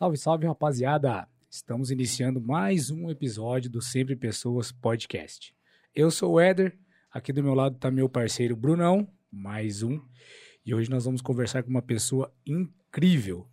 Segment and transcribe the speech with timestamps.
[0.00, 1.28] Salve, salve, rapaziada!
[1.50, 5.54] Estamos iniciando mais um episódio do Sempre Pessoas Podcast.
[5.94, 6.74] Eu sou o Éder,
[7.12, 10.00] aqui do meu lado está meu parceiro Brunão, mais um.
[10.64, 13.46] E hoje nós vamos conversar com uma pessoa incrível,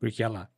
[0.00, 0.48] porque ela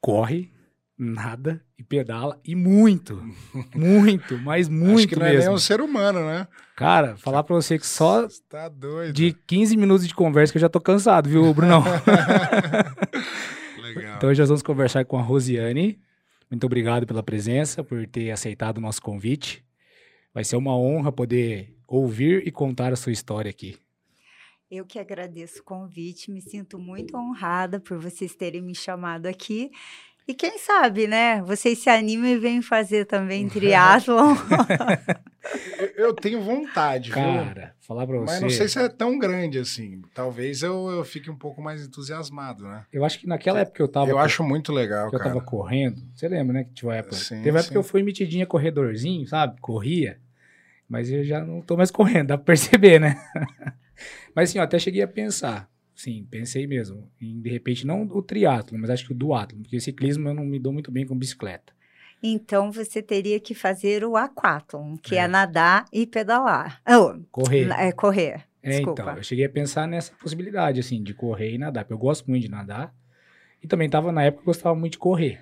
[0.00, 0.52] corre,
[0.96, 3.20] nada e pedala e muito,
[3.74, 5.40] muito, mas muito Acho que não mesmo.
[5.42, 6.46] é nem um ser humano, né?
[6.76, 8.70] Cara, falar pra você que só tá
[9.12, 11.82] de 15 minutos de conversa que eu já tô cansado, viu, Brunão?
[14.24, 16.00] Então hoje nós vamos conversar com a Rosiane.
[16.50, 19.62] Muito obrigado pela presença, por ter aceitado o nosso convite.
[20.32, 23.76] Vai ser uma honra poder ouvir e contar a sua história aqui.
[24.70, 29.70] Eu que agradeço o convite, me sinto muito honrada por vocês terem me chamado aqui.
[30.26, 31.42] E quem sabe, né?
[31.42, 34.34] Vocês se animam e vêm fazer também triatlon.
[35.78, 37.22] Eu, eu tenho vontade, viu?
[37.22, 38.32] Cara, falar pra você.
[38.32, 40.00] Mas não sei se é tão grande assim.
[40.14, 42.86] Talvez eu, eu fique um pouco mais entusiasmado, né?
[42.90, 44.10] Eu acho que naquela época eu tava.
[44.10, 45.34] eu acho muito legal, que eu cara.
[45.34, 46.02] tava correndo.
[46.14, 46.64] Você lembra, né?
[46.64, 47.16] Que tinha uma época.
[47.16, 49.60] Sim, Teve uma época que eu fui metidinha corredorzinho, sabe?
[49.60, 50.18] Corria.
[50.88, 53.16] Mas eu já não tô mais correndo, dá pra perceber, né?
[54.34, 55.68] mas assim, eu até cheguei a pensar.
[55.94, 57.08] Sim, pensei mesmo.
[57.20, 59.58] Em, de repente, não o triatlo, mas acho que o duatlo.
[59.60, 61.72] Porque ciclismo eu não me dou muito bem com bicicleta.
[62.22, 65.28] então você teria que fazer o aquatlon, que é, É.
[65.28, 66.80] nadar e pedalar.
[66.88, 67.70] Oh, Correr.
[67.78, 68.44] é correr.
[68.62, 71.84] É, então, eu cheguei a pensar nessa possibilidade, assim, de correr e nadar.
[71.84, 72.94] porque Eu gosto muito de nadar.
[73.62, 75.38] E também tava, na época, eu gostava muito de correr.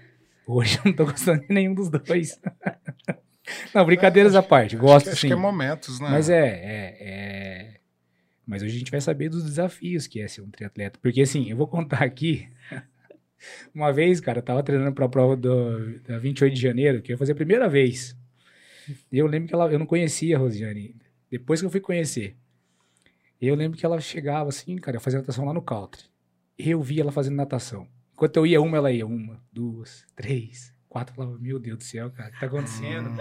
[0.46, 2.40] Hoje eu não tô gostando de nenhum dos dois.
[3.72, 5.26] não, brincadeiras à parte, Acho gosto que, acho sim.
[5.28, 6.08] que é momentos, né?
[6.10, 7.74] Mas é, é, é...
[8.46, 10.98] Mas hoje a gente vai saber dos desafios que é ser um triatleta.
[11.00, 12.48] Porque, assim, eu vou contar aqui...
[13.74, 17.14] Uma vez, cara, eu tava treinando pra prova do, da 28 de janeiro, que eu
[17.14, 18.16] ia fazer a primeira vez.
[19.10, 20.94] E eu lembro que ela, eu não conhecia a Rosiane.
[21.28, 22.36] Depois que eu fui conhecer.
[23.40, 26.04] Eu lembro que ela chegava assim, cara, eu fazia natação lá no country.
[26.56, 27.88] Eu via ela fazendo natação.
[28.12, 31.12] Enquanto eu ia uma, ela ia uma, duas, três, quatro.
[31.12, 33.10] Eu falava, meu Deus do céu, cara, o que tá acontecendo?
[33.10, 33.16] Hum,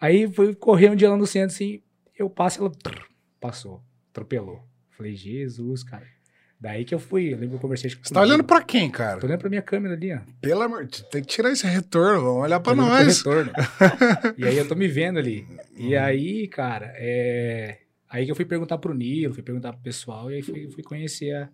[0.00, 1.82] Aí fui correr um dia lá no centro, assim,
[2.16, 2.72] eu passo, ela
[3.38, 4.62] passou, atropelou.
[4.90, 6.06] Falei, Jesus, cara.
[6.60, 8.90] Daí que eu fui, eu lembro que eu conversei com Você tá olhando pra quem,
[8.90, 9.18] cara?
[9.18, 10.20] Tô olhando pra minha câmera ali, ó.
[10.42, 13.18] Pelo amor de Tem que tirar esse retorno, vamos olhar pra nós.
[13.18, 13.50] retorno.
[14.36, 15.48] e aí eu tô me vendo ali.
[15.74, 17.78] E aí, cara, é...
[18.10, 20.82] Aí que eu fui perguntar pro Nilo, fui perguntar pro pessoal, e aí fui, fui
[20.82, 21.48] conhecer a,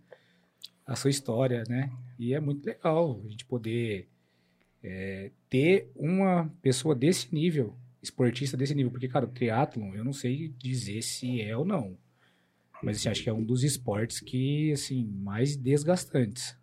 [0.86, 1.90] a sua história, né?
[2.18, 4.08] E é muito legal a gente poder
[4.82, 10.12] é, ter uma pessoa desse nível, esportista desse nível, porque, cara, o triatlon, eu não
[10.12, 11.96] sei dizer se é ou não.
[12.82, 16.56] Mas assim, acho que é um dos esportes que, assim, mais desgastantes.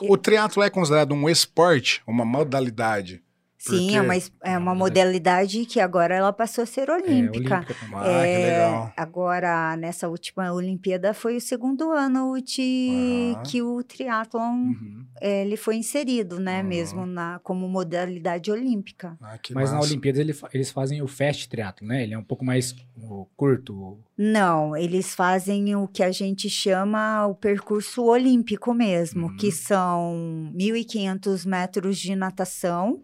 [0.00, 3.22] O triatlo é considerado um esporte, uma modalidade.
[3.70, 4.74] Sim, é uma, es- é uma É.
[4.74, 7.56] modalidade que agora ela passou a ser É, olímpica.
[7.60, 7.98] olímpica também.
[7.98, 8.92] Ah, que É, legal.
[8.96, 13.42] Agora, nessa última Olimpíada, foi o segundo ano de, Aham.
[13.44, 15.06] que o triatlon Uhum.
[15.20, 16.68] eh, ele foi inserido, né, Uhum.
[16.68, 19.16] mesmo na, como modalidade olímpica.
[19.20, 19.88] Ah, que Mas na massa.
[19.88, 22.02] Olimpíada ele eles fazem o fast triatlo, né?
[22.02, 23.98] Ele é um pouco mais o, curto.
[24.16, 29.36] Não, eles fazem o que a gente chama o percurso olímpico mesmo, Uhum.
[29.36, 33.02] que são 1.500 metros de natação,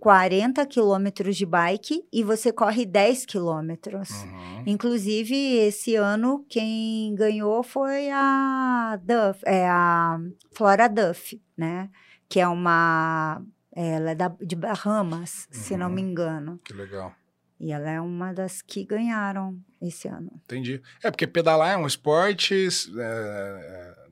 [0.00, 4.10] 40 quilômetros de bike e você corre 10 quilômetros.
[4.10, 4.62] Uhum.
[4.66, 10.18] Inclusive, esse ano, quem ganhou foi a Duff, é a
[10.52, 11.88] Flora Duff, né?
[12.28, 13.42] Que é uma.
[13.74, 15.92] Ela é da, de Bahamas, se não Uhum.
[15.94, 16.60] me engano.
[16.64, 17.12] Que legal.
[17.58, 20.30] E ela é uma das que ganharam esse ano.
[20.44, 20.80] Entendi.
[21.02, 24.05] É porque pedalar é um esporte, é, é, é,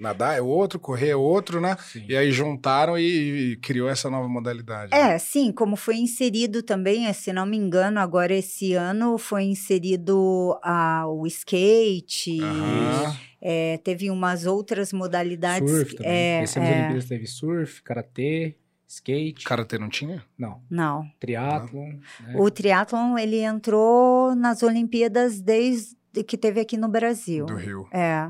[0.00, 1.76] nadar é outro, correr é outro, né?
[1.80, 2.04] Sim.
[2.08, 4.94] E aí juntaram e, e criou essa nova modalidade.
[4.94, 9.44] É, sim, como foi inserido também, eh, se não me engano, agora esse ano foi
[9.44, 13.16] inserido a, o skate, Aham.
[13.40, 15.70] eh, teve umas outras modalidades.
[15.70, 16.12] Surf também.
[16.12, 18.56] é, Esse ano é, das Olimpíadas teve surf, karatê,
[18.88, 19.44] skate.
[19.44, 20.24] Karatê não tinha?
[20.38, 21.04] Não, não.
[21.20, 21.92] triatlon.
[22.20, 22.34] né?
[22.34, 25.94] O triatlon, ele entrou nas Olimpíadas desde
[26.26, 27.46] que teve aqui no Brasil.
[27.46, 27.86] Do Rio.
[27.92, 28.28] É,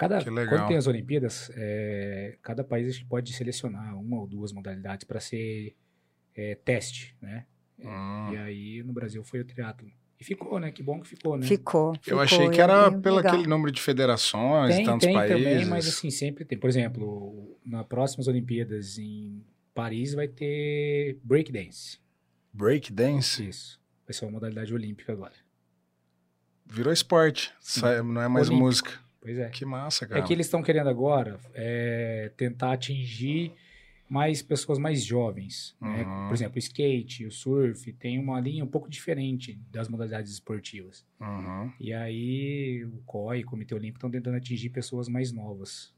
[0.00, 0.56] Cada, que legal.
[0.60, 5.76] Quando tem as Olimpíadas, é, cada país pode selecionar uma ou duas modalidades para ser
[6.34, 7.44] é, teste, né?
[7.78, 8.32] Hum.
[8.32, 9.90] E aí no Brasil foi o triatlon.
[10.18, 10.70] E ficou, né?
[10.72, 11.46] Que bom que ficou, né?
[11.46, 13.34] ficou, Eu ficou, achei que era pelo legal.
[13.34, 15.36] aquele número de federações Tem, e tantos tem países.
[15.44, 16.56] também, mas assim, sempre tem.
[16.58, 19.44] Por exemplo, nas próximas Olimpíadas em
[19.74, 21.98] Paris vai ter breakdance.
[22.54, 23.78] Breakdance Isso.
[24.06, 25.34] Vai ser uma modalidade olímpica agora.
[26.66, 28.64] virou esporte, sai- não é mais Olímpico.
[28.66, 29.09] música.
[29.20, 29.48] Pois é.
[29.50, 30.20] Que massa, cara.
[30.20, 33.52] É que eles estão querendo agora é, tentar atingir
[34.08, 35.76] mais pessoas mais jovens.
[35.80, 36.02] Né?
[36.02, 36.26] Uhum.
[36.26, 41.04] Por exemplo, o skate, o surf, tem uma linha um pouco diferente das modalidades esportivas.
[41.20, 41.70] Uhum.
[41.78, 45.94] E aí o COI, o Comitê Olímpico, estão tentando atingir pessoas mais novas.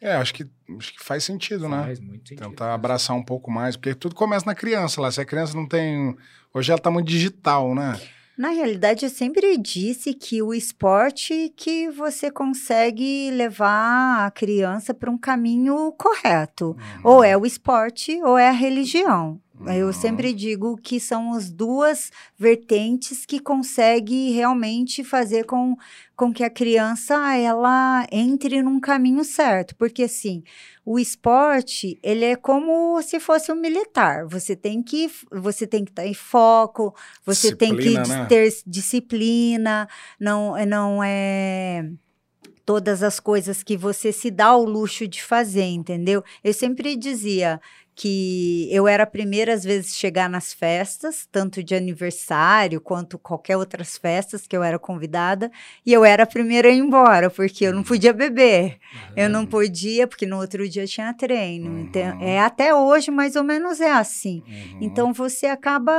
[0.00, 0.48] É, acho que,
[0.78, 1.82] acho que faz sentido, né?
[1.82, 2.48] Faz muito sentido.
[2.48, 5.12] Tentar abraçar um pouco mais, porque tudo começa na criança lá.
[5.12, 6.16] Se a criança não tem.
[6.52, 8.00] Hoje ela tá muito digital, né?
[8.40, 15.10] Na realidade, eu sempre disse que o esporte que você consegue levar a criança para
[15.10, 16.68] um caminho correto.
[16.68, 16.76] Uhum.
[17.04, 19.38] Ou é o esporte ou é a religião.
[19.66, 19.92] Eu Uhum.
[19.92, 25.76] sempre digo que são as duas vertentes que consegue realmente fazer com,
[26.16, 30.42] com que a criança ela entre num caminho certo, porque assim,
[30.90, 34.26] o esporte, ele é como se fosse um militar.
[34.26, 36.92] Você tem que você tem que estar em foco,
[37.24, 38.26] você tem que Disciplina, né?
[38.26, 39.88] ter disciplina,
[40.18, 41.88] não não é
[42.66, 46.24] todas as coisas que você se dá o luxo de fazer, entendeu?
[46.42, 47.60] Eu sempre dizia
[47.94, 53.56] que eu era a primeira às vezes chegar nas festas, tanto de aniversário quanto qualquer
[53.56, 55.50] outras festas que eu era convidada,
[55.84, 58.78] e eu era a primeira a ir embora, porque eu não podia beber.
[59.16, 61.78] Eu não podia, porque no outro dia tinha treino.
[61.80, 62.22] Então, Uhum.
[62.22, 64.42] é até hoje mais ou menos é assim.
[64.46, 64.78] Uhum.
[64.80, 65.92] Então você acaba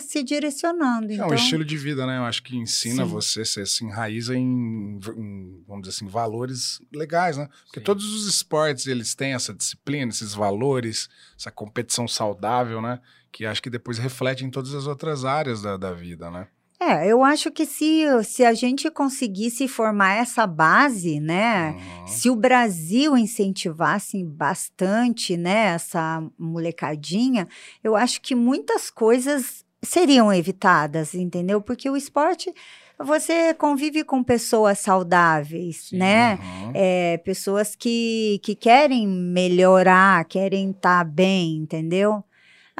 [0.00, 1.10] se direcionando.
[1.10, 2.18] É Então, um estilo de vida, né?
[2.18, 3.10] Eu acho que ensina Sim.
[3.10, 7.48] você, você se enraiza em, em, vamos dizer assim, valores legais, né?
[7.64, 7.84] Porque Sim.
[7.84, 11.08] todos os esportes, eles têm essa disciplina, esses valores,
[11.38, 13.00] essa competição saudável, né?
[13.30, 16.48] Que acho que depois reflete em todas as outras áreas da, da vida, né?
[16.80, 21.72] É, eu acho que se, se a gente conseguisse formar essa base, né?
[21.72, 22.06] Uhum.
[22.06, 27.48] Se o Brasil incentivasse bastante, né, essa molecadinha,
[27.82, 31.60] eu acho que muitas coisas seriam evitadas, entendeu?
[31.60, 32.52] Porque o esporte,
[32.98, 35.98] você convive com pessoas saudáveis, Sim.
[35.98, 36.38] né?
[36.42, 36.70] Uhum.
[36.74, 42.22] É, pessoas que, que querem melhorar, querem estar bem, entendeu?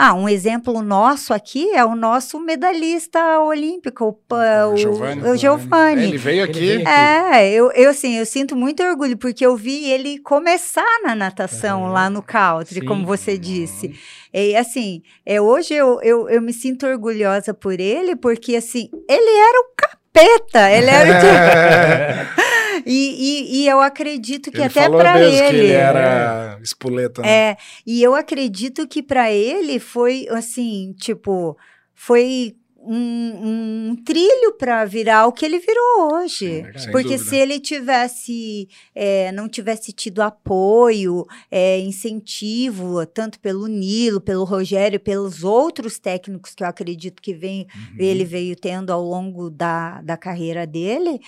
[0.00, 5.23] Ah, um exemplo nosso aqui é o nosso medalhista olímpico, o, pa- O o, Giovani.
[5.23, 6.05] o Giovani.
[6.05, 6.61] Ele veio Ele aqui.
[6.61, 6.91] veio aqui.
[6.91, 11.82] É, eu, eu assim, eu sinto muito orgulho, porque eu vi ele começar na natação
[11.82, 11.93] Aham.
[11.93, 12.87] lá no country, Sim.
[12.87, 13.93] como você disse.
[14.32, 19.31] E assim, é, hoje eu, eu, eu me sinto orgulhosa por ele, porque assim, ele
[19.37, 19.75] era o
[20.13, 25.37] capeta, ele era o e, e, e eu acredito que Ele até para ele.
[25.37, 27.29] que ele era espoleta, né?
[27.29, 27.57] É,
[27.87, 31.57] e eu acredito que para ele foi assim, tipo,
[31.95, 32.57] foi
[32.90, 36.64] um, um trilho para virar o que ele virou hoje.
[36.76, 37.25] Sem Porque dúvida.
[37.31, 44.99] se ele tivesse, é, não tivesse tido apoio, é, incentivo, tanto pelo Nilo, pelo Rogério,
[44.99, 47.96] pelos outros técnicos que eu acredito que vem, Uhum.
[47.99, 51.20] ele veio tendo ao longo da, da carreira dele,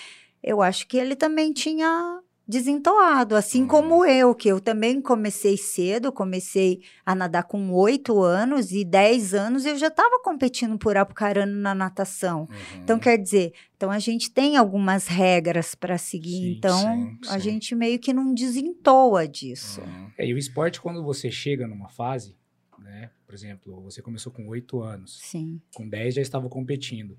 [0.43, 2.21] eu acho que ele também tinha
[2.51, 3.69] desentoado, assim Uhum.
[3.69, 9.33] como eu, que eu também comecei cedo, comecei a nadar com oito anos e dez
[9.33, 12.41] anos eu já estava competindo por Apucarana na natação.
[12.51, 12.81] Uhum.
[12.83, 17.35] Então, quer dizer, então a gente tem algumas regras para seguir, Sim, então sim, a
[17.35, 17.41] sim.
[17.41, 19.81] gente meio que não desentoa disso.
[19.81, 20.11] Uhum.
[20.19, 22.37] É, e o esporte, quando você chega numa fase,
[22.79, 23.11] né?
[23.25, 27.17] Por exemplo, você começou com 8 anos, Sim, com 10 já estava competindo.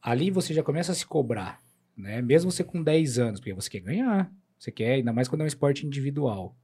[0.00, 1.60] Ali você já começa a se cobrar,
[1.98, 2.22] né?
[2.22, 4.32] Mesmo você com 10 anos, porque você quer ganhar.
[4.56, 6.56] Você quer, ainda mais quando é um esporte individual.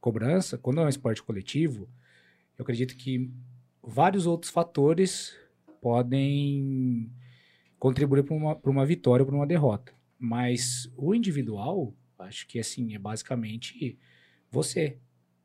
[0.00, 1.88] Cobrança, quando é um esporte coletivo,
[2.56, 3.30] eu acredito que
[3.82, 5.36] vários outros fatores
[5.80, 7.10] podem
[7.78, 9.92] contribuir para uma, uma vitória ou para uma derrota.
[10.18, 13.98] Mas o individual, acho que assim, é basicamente
[14.50, 14.98] você,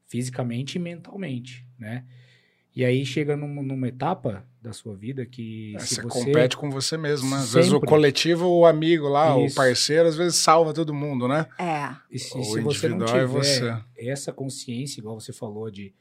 [0.07, 2.05] fisicamente e mentalmente, né?
[2.75, 6.57] E aí chega num- numa etapa da sua vida que É, se você, você compete
[6.57, 7.37] com você mesmo, né?
[7.37, 7.87] Às vezes o Sempre.
[7.89, 9.53] coletivo, o amigo lá, Isso.
[9.53, 11.47] o parceiro, às vezes salva todo mundo, né?
[11.59, 13.83] é, E se, O se você não individual é tiver você.
[13.97, 15.93] essa consciência, igual você falou, de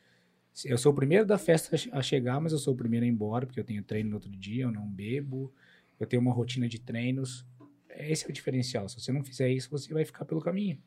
[0.65, 3.13] eu sou o primeiro da festa a chegar, mas eu sou o primeiro a ir
[3.13, 5.53] embora, porque eu tenho treino no outro dia, eu não bebo,
[6.01, 7.45] eu tenho uma rotina de treinos.
[7.91, 8.89] Esse é o diferencial.
[8.89, 10.79] Se você não fizer isso, você vai ficar pelo caminho.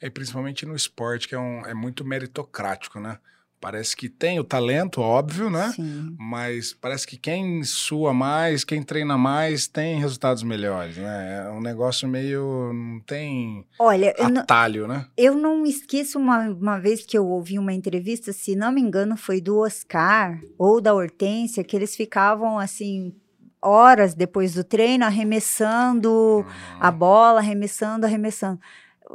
[0.00, 3.18] É principalmente no esporte, que é, um, é muito meritocrático, né?
[3.64, 5.72] Parece que tem o talento, óbvio, né?
[5.74, 6.14] sim.
[6.18, 11.46] Mas parece que quem sua mais, quem treina mais, tem resultados melhores, né?
[11.46, 12.74] É um negócio meio.
[12.74, 15.06] não tem Olha, eu não, atalho, né?
[15.16, 19.16] eu não esqueço uma, uma vez que eu ouvi uma entrevista, se não me engano,
[19.16, 23.14] foi do Oscar ou da Hortência, que eles ficavam assim,
[23.62, 26.44] horas depois do treino, arremessando
[26.78, 28.60] a bola, arremessando, arremessando.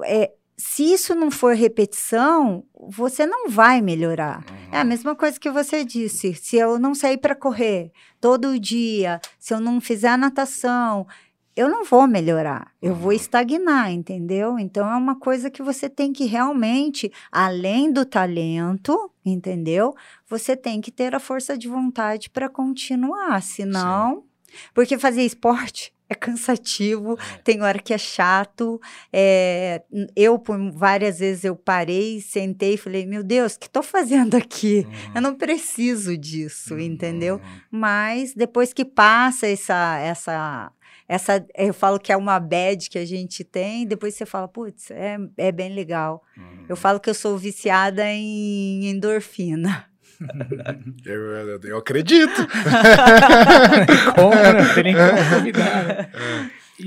[0.05, 4.43] É, se isso não for repetição, você não vai melhorar.
[4.49, 4.73] Uhum.
[4.73, 6.33] É a mesma coisa que você disse.
[6.33, 11.07] Se eu não sair para correr todo dia, se eu não fizer a natação,
[11.55, 12.73] eu não vou melhorar.
[12.81, 13.15] Eu vou Uhum.
[13.15, 14.59] estagnar, entendeu?
[14.59, 19.95] Então é uma coisa que você tem que realmente, além do talento, entendeu?
[20.27, 24.25] Você tem que ter a força de vontade para continuar, senão,
[24.73, 28.81] porque fazer esporte é cansativo, tem hora que é chato.
[29.13, 29.83] É,
[30.15, 34.35] eu, por várias vezes, eu parei, sentei e falei, meu Deus, o que estou fazendo
[34.35, 34.87] aqui?
[34.87, 35.11] Uhum.
[35.15, 37.35] Eu não preciso disso, entendeu?
[37.35, 37.61] Uhum.
[37.71, 40.71] Mas depois que passa essa, essa,
[41.07, 44.89] essa, eu falo que é uma bad que a gente tem, depois você fala, putz,
[44.89, 46.23] é, é bem legal.
[46.35, 46.65] Uhum.
[46.67, 49.88] Eu falo que eu sou viciada em endorfina.
[51.05, 52.47] Eu, eu- eu acredito.
[54.15, 54.53] Como, né?
[54.53, 56.09] Não tem nem como né?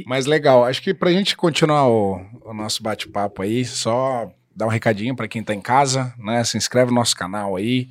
[0.06, 4.70] Mas legal, acho que pra gente continuar o, o nosso bate-papo aí, só dar um
[4.70, 6.42] recadinho pra quem tá em casa, né?
[6.44, 7.88] Se inscreve no nosso canal aí.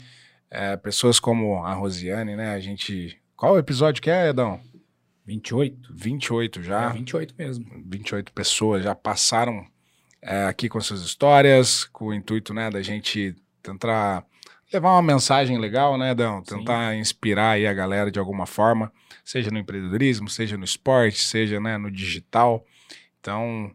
[0.49, 2.53] É, pessoas como a Rosiane, né?
[2.53, 3.17] A gente.
[3.35, 4.59] Qual episódio que é, Edão?
[5.25, 5.93] 28.
[5.93, 6.89] 28 já.
[6.89, 7.65] É 28 mesmo.
[7.85, 9.65] 28 pessoas já passaram
[10.21, 14.23] é, aqui com suas histórias, com o intuito, né, da gente tentar
[14.73, 16.43] levar uma mensagem legal, né, Dão?
[16.45, 16.57] Sim.
[16.57, 18.91] Tentar inspirar aí a galera de alguma forma,
[19.23, 22.65] seja no empreendedorismo, seja no esporte, seja, né, no digital.
[23.19, 23.71] Então,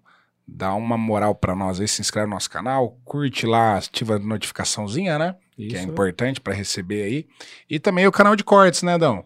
[0.47, 4.19] dá uma moral pra nós aí, se inscreve no nosso canal, curte lá, ativa a
[4.19, 5.37] notificaçãozinha, né?
[5.59, 5.71] Isso.
[5.71, 7.27] que é importante para receber aí.
[7.69, 9.25] E também o canal de cortes, né, Dão?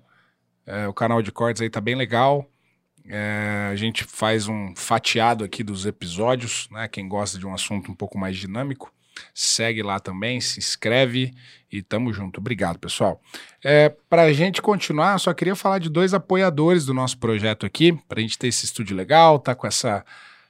[0.65, 2.49] É, o canal de cortes aí tá bem legal.
[3.05, 6.87] É, a gente faz um fatiado aqui dos episódios, né?
[6.87, 8.93] Quem gosta de um assunto um pouco mais dinâmico,
[9.35, 11.33] segue lá também, se inscreve
[11.71, 12.39] e tamo junto.
[12.39, 13.21] Obrigado, pessoal.
[13.63, 17.93] É, para a gente continuar, só queria falar de dois apoiadores do nosso projeto aqui,
[18.09, 20.05] para a gente ter esse estúdio legal, tá com essa,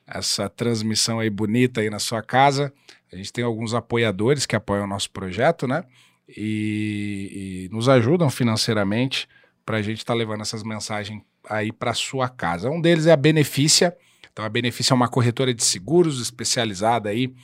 [0.07, 2.73] essa transmissão aí bonita aí na sua casa.
[3.12, 5.85] A gente tem alguns apoiadores que apoiam o nosso projeto, né?
[6.29, 9.29] E, e nos ajudam financeiramente
[9.67, 12.71] para a gente estar levando essas mensagens aí para sua casa.
[12.71, 13.97] Um deles é a Benefícia.
[14.40, 17.35] Então, a Benefícia é uma corretora de seguros especializada aí.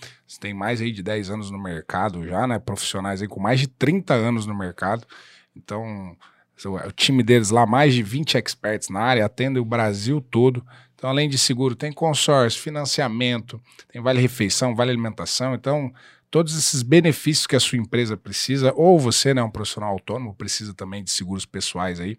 [0.41, 2.59] Tem mais aí de 10 anos no mercado já, né?
[2.59, 5.07] Profissionais aí com mais de 30 anos no mercado.
[5.55, 6.17] Então,
[6.65, 10.67] o time deles lá, mais de 20 experts na área, atendem o Brasil todo.
[10.95, 13.61] Então, além de seguro, tem consórcio, financiamento,
[13.93, 15.55] tem vale refeição, vale alimentação.
[15.55, 15.93] Então,
[16.31, 20.73] todos esses benefícios que a sua empresa precisa, ou você, né, um profissional autônomo, precisa
[20.73, 22.19] também de seguros pessoais aí,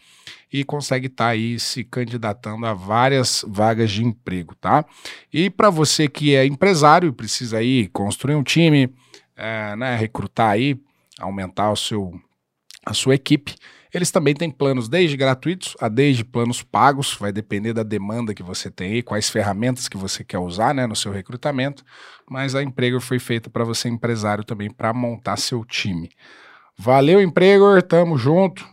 [0.50, 4.82] e consegue estar aí se candidatando a várias vagas de emprego, tá?
[5.32, 8.94] E para você que é empresário e precisa aí construir um time,
[9.36, 10.80] é, né, recrutar aí,
[11.22, 12.12] aumentar o seu,
[12.84, 13.54] a sua equipe,
[13.92, 18.42] eles também têm planos desde gratuitos a desde planos pagos, vai depender da demanda que
[18.42, 21.84] você tem aí, quais ferramentas que você quer usar né, no seu recrutamento,
[22.28, 26.10] mas a Empregor foi feita para você empresário também, para montar seu time.
[26.78, 28.66] Valeu, Empregor, tamo junto.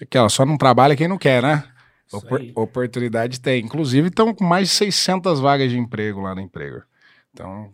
[0.00, 1.64] Aquela, só não trabalha quem não quer, né?
[2.12, 3.64] Opor- oportunidade tem.
[3.64, 6.84] Inclusive, estão com mais de 600 vagas de emprego lá na Empregor.
[7.32, 7.72] Então,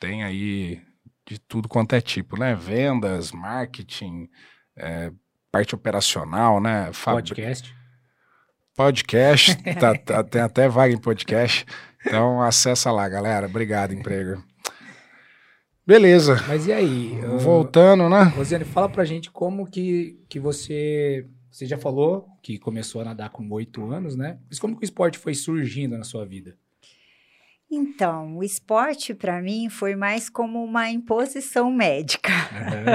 [0.00, 0.80] tem aí
[1.28, 2.54] de tudo quanto é tipo, né?
[2.54, 4.28] Vendas, marketing,
[4.76, 5.12] é,
[5.52, 6.90] parte operacional, né?
[6.92, 7.74] Fabri- Podcast.
[8.74, 11.66] Podcast, tá- tá- tem até vaga em podcast.
[12.06, 13.46] Então acessa lá, galera.
[13.46, 14.42] Obrigado, emprego.
[15.86, 16.36] Beleza.
[16.46, 17.18] Mas e aí?
[17.40, 18.22] Voltando, né?
[18.24, 21.26] Rosiane, fala pra gente como que, que você.
[21.50, 24.38] Você já falou que começou a nadar com oito anos, né?
[24.48, 26.56] Mas como que o esporte foi surgindo na sua vida?
[27.70, 32.32] Então, o esporte para mim foi mais como uma imposição médica,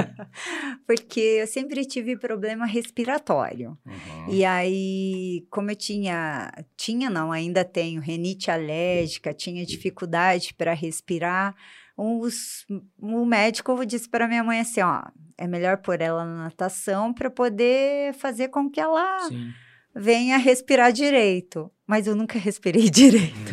[0.84, 3.78] porque eu sempre tive problema respiratório.
[3.86, 4.26] Uhum.
[4.28, 11.54] E aí, como eu tinha, tinha não, ainda tenho renite alérgica, tinha dificuldade para respirar,
[11.96, 12.66] os,
[13.00, 15.04] o médico disse para minha mãe assim, ó,
[15.38, 19.52] é melhor pôr ela na natação para poder fazer com que ela Sim.
[19.94, 21.70] venha respirar direito.
[21.86, 23.52] Mas eu nunca respirei direito.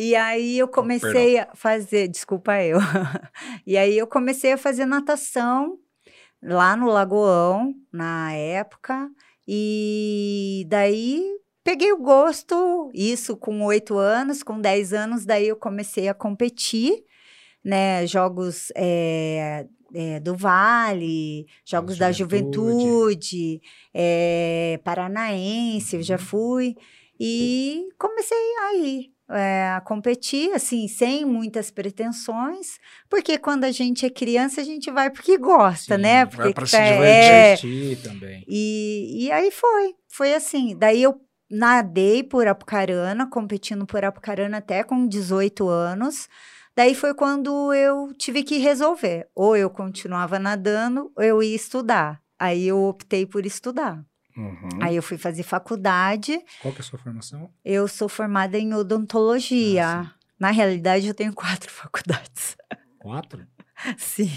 [0.00, 2.78] E aí eu comecei a fazer, desculpa eu.
[3.66, 5.78] E aí eu comecei a fazer natação
[6.42, 9.10] lá no Lagoão, na época,
[9.46, 11.22] e daí
[11.62, 17.04] peguei o gosto, isso com oito anos, com 10 anos, daí eu comecei a competir,
[17.62, 23.60] né, jogos, é, é, do Vale, Jogos da Juventude,
[23.92, 26.20] é, Paranaense, eu já Uhum.
[26.20, 26.74] fui.
[27.22, 28.38] E comecei
[28.70, 34.64] aí é, a competir, assim, sem muitas pretensões, porque quando a gente é criança, a
[34.64, 36.24] gente vai porque gosta, Sim, né?
[36.24, 37.92] vai Porque pra que se tá- divertir.
[37.92, 38.44] é, também.
[38.48, 40.76] e, e aí foi, foi assim.
[40.76, 41.20] Daí eu
[41.50, 46.28] nadei por Apucarana, competindo por Apucarana até com 18 anos.
[46.76, 49.28] Daí foi quando eu tive que resolver.
[49.34, 52.20] Ou eu continuava nadando, ou eu ia estudar.
[52.38, 54.02] Aí eu optei por estudar.
[54.40, 54.78] Uhum.
[54.82, 56.38] Aí eu fui fazer faculdade.
[56.62, 57.50] Qual que é a sua formação?
[57.64, 59.86] Eu sou formada em odontologia.
[59.86, 62.56] Ah, Na realidade, eu tenho quatro faculdades.
[62.98, 63.46] Quatro?
[63.98, 64.30] Sim.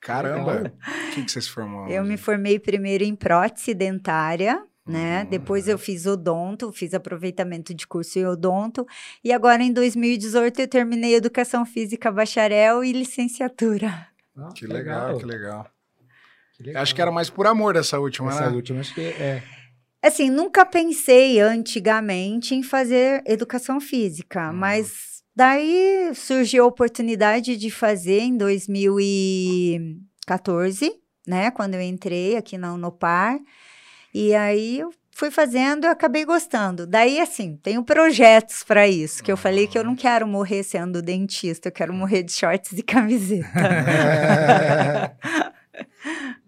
[0.00, 0.72] Caramba!
[1.08, 1.84] O que, que você se formou?
[1.84, 2.16] Eu me Rosane?
[2.18, 5.22] formei primeiro em prótese dentária, né?
[5.22, 5.30] Uhum.
[5.30, 8.86] Depois eu fiz odonto, fiz aproveitamento de curso em odonto.
[9.22, 14.06] E agora, em 2018, eu terminei educação física bacharel e licenciatura.
[14.36, 15.66] Ah, Que legal, que legal.
[16.64, 16.82] Legal.
[16.82, 18.56] Acho que era mais por amor dessa última, Essa né?
[18.56, 19.42] última, acho que é.
[20.02, 24.56] Assim, nunca pensei antigamente em fazer educação física, Uhum.
[24.56, 30.92] mas daí surgiu a oportunidade de fazer em 2014,
[31.26, 31.50] né?
[31.50, 33.38] Quando eu entrei aqui na Unopar.
[34.12, 36.86] E aí eu fui fazendo e acabei gostando.
[36.86, 41.00] Daí, assim, tenho projetos para isso, que eu falei que eu não quero morrer sendo
[41.00, 43.48] dentista, eu quero morrer de shorts e camiseta.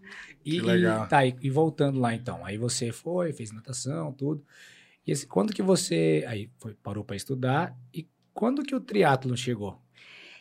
[0.46, 4.44] E, Que e- tá, e, e voltando lá então, aí você foi, fez natação, tudo.
[5.06, 9.36] E esse, quando que você aí foi, parou para estudar e quando que o triatlo
[9.36, 9.80] chegou?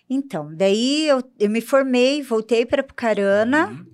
[0.08, 3.70] então, daí eu, eu me formei, voltei para Pucarana.
[3.70, 3.86] Uhum.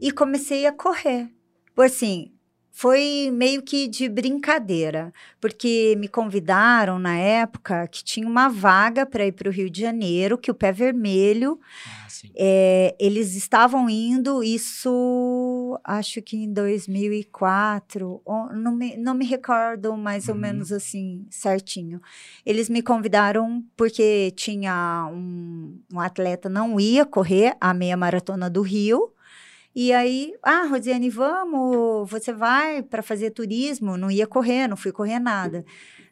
[0.00, 1.30] e comecei a correr.
[1.74, 2.32] Foi assim,
[2.80, 9.26] foi meio que de brincadeira, porque me convidaram na época que tinha uma vaga para
[9.26, 12.06] ir para o Rio de Janeiro, que o Pé Vermelho, Ah,
[12.36, 19.96] é, eles estavam indo, isso acho que em 2004, ou- não me, não me recordo
[19.96, 20.40] mais ou Uhum.
[20.40, 22.00] menos assim, certinho.
[22.46, 28.62] Eles me convidaram porque tinha um, um atleta, não ia correr a meia maratona do
[28.62, 29.12] Rio,
[29.74, 33.96] e aí, ah, Rosiane, vamos, você vai para fazer turismo?
[33.96, 35.64] Não ia correr, não fui correr nada.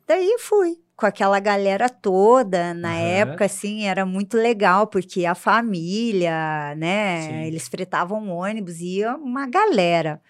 [0.06, 3.00] Daí fui com aquela galera toda, na Aham.
[3.02, 7.42] época, assim, era muito legal, porque a família, né, Sim.
[7.44, 10.20] eles fretavam ônibus, ia uma galera.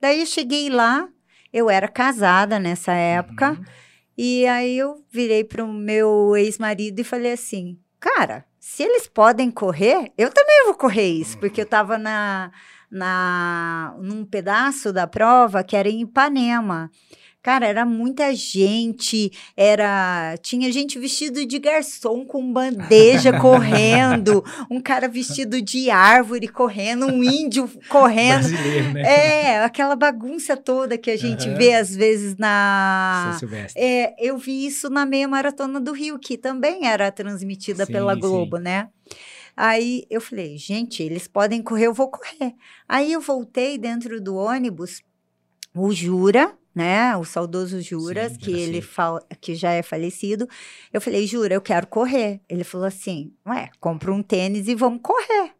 [0.00, 1.08] Daí cheguei lá,
[1.52, 3.64] eu era casada nessa época, Uhum.
[4.18, 10.12] e aí eu virei pro meu ex-marido e falei assim: Cara, se eles podem correr,
[10.16, 12.52] eu também vou correr isso, porque eu tava na,
[12.88, 16.88] na, num pedaço da prova que era em Ipanema.
[17.42, 25.08] Cara, era muita gente, era tinha gente vestido de garçom com bandeja correndo, um cara
[25.08, 28.48] vestido de árvore correndo, um índio correndo.
[28.48, 29.02] Brasileiro, né?
[29.02, 31.58] É, aquela bagunça toda que a gente Aham.
[31.58, 33.36] vê às vezes na
[33.74, 38.14] é, eu vi isso na meia maratona do Rio, que também era transmitida Sim, pela
[38.14, 38.20] sim.
[38.20, 38.88] Globo, né?
[39.56, 42.54] Aí eu falei, gente, eles podem correr, eu vou correr.
[42.88, 45.02] Aí eu voltei dentro do ônibus,
[45.74, 47.16] o Jura, né?
[47.16, 48.86] O saudoso Juras, Sim, que ele assim.
[48.86, 50.48] fal- que já é falecido.
[50.92, 52.40] Eu falei, Jura, eu quero correr.
[52.48, 55.52] Ele falou assim: ué, compra um tênis e vamos correr.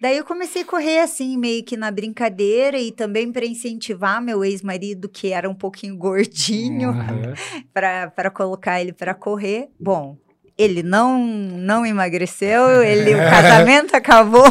[0.00, 4.44] Daí eu comecei a correr assim, meio que na brincadeira e também para incentivar meu
[4.44, 7.32] ex-marido, que era um pouquinho gordinho, Aham.
[7.72, 9.70] para colocar ele para correr.
[9.80, 10.18] Bom,
[10.56, 14.44] ele não não emagreceu, ele o casamento acabou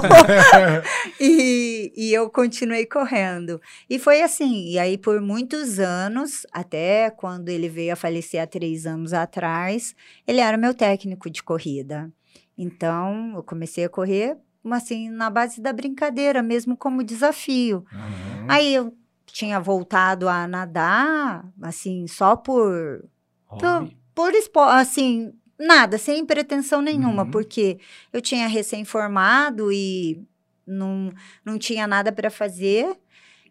[1.20, 3.62] e, e eu continuei correndo.
[3.90, 8.48] E foi assim, e aí por muitos anos, até quando ele veio a falecer há
[8.48, 9.96] três anos atrás,
[10.28, 12.12] ele era meu técnico de corrida.
[12.58, 17.86] Então, eu comecei a correr, mas assim, na base da brincadeira, mesmo como desafio.
[17.92, 18.46] Aham.
[18.48, 18.94] Aí eu
[19.26, 23.04] tinha voltado a nadar, assim, só por
[23.48, 23.98] Hobby.
[24.14, 25.34] por esporte, assim,
[25.66, 27.32] nada, sem pretensão nenhuma, Uhum.
[27.32, 27.80] porque
[28.12, 30.22] eu tinha recém-formado e
[30.66, 31.12] não,
[31.44, 32.96] não tinha nada para fazer.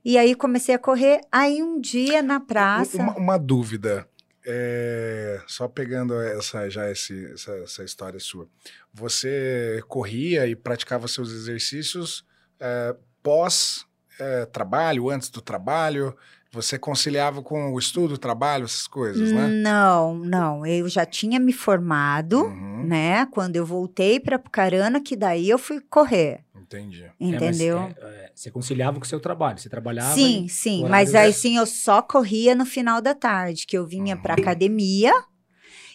[0.04, 1.20] E aí comecei a correr.
[1.30, 2.96] Aí um dia na praça.
[2.98, 4.08] Uma, uma dúvida.
[4.44, 8.48] é, só pegando essa já esse, essa, essa história sua.
[8.92, 12.24] Você corria e praticava seus exercícios
[12.58, 13.86] é, pós
[14.18, 16.16] é, trabalho, antes do trabalho?
[16.52, 19.48] Você conciliava com o estudo, o trabalho, essas coisas, né?
[19.48, 20.66] Não, não.
[20.66, 23.24] Eu já tinha me formado, Uhum, né?
[23.26, 26.44] Quando eu voltei para Pucarana, que daí eu fui correr.
[26.54, 27.04] entendi.
[27.04, 27.78] É, mas, Entendeu?
[27.78, 29.58] é, é, você conciliava com o seu trabalho.
[29.58, 30.14] Você trabalhava.
[30.14, 30.86] Sim, sim.
[30.88, 34.40] Mas aí sim eu só corria no final da tarde, que eu vinha para Uhum.
[34.42, 35.12] academia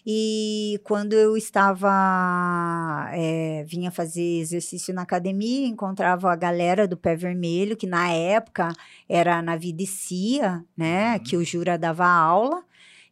[0.10, 7.14] E quando eu estava, é, vinha fazer exercício na academia, encontrava a galera do Pé
[7.16, 8.72] Vermelho, que na época
[9.10, 11.16] era na Vidicia, né?
[11.18, 11.20] Uhum.
[11.24, 12.64] Que o Jura dava aula.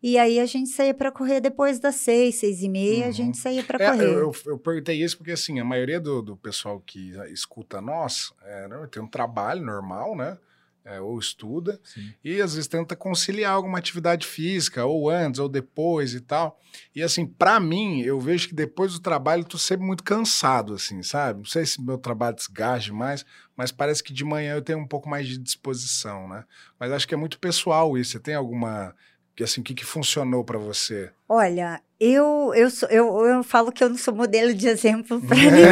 [0.01, 3.09] E aí a gente saía para correr depois das seis, seis e meia, Uhum.
[3.09, 4.05] a gente saía para É, correr.
[4.05, 8.31] eu, eu, eu perguntei isso porque, assim, a maioria do, do pessoal que escuta nós
[8.43, 10.37] é, tem um trabalho normal, né?
[10.85, 12.13] É, ou estuda, Sim.
[12.23, 16.59] e às vezes tenta conciliar alguma atividade física, ou antes, ou depois e tal.
[16.93, 20.75] E assim, pra mim, eu vejo que depois do trabalho eu tô sempre muito cansado,
[20.75, 21.39] assim, sabe?
[21.39, 23.25] Não sei se meu trabalho desgaste mais,
[23.57, 26.43] mas parece que de manhã eu tenho um pouco mais de disposição, né?
[26.79, 28.11] Mas acho que é muito pessoal isso.
[28.11, 28.93] Você tem alguma.
[29.35, 31.11] que, Assim, o que, que funcionou pra você?
[31.27, 35.35] Olha, eu, eu, sou- eu, eu falo que eu não sou modelo de exemplo para
[35.37, 35.65] ninguém.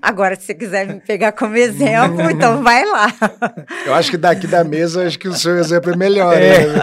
[0.00, 3.08] Agora, se você quiser me pegar como exemplo, então vai lá.
[3.86, 6.34] Eu acho que daqui da mesa, acho que o seu exemplo é melhor.
[6.36, 6.66] É.
[6.66, 6.74] né?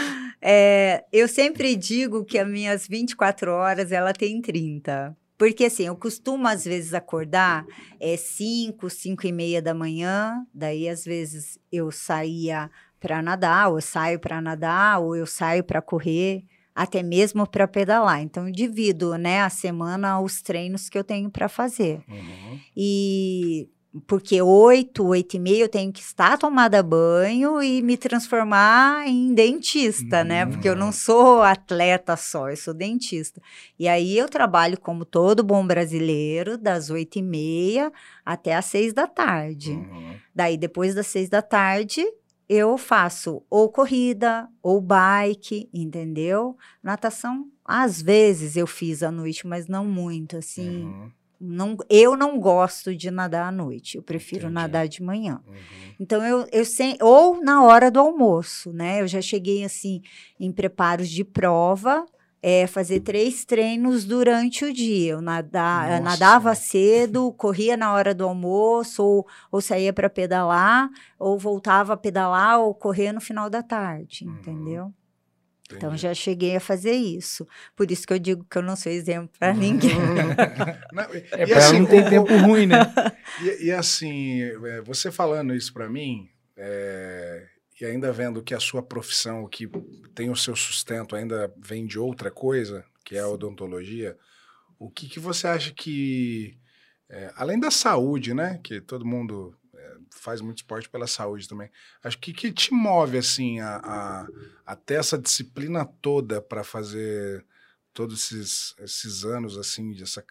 [0.42, 5.14] É, eu sempre digo que as minhas 24 horas, ela tem 30.
[5.36, 7.64] Porque assim, eu costumo às vezes acordar
[8.00, 13.78] é 5, 5 e meia da manhã, daí às vezes eu saía para nadar, ou
[13.78, 18.20] eu saio para nadar, ou eu saio para correr, até mesmo para pedalar.
[18.20, 22.02] Então eu divido, né, a semana os treinos que eu tenho para fazer.
[22.08, 22.60] Uhum.
[22.76, 23.68] E
[24.06, 29.34] porque oito, oito e meia eu tenho que estar tomada banho e me transformar em
[29.34, 30.46] dentista, né?
[30.46, 33.42] Porque eu não sou atleta só, eu sou dentista.
[33.76, 37.92] E aí eu trabalho como todo bom brasileiro, das oito e meia
[38.24, 39.72] até às seis da tarde.
[39.72, 40.14] Uhum.
[40.32, 42.06] Daí, depois das seis da tarde,
[42.50, 46.56] eu faço ou corrida ou bike, entendeu?
[46.82, 50.86] Natação, às vezes eu fiz à noite, mas não muito, assim.
[50.86, 51.10] Uhum.
[51.40, 54.54] Não, eu não gosto de nadar à noite, eu prefiro Entendi.
[54.54, 55.40] nadar de manhã.
[55.46, 55.54] Uhum.
[56.00, 59.00] Então, eu, eu sei, ou na hora do almoço, né?
[59.00, 60.02] Eu já cheguei, assim,
[60.38, 62.04] em preparos de prova,
[62.42, 65.12] é, fazer três treinos durante o dia.
[65.12, 66.00] Eu nada, eu Nossa.
[66.00, 71.96] nadava cedo, corria na hora do almoço, ou, ou saía para pedalar, ou voltava a
[71.96, 74.34] pedalar ou correr no final da tarde, Uhum.
[74.38, 74.94] entendeu?
[75.72, 76.02] Então, Entendi.
[76.02, 77.46] já cheguei a fazer isso.
[77.76, 79.90] Por isso que eu digo que eu não sou exemplo para ninguém.
[80.92, 82.80] Não, e- É e pra assim, não ter o- tempo ruim, né?
[83.40, 87.46] E, e assim, é, você falando isso pra mim, é,
[87.80, 89.68] e ainda vendo que a sua profissão, que
[90.14, 94.16] tem o seu sustento, ainda vem de outra coisa, que é a odontologia,
[94.78, 96.58] o que, que você acha que,
[97.08, 101.70] é, além da saúde, né, que todo mundo é, faz muito esporte pela saúde também,
[102.02, 104.26] acho que que te move, assim, a, a,
[104.66, 107.44] a ter essa disciplina toda para fazer
[107.92, 110.24] todos esses, esses anos, assim, de essa,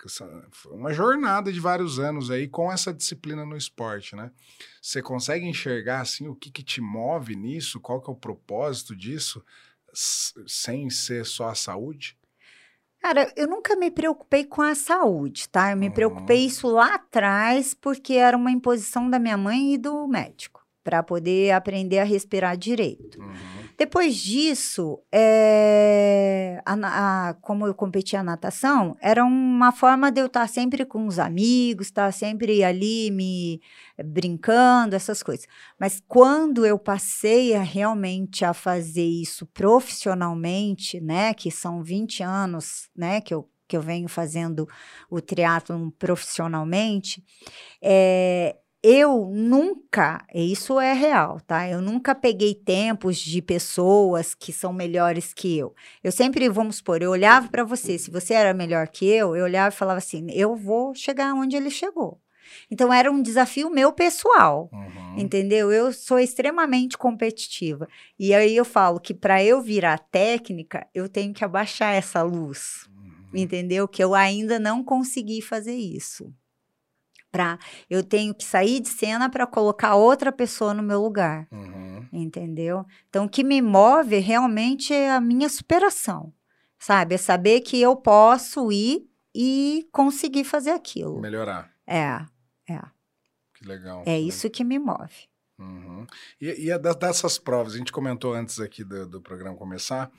[0.71, 4.31] uma jornada de vários anos aí com essa disciplina no esporte, né?
[4.81, 7.79] Você consegue enxergar, assim, o que que te move nisso?
[7.79, 9.43] Qual que é o propósito disso?
[9.93, 12.17] Sem ser só a saúde?
[13.01, 15.71] Cara, eu nunca me preocupei com a saúde, tá?
[15.71, 15.93] Eu me Uhum.
[15.93, 21.01] preocupei isso lá atrás porque era uma imposição da minha mãe e do médico para
[21.01, 23.19] poder aprender a respirar direito.
[23.21, 23.58] Uhum.
[23.79, 30.19] Depois disso, é, a na- a- como eu competia a natação, era uma forma de
[30.19, 33.61] eu estar sempre com os amigos, estar sempre ali me
[34.03, 35.45] brincando, essas coisas.
[35.79, 42.89] Mas quando eu passei a realmente a fazer isso profissionalmente, né, que são 20 anos,
[42.93, 44.67] né, que eu, que eu venho fazendo
[45.09, 47.23] o triatlon profissionalmente,
[47.81, 51.67] é, eu nunca, e isso é real, tá?
[51.67, 55.75] Eu nunca peguei tempos de pessoas que são melhores que eu.
[56.01, 59.43] Eu sempre, vamos supor, eu olhava para você, se você era melhor que eu, eu
[59.43, 62.21] olhava e falava assim: eu vou chegar onde ele chegou.
[62.71, 64.69] Então era um desafio meu pessoal.
[64.71, 65.19] Uhum.
[65.19, 65.71] Entendeu?
[65.71, 67.87] Eu sou extremamente competitiva.
[68.17, 72.87] E aí eu falo que para eu virar técnica, eu tenho que abaixar essa luz.
[72.87, 73.41] Uhum.
[73.41, 73.87] Entendeu?
[73.87, 76.33] Que eu ainda não consegui fazer isso.
[77.31, 81.47] Pra, eu tenho que sair de cena para colocar outra pessoa no meu lugar.
[81.51, 82.07] Uhum.
[82.11, 82.85] Entendeu?
[83.07, 86.33] Então, o que me move realmente é a minha superação.
[86.79, 87.15] Sabe?
[87.15, 91.19] É saber que eu posso ir e conseguir fazer aquilo.
[91.19, 91.71] Melhorar.
[91.85, 92.19] É,
[93.53, 94.03] Que legal.
[94.05, 95.29] é isso que me move.
[95.59, 96.07] Uhum.
[96.39, 100.09] E, e dessas provas, a gente comentou antes aqui do, do programa começar,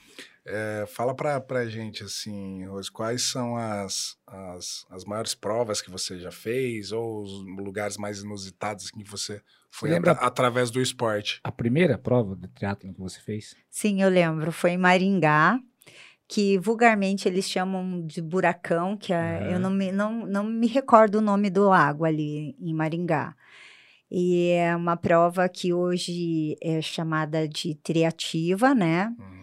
[0.46, 5.90] é, fala pra, pra gente, assim, Rose, quais são as, as, as maiores provas que
[5.90, 10.70] você já fez, ou os lugares mais inusitados que você foi Você lembra- atra- através
[10.70, 11.40] do esporte?
[11.44, 13.54] A primeira prova de triatlon que você fez?
[13.70, 14.50] Sim, eu lembro.
[14.50, 15.60] Foi em Maringá,
[16.26, 21.16] que vulgarmente eles chamam de buracão, que é, eu não me, não, não me recordo
[21.18, 23.34] o nome do lago ali em Maringá.
[24.10, 29.14] E é uma prova que hoje é chamada de triativa, né?
[29.18, 29.39] Uhum.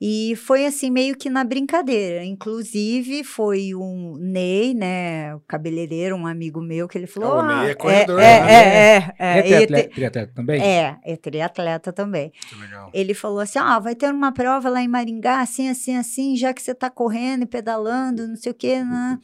[0.00, 2.24] E foi assim, meio que na brincadeira.
[2.24, 5.34] Inclusive, foi um Ney, né?
[5.34, 7.40] O cabeleireiro, um amigo meu, que ele falou.
[7.40, 8.52] Ah, o Ney é "Ah, corredor, É, né?
[8.52, 8.96] é, é.
[8.96, 10.62] é, É, é, triatleta, triatleta também?
[10.62, 12.32] é, é triatleta também.
[12.48, 12.90] Que legal.
[12.94, 16.54] Ele falou assim: ah, vai ter uma prova lá em Maringá, assim, assim, assim, já
[16.54, 19.18] que você tá correndo e pedalando, não sei o quê, né?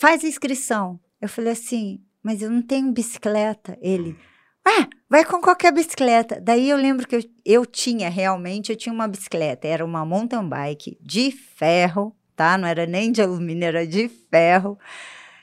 [0.00, 0.98] faz a inscrição.
[1.20, 3.78] Eu falei assim, mas eu não tenho bicicleta.
[3.80, 4.16] Ele,
[4.64, 6.40] ah, vai com qualquer bicicleta.
[6.40, 10.48] Daí eu lembro que eu, eu tinha realmente, eu tinha uma bicicleta, era uma mountain
[10.48, 12.56] bike de ferro, tá?
[12.56, 14.78] Não era nem de alumínio, era de ferro.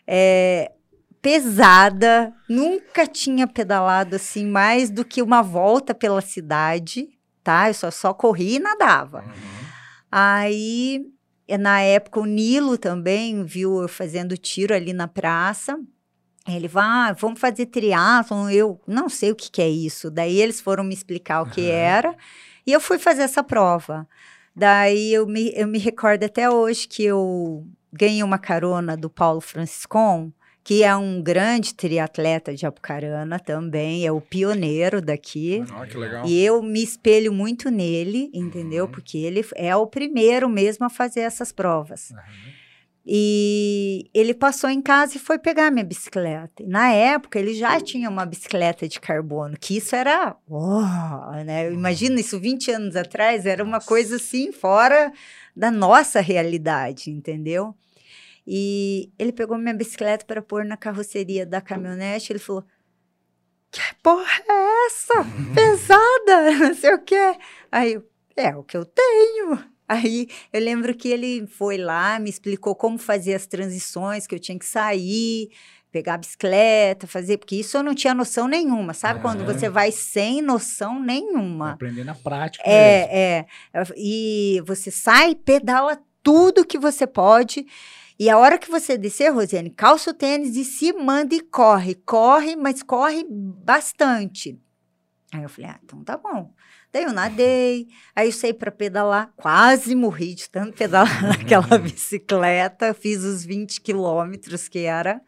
[0.08, 0.71] É,
[1.21, 7.10] pesada, nunca tinha pedalado assim mais do que uma volta pela cidade,
[7.43, 7.69] tá?
[7.69, 9.19] Eu só, só corri e nadava.
[9.19, 9.60] Uhum.
[10.12, 11.05] Aí,
[11.60, 15.77] na época, o Nilo também viu eu fazendo tiro ali na praça.
[16.55, 18.49] Ele vai, ah, vamos fazer triatlon.
[18.49, 20.09] Eu não sei o que, que é isso.
[20.09, 21.71] Daí eles foram me explicar o que Aham.
[21.71, 22.15] era.
[22.65, 24.07] E eu fui fazer essa prova.
[24.55, 29.41] Daí eu me, eu me recordo até hoje que eu ganhei uma carona do Paulo
[29.41, 30.31] Franciscon,
[30.63, 35.63] que é um grande triatleta de Apucarana também, é o pioneiro daqui.
[35.71, 36.27] Ah, que legal.
[36.27, 38.85] E eu me espelho muito nele, entendeu?
[38.85, 38.91] Uhum.
[38.91, 42.13] Porque ele é o primeiro mesmo a fazer essas provas.
[43.05, 46.63] E ele passou em casa e foi pegar minha bicicleta.
[46.67, 50.35] Na época, ele já tinha uma bicicleta de carbono, que isso era.
[50.49, 51.71] uau, né?
[51.71, 55.12] Imagina isso 20 anos atrás, era uma coisa assim, fora
[55.55, 57.73] da nossa realidade, entendeu?
[58.51, 62.31] E ele pegou minha bicicleta para pôr na carroceria da caminhonete.
[62.31, 62.65] Ele falou:
[63.71, 65.13] Que porra é essa?
[65.53, 67.38] Pesada, não sei o quê.
[67.71, 68.03] Aí eu,
[68.35, 69.63] é o que eu tenho.
[69.89, 74.39] Aí eu lembro que ele foi lá, me explicou como fazer as transições, que eu
[74.39, 75.49] tinha que sair,
[75.91, 79.19] pegar a bicicleta, fazer, porque isso eu não tinha noção nenhuma, sabe?
[79.19, 79.54] Quando Aham.
[79.54, 81.71] você vai sem noção nenhuma.
[81.71, 82.80] Aprender na prática mesmo.
[82.80, 83.84] É, é.
[83.97, 87.65] E você sai, pedala tudo que você pode.
[88.19, 91.95] E a hora que você descer, Rosiane, calça o tênis e se manda e corre.
[91.95, 94.60] Corre, mas corre bastante.
[95.34, 96.54] Aí eu falei, ah, então tá bom.
[96.91, 102.93] Daí eu nadei, aí eu saí para pedalar, quase morri de tanto pedalar naquela bicicleta,
[102.93, 105.21] fiz os 20 quilômetros que era,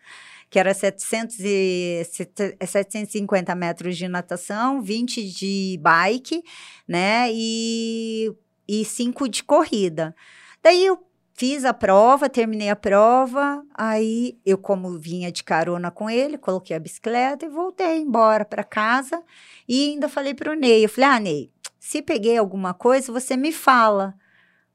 [0.50, 6.42] que era 700 e, sete- 750 metros de natação, 20 de bike,
[6.88, 8.34] né, e,
[8.68, 10.16] e 5 de corrida.
[10.64, 10.98] Daí eu
[11.34, 16.76] fiz a prova, terminei a prova, aí eu, como vinha de carona com ele, coloquei
[16.76, 19.22] a bicicleta e voltei embora para casa.
[19.68, 23.36] E ainda falei para o Ney, eu falei, ah, Ney, se peguei alguma coisa, você
[23.36, 24.14] me fala.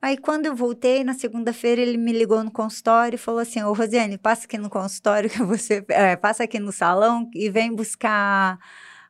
[0.01, 3.73] Aí, quando eu voltei, na segunda-feira, ele me ligou no consultório e falou assim, ô,
[3.73, 5.85] Rosiane, passa aqui no consultório que você...
[5.88, 8.59] é, passa aqui no salão e vem buscar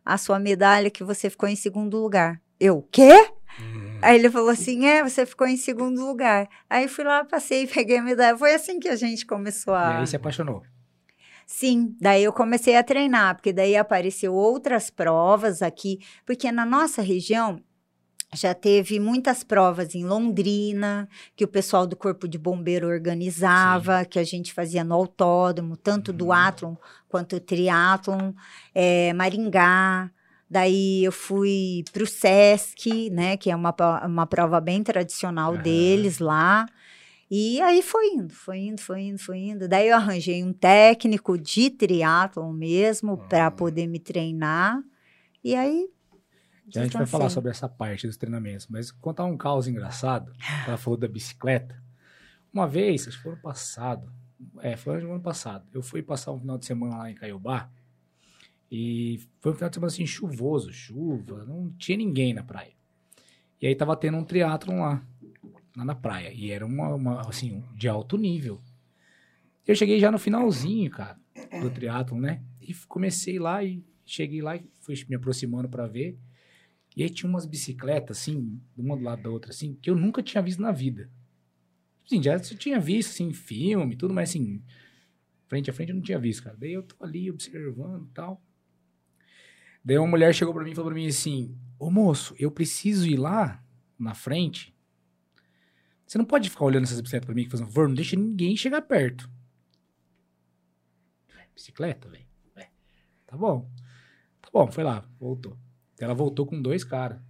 [0.05, 2.41] a sua medalha que você ficou em segundo lugar.
[2.59, 3.29] Eu, quê?
[3.59, 3.86] Uhum.
[4.03, 6.49] Aí ele falou assim, é, você ficou em segundo lugar.
[6.69, 8.37] Aí fui lá, passei e peguei a medalha.
[8.37, 9.99] Foi assim que a gente começou E a...
[10.01, 10.63] aí se apaixonou.
[11.47, 17.01] Sim, daí eu comecei a treinar, porque daí apareceu outras provas aqui, porque na nossa
[17.01, 17.61] região
[18.35, 24.19] já teve muitas provas em Londrina, que o pessoal do Corpo de Bombeiro organizava, que
[24.19, 26.33] a gente fazia no autódromo, tanto do Uhum.
[26.33, 26.75] Atlon
[27.09, 28.33] quanto o Triatlon,
[28.75, 30.11] é, Maringá.
[30.49, 33.75] Daí eu fui para o Sesc, né, que é uma,
[34.07, 35.63] uma prova bem tradicional Aham.
[35.63, 36.67] deles lá.
[37.29, 39.69] E aí foi indo, foi indo, foi indo, foi indo.
[39.69, 43.51] Daí eu arranjei um técnico de triatlon mesmo para Ah.
[43.51, 44.81] poder me treinar.
[45.43, 45.89] E aí.
[46.69, 50.33] Já a gente vai falar sobre essa parte dos treinamentos, mas contar um caos engraçado.
[50.67, 51.81] Ela falou da bicicleta.
[52.53, 54.13] Uma vez, acho que foi ano passado.
[54.61, 55.67] É, foi no ano passado.
[55.73, 57.71] Eu fui passar um final de semana lá em Caiobá.
[58.71, 62.73] E foi um final de semana assim, chuvoso, chuva, não tinha ninguém na praia.
[63.61, 65.07] E aí tava tendo um triatlon lá,
[65.77, 66.33] lá na praia.
[66.33, 68.61] E era uma, uma, assim, de alto nível.
[69.67, 71.19] Eu cheguei já no finalzinho, cara,
[71.61, 72.43] do triatlon, né?
[72.61, 76.19] E comecei lá e cheguei lá e fui me aproximando pra ver.
[76.97, 80.23] E aí tinha umas bicicletas, assim, uma do lado da outra, assim, que eu nunca
[80.23, 81.11] tinha visto na vida.
[82.09, 84.63] Sim, já tinha visto, assim, filme tudo, mas assim,
[85.47, 86.57] frente a frente eu não tinha visto, cara.
[86.57, 88.41] Daí eu tô ali observando e tal.
[89.87, 93.07] Daí uma mulher chegou pra mim e falou pra mim assim: Ô moço, eu preciso
[93.07, 93.64] ir lá
[93.96, 94.75] na frente.
[96.05, 98.83] Você não pode ficar olhando essas bicicletas pra mim fazendo favor, não deixa ninguém chegar
[98.83, 99.31] perto.
[101.55, 102.27] Bicicleta, velho.
[102.57, 102.68] É,
[103.29, 103.70] Tá bom.
[104.42, 105.57] Tá bom, foi lá, voltou.
[106.01, 107.20] Ela voltou com dois caras.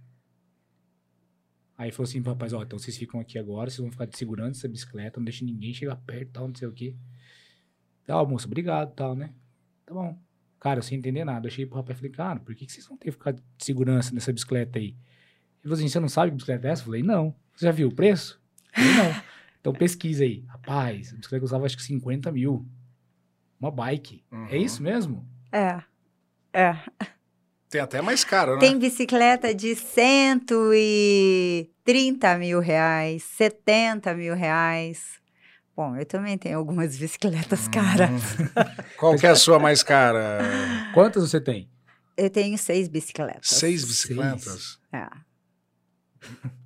[1.77, 4.61] Aí falou assim rapaz, ó, então vocês ficam aqui agora, vocês vão ficar de segurança
[4.61, 6.95] essa bicicleta, não deixa ninguém chegar perto, tal, não sei o quê.
[8.03, 9.31] Tá, moço, obrigado, tal, né?
[9.85, 10.26] Tá bom.
[10.59, 12.87] Cara, sem entender nada, eu cheguei pro rapaz e falei, cara, por que, que vocês
[12.87, 14.87] vão ter que ficar de segurança nessa bicicleta aí?
[14.87, 14.95] Ele
[15.63, 16.81] falou assim: você não sabe que bicicleta é essa?
[16.81, 17.35] Eu falei, não.
[17.55, 18.41] Você já viu o preço?
[18.75, 19.27] Eu falei, não.
[19.59, 20.45] Então pesquisa aí.
[20.47, 22.65] Rapaz, a bicicleta custava acho que 50 mil.
[23.59, 24.23] Uma bike.
[24.31, 24.47] Uhum.
[24.47, 25.27] É isso mesmo?
[25.51, 25.83] É.
[26.53, 26.77] É.
[27.69, 28.59] Tem até mais caro, né?
[28.59, 35.19] Tem bicicleta de 130 mil reais, 70 mil reais.
[35.77, 36.99] Bom, eu também tenho algumas Hum.
[36.99, 38.09] bicicletas caras.
[38.97, 40.39] Qual que é a sua mais cara?
[40.93, 41.69] Quantas você tem?
[42.17, 43.47] Eu tenho seis bicicletas.
[43.47, 44.79] Seis bicicletas?
[44.91, 45.05] É.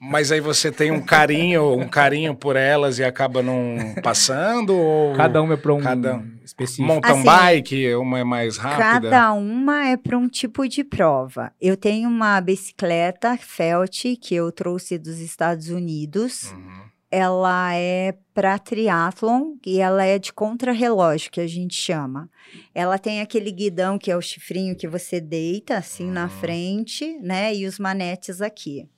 [0.00, 4.74] Mas aí você tem um carinho, um carinho por elas e acaba não passando?
[4.74, 6.86] Ou Cada uma é pra um Cada- específico.
[6.88, 9.10] mountain Assim, bike, uma é mais rápida?
[9.10, 11.52] Cada uma é para um tipo de prova.
[11.60, 16.52] Eu tenho uma bicicleta Felt que eu trouxe dos Estados Unidos.
[16.52, 16.89] Uhum.
[17.10, 22.30] Ela é para triatlon e ela é de contrarrelógio, que a gente chama.
[22.74, 26.28] Ela tem aquele guidão que é o chifrinho que você deita assim na Uhum.
[26.30, 27.52] frente, né?
[27.54, 28.88] E os manetes aqui.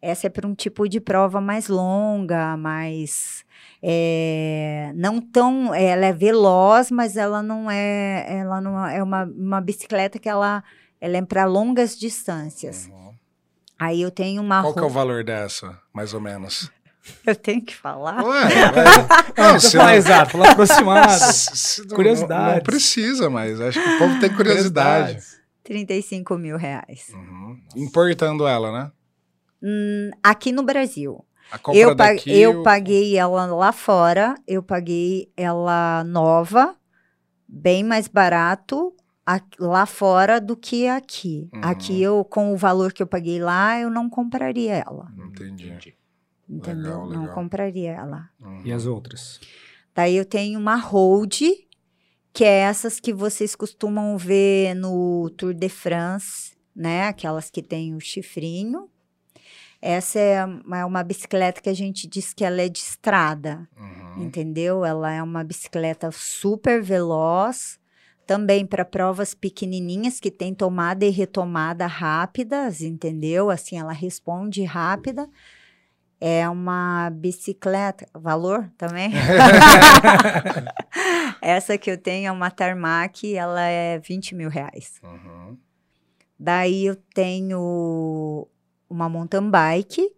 [0.00, 3.44] Essa é para um tipo de prova mais longa, mais
[3.82, 9.60] é, não tão, ela é veloz, mas ela não é, ela não é uma, uma
[9.60, 10.62] bicicleta que ela,
[11.00, 12.86] ela é para longas distâncias.
[12.86, 13.12] Uhum.
[13.76, 16.70] Aí eu tenho uma Qual que é o roupa- valor dessa, mais ou menos?
[17.26, 18.22] Eu tenho que falar.
[18.24, 18.44] Ué,
[19.36, 21.12] Não, não, você exato, fala aproximado.
[21.32, 22.54] se não- Curiosidades.
[22.56, 25.18] Não, precisa, mas acho que o povo tem curiosidade.
[25.64, 27.08] 35 mil reais.
[27.12, 27.58] Uhum.
[27.76, 28.90] Importando ela, né?
[29.62, 31.24] Hum, aqui no Brasil.
[31.50, 36.74] A compra Eu, daqui, eu paguei ela lá fora, eu paguei ela nova,
[37.46, 38.94] bem mais barato
[39.26, 41.48] a- lá fora do que aqui.
[41.54, 41.60] Uhum.
[41.64, 45.08] Aqui eu, com o valor que eu paguei lá, eu não compraria ela.
[45.18, 45.94] Entendi.
[46.48, 46.92] Entendeu?
[47.02, 47.34] Legal, Não legal.
[47.34, 48.30] compraria ela.
[48.40, 48.62] Uhum.
[48.64, 49.38] E as outras?
[49.94, 51.40] Daí eu tenho uma hold,
[52.32, 57.08] que é essas que vocês costumam ver no Tour de France, né?
[57.08, 58.88] Aquelas que tem o chifrinho.
[59.80, 60.34] Essa é,
[60.72, 64.24] é uma bicicleta que a gente diz que ela é de estrada, Uhum.
[64.24, 64.84] entendeu?
[64.84, 67.78] Ela é uma bicicleta super veloz,
[68.26, 73.50] também para provas pequenininhas que tem tomada e retomada rápidas, entendeu?
[73.50, 75.28] Assim, ela responde rápida.
[76.20, 78.06] É uma bicicleta.
[78.12, 79.12] Valor também?
[81.40, 85.00] Essa que eu tenho é uma Tarmac, ela é 20 mil reais.
[85.02, 85.56] Uhum.
[86.38, 88.46] Daí eu tenho
[88.88, 90.10] uma mountain bike,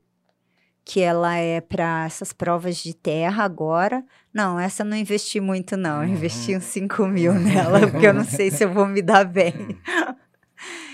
[0.84, 4.04] que ela é para essas provas de terra agora.
[4.32, 6.02] Não, essa eu não investi muito, não.
[6.02, 9.24] Eu investi uns 5 mil nela, porque eu não sei se eu vou me dar
[9.24, 9.54] bem.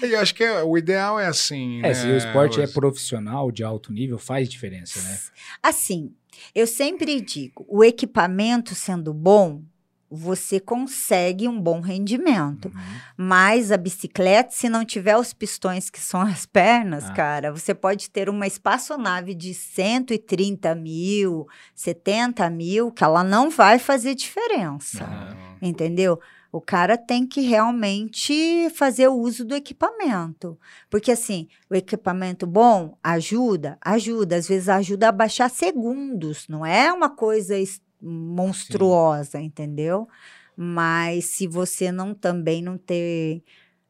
[0.03, 1.79] E eu acho que é- o ideal é assim.
[1.79, 1.95] É, né?
[1.95, 5.19] se o esporte é profissional, de alto nível, faz diferença, né?
[5.63, 6.13] Assim,
[6.55, 9.63] eu sempre digo, o equipamento sendo bom,
[10.09, 12.67] você consegue um bom rendimento.
[12.67, 12.81] Uhum.
[13.17, 17.13] Mas a bicicleta, se não tiver os pistões que são as pernas, Ah.
[17.13, 23.81] cara, você pode ter uma espaçonave de 130 mil, 70 mil, que ela não vai
[23.81, 25.03] fazer diferença.
[25.05, 25.37] Aham.
[25.61, 26.21] Entendeu?
[26.53, 30.59] O cara tem que realmente fazer o uso do equipamento.
[30.89, 34.37] Porque, assim, o equipamento bom ajuda, ajuda.
[34.37, 36.47] Às vezes ajuda a baixar segundos.
[36.49, 37.55] Não é uma coisa
[38.01, 40.09] monstruosa, entendeu?
[40.57, 43.43] Mas se você não também não ter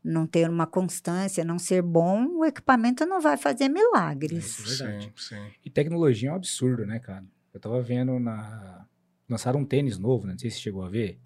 [0.06, 4.58] não ter uma constância, não ser bom, o equipamento não vai fazer milagres.
[4.60, 5.04] Isso é verdade.
[5.16, 5.50] Sim, sim.
[5.64, 7.24] E tecnologia é um absurdo, né, cara?
[7.52, 8.86] Eu tava vendo na.
[9.28, 10.32] Lançaram um tênis novo, né?
[10.32, 11.18] Não sei se você chegou a ver.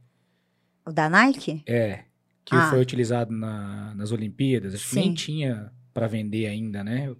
[0.91, 1.63] O da Nike?
[1.67, 2.01] É.
[2.45, 2.69] Que Ah.
[2.71, 4.75] foi utilizado na- nas Olimpíadas.
[4.75, 5.15] Acho que nem Sim.
[5.15, 7.15] tinha pra vender ainda, né?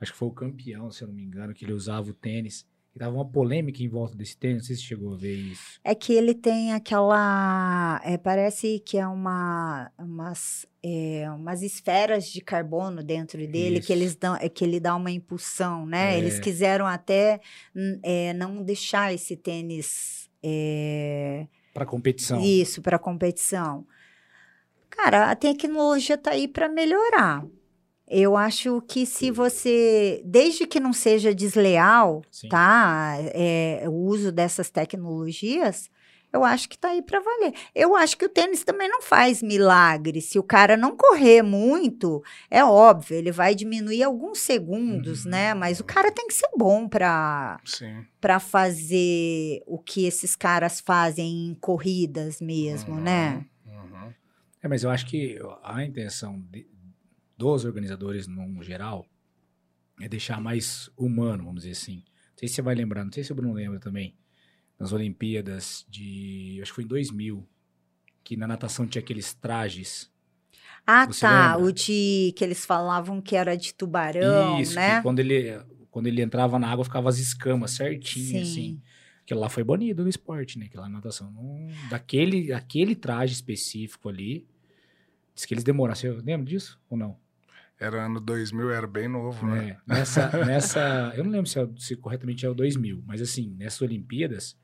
[0.00, 2.64] Acho que foi o campeão, se eu não me engano, que ele usava o tênis.
[2.94, 4.58] E tava uma polêmica em volta desse tênis.
[4.58, 5.80] Não sei se você chegou a ver isso.
[5.82, 8.00] É que ele tem aquela.
[8.04, 13.86] é, parece que é uma, umas, é, umas esferas de carbono dentro dele Isso.
[13.88, 16.14] que, eles dão, é, que ele dá uma impulsão, né?
[16.14, 16.18] É.
[16.18, 17.40] Eles quiseram até
[17.74, 20.28] hum, é, não deixar esse tênis.
[20.40, 22.40] é, Pra competição.
[22.40, 23.86] isso, para competição.
[24.90, 27.44] Cara, a tecnologia tá aí para melhorar.
[28.10, 32.48] Eu acho que se você, desde que não seja desleal, Sim.
[32.48, 33.14] tá?
[33.34, 35.90] É, o uso dessas tecnologias,
[36.32, 37.54] eu acho que tá aí para valer.
[37.74, 40.20] Eu acho que o tênis também não faz milagre.
[40.20, 45.30] Se o cara não correr muito, é óbvio, ele vai diminuir alguns segundos, Uhum.
[45.30, 45.54] né?
[45.54, 47.58] Mas o cara tem que ser bom para
[48.20, 53.46] para fazer o que esses caras fazem em corridas mesmo, Uhum, né?
[53.66, 54.12] uhum.
[54.62, 56.66] É, mas eu acho que a intenção de-
[57.36, 59.06] dos organizadores, no geral,
[60.00, 61.96] é deixar mais humano, vamos dizer assim.
[61.96, 64.16] Não sei se você vai lembrar, não sei se o Bruno lembra também,
[64.78, 66.58] nas Olimpíadas de.
[66.62, 67.46] Acho que foi em 2000,
[68.22, 70.10] que na natação tinha aqueles trajes.
[70.86, 71.54] Ah, Você tá.
[71.56, 71.66] lembra?
[71.68, 74.96] O de que eles falavam que era de tubarão, Isso, né?
[74.96, 75.60] que quando ele,
[75.90, 78.80] quando ele entrava na água, ficava as escamas certinho, assim.
[79.22, 80.66] Aquilo lá foi banido no esporte, né?
[80.66, 81.30] Aquela natação.
[81.30, 84.46] Não- daquele, aquele traje específico ali.
[85.34, 85.94] Diz que eles demoraram.
[85.94, 87.18] Você lembra disso ou não?
[87.78, 89.68] Era ano 2000, era bem novo, né?
[89.70, 91.12] É, nessa, nessa.
[91.14, 94.56] Eu não lembro se, é- se corretamente é o 2000, mas assim, nessas Olimpíadas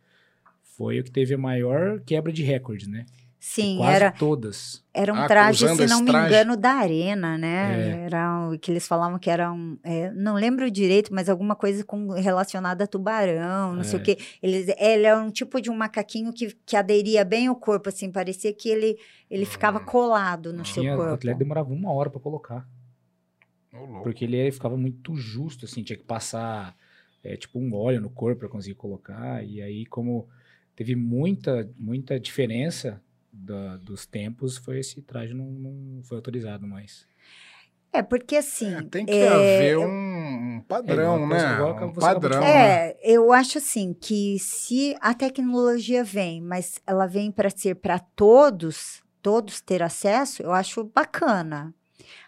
[0.77, 3.07] foi o que teve a maior quebra de recorde, né?
[3.39, 4.83] Sim, Quase era, todas.
[4.95, 6.27] era um Ah, traje, se não me traje?
[6.35, 7.99] engano, da arena, né?
[8.01, 8.05] É.
[8.07, 9.79] Era o que eles falavam que era um.
[9.85, 14.01] é, não lembro direito, mas alguma coisa com, relacionada a tubarão, não sei É.
[14.01, 14.19] o quê.
[14.43, 18.11] Eles, ele é um tipo de um macaquinho que, que aderia bem o corpo, assim,
[18.11, 18.97] parecia que ele,
[19.31, 19.85] ele ficava Hum.
[19.85, 21.15] colado no seu Tinha, o corpo.
[21.15, 22.67] atleta demorava uma hora pra colocar.
[24.03, 26.75] Porque ele ficava muito justo, assim, tinha que passar
[27.23, 29.45] é, tipo um óleo no corpo para conseguir colocar.
[29.45, 30.29] E aí, como
[30.77, 33.01] teve muita, muita diferença
[33.33, 37.07] da- dos tempos, foi esse traje não, não foi autorizado mais.
[37.93, 38.75] É, porque assim.
[38.75, 41.85] É, tem que é, haver um, um É, padrão, igual a coisa- né?
[41.87, 42.41] Um de padrão.
[42.41, 42.89] né?
[42.91, 47.99] É, eu acho assim que se a tecnologia vem, mas ela vem para ser para
[48.01, 51.73] todos, todos ter acesso, eu acho bacana.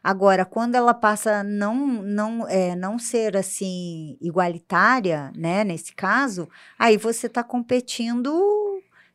[0.07, 6.49] Agora, quando ela passa a não não é, não ser assim igualitária, né, nesse caso,
[6.79, 8.31] aí você está competindo,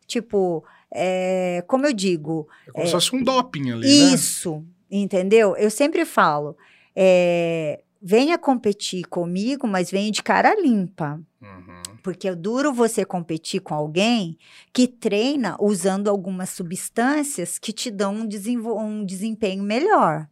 [0.06, 4.14] tipo, é, como eu digo, É como se fosse um doping ali, né?
[4.14, 5.56] isso, entendeu?
[5.56, 6.58] Eu sempre falo,
[6.94, 11.22] é, venha competir comigo, mas venha de cara limpa.
[11.42, 11.98] Uhum.
[12.04, 14.38] Porque é duro você competir com alguém
[14.74, 20.28] que treina usando algumas substâncias que te dão um, um desempenho melhor.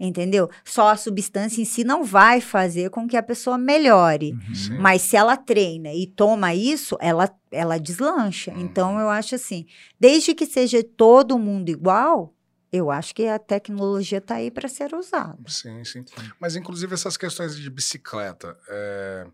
[0.00, 0.48] Entendeu?
[0.64, 4.32] Só a substância em si não vai fazer com que a pessoa melhore.
[4.32, 4.80] Uhum.
[4.80, 8.52] Mas se ela treina e toma isso, ela, ela deslancha.
[8.52, 8.60] Uhum.
[8.60, 9.66] Então, eu acho assim,
[9.98, 12.32] desde que seja todo mundo igual,
[12.70, 15.38] eu acho que a tecnologia está aí para ser usada.
[15.46, 16.04] Sim, sim.
[16.38, 18.56] Mas, inclusive, essas questões de bicicleta.
[18.68, 19.26] é,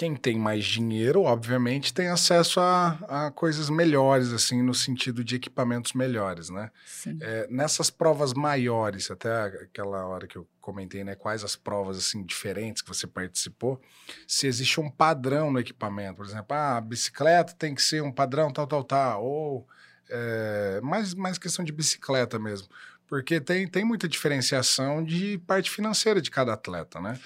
[0.00, 5.36] Quem tem mais dinheiro, obviamente, tem acesso a, a coisas melhores, assim, no sentido de
[5.36, 6.70] equipamentos melhores, né?
[6.86, 7.18] Sim.
[7.20, 9.30] É, nessas provas maiores, até
[9.62, 11.14] aquela hora que eu comentei, né?
[11.14, 13.78] Quais as provas, assim, diferentes que você participou,
[14.26, 16.14] se existe um padrão no equipamento.
[16.14, 19.22] Por exemplo, ah, a bicicleta tem que ser um padrão tal, tal, tal.
[19.22, 19.68] Ou
[20.08, 22.68] é, mais, mais questão de bicicleta mesmo.
[23.06, 27.20] Porque tem, tem muita diferenciação de parte financeira de cada atleta, né?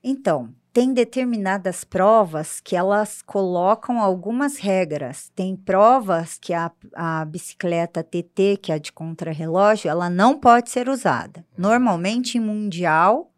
[0.00, 5.30] Então, tem determinadas provas que elas colocam algumas regras.
[5.32, 10.70] Tem provas que a, a bicicleta TT, que é a de contrarrelógio, ela não pode
[10.70, 11.46] ser usada.
[11.56, 13.32] Normalmente, em mundial,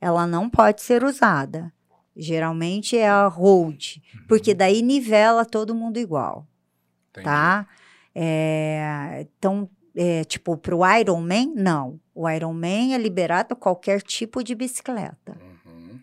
[0.00, 1.70] ela não pode ser usada.
[2.16, 6.48] Geralmente é a road, porque daí nivela todo mundo igual,
[7.10, 7.26] Entendi.
[7.26, 7.66] tá?
[8.14, 12.00] É, então, é, tipo, pro Ironman, não.
[12.14, 15.47] O Ironman é liberado qualquer tipo de bicicleta Uhum.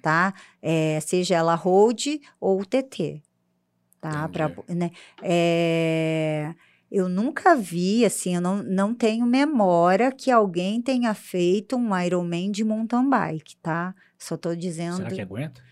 [0.06, 0.36] Tá?
[0.62, 3.24] É, seja ela road ou TT,
[3.99, 4.30] tá?
[4.30, 4.91] Pra, né?
[5.24, 6.53] É,
[6.91, 12.51] eu nunca vi, assim, eu não, não tenho memória que alguém tenha feito um Ironman
[12.51, 13.95] de mountain bike, tá?
[14.16, 14.97] Só tô dizendo.
[14.97, 15.64] Será que aguenta?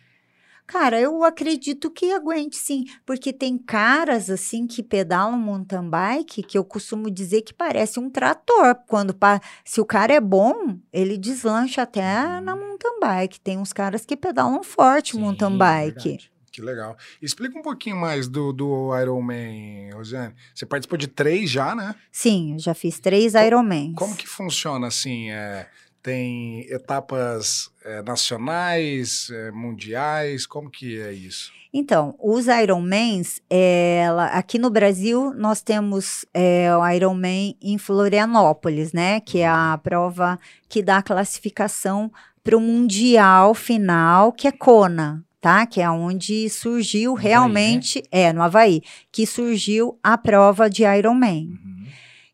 [0.65, 6.57] Cara, eu acredito que aguente sim, porque tem caras assim que pedalam mountain bike que
[6.57, 8.75] eu costumo dizer que parece um trator.
[8.87, 13.39] Quando pa- se o cara é bom, ele deslancha até na mountain bike.
[13.39, 15.93] Tem uns caras que pedalam forte mountain Sim, bike.
[16.09, 16.33] verdade.
[16.51, 16.95] Que legal.
[17.19, 20.35] Explica um pouquinho mais do, do Iron Man, Rosiane.
[20.53, 21.95] Você participou de três já, né?
[22.11, 23.93] Sim, eu já fiz três Ironmans.
[23.95, 25.31] Como que funciona assim?
[25.31, 25.67] É,
[26.03, 30.45] tem etapas é, nacionais, é, mundiais?
[30.45, 31.51] Como que é isso?
[31.73, 38.93] Então, os Ironmans, é, ela- aqui no Brasil, nós temos é, o Ironman em Florianópolis,
[38.93, 39.19] né?
[39.21, 40.37] Que é a prova
[40.69, 42.11] que dá a classificação
[42.43, 45.65] para o Mundial final, que é Kona, tá?
[45.65, 47.29] Que é onde surgiu Havaí, né?
[47.29, 48.81] realmente, é, no Havaí,
[49.11, 51.47] que surgiu a prova de Ironman.
[51.47, 51.62] Uhum.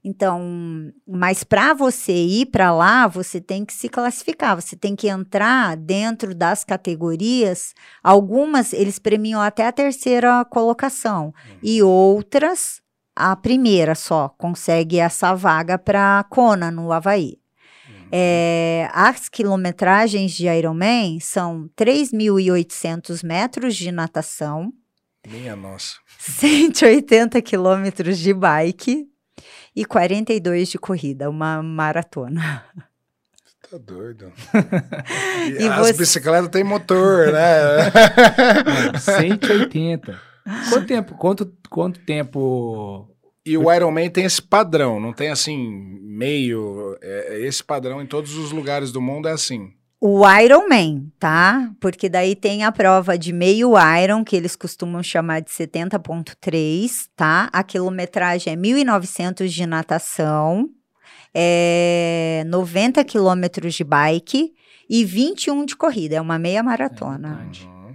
[0.10, 5.07] Então, mas para você ir para lá, você tem que se classificar, você tem que
[5.07, 7.76] entrar dentro das categorias.
[8.03, 11.32] Algumas eles premiam até a terceira colocação
[11.62, 12.82] e outras
[13.16, 17.38] a primeira só consegue essa vaga para Kona no Havaí.
[17.88, 18.07] Uhum.
[18.12, 24.74] É, as quilometragens de Ironman são 3.800 metros de natação,
[25.28, 25.97] Minha nossa.
[26.18, 29.09] 180 quilômetros de bike
[29.80, 32.63] e 42 de corrida, uma maratona.
[33.69, 34.32] Tá doido.
[35.47, 37.91] E, E as você- bicicletas têm motor, né?
[38.65, 40.19] Mano, 180.
[40.69, 43.07] Quanto tempo, quanto, quanto tempo
[43.45, 45.57] E o Iron Man tem esse padrão, não tem assim,
[46.01, 46.97] meio.
[47.01, 49.71] É, é esse padrão em todos os lugares do mundo é assim.
[50.02, 51.72] O Ironman, tá?
[51.78, 57.50] Porque daí tem a prova de meio Iron, que eles costumam chamar de 70.3, tá?
[57.52, 60.70] A quilometragem é 1.900 de natação,
[61.34, 64.54] é 90 quilômetros de bike
[64.89, 66.16] e 21 de corrida.
[66.16, 67.45] É uma meia maratona.
[67.62, 67.93] Uhum.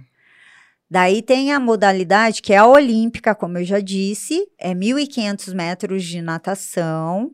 [0.87, 6.03] Daí tem a modalidade que é a olímpica, como eu já disse, é 1.500 metros
[6.03, 7.31] de natação,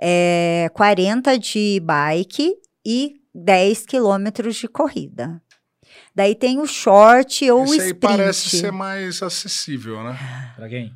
[0.00, 2.54] é 40 de bike
[2.84, 5.40] e 10 quilômetros de corrida.
[6.14, 8.00] Daí tem o short ou o Isso aí sprint.
[8.16, 10.18] parece ser mais acessível, né?
[10.56, 10.92] Pra quem?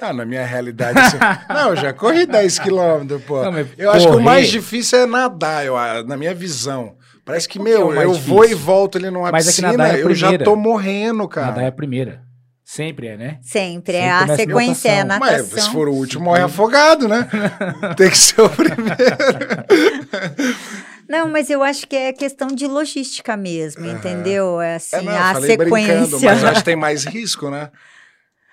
[0.00, 0.98] Ah, na minha realidade.
[0.98, 3.42] assim- não, eu já corri 10 quilômetros, pô.
[3.44, 6.96] Não, eu acho que o correr- mais difícil é nadar, eu, na minha visão.
[7.24, 8.64] Parece que, é meu, mais eu vou e difícil?
[8.66, 11.46] volto ali numa Mas é que piscina, nadar é a eu já tô morrendo, cara.
[11.46, 12.23] Nadar é a primeira.
[12.74, 13.38] Sempre é, né?
[13.40, 15.30] Sempre, Sempre é a começa sequência é natação.
[15.36, 15.48] natação.
[15.54, 17.28] Mas se for o último, morre afogado, né?
[17.96, 18.96] Tem que ser o primeiro.
[21.08, 23.96] Não, mas eu acho que é questão de logística mesmo, Aham.
[23.96, 24.60] entendeu?
[24.60, 26.18] É assim, É, não, a sequência.
[26.28, 27.70] mas eu acho que tem mais risco, né?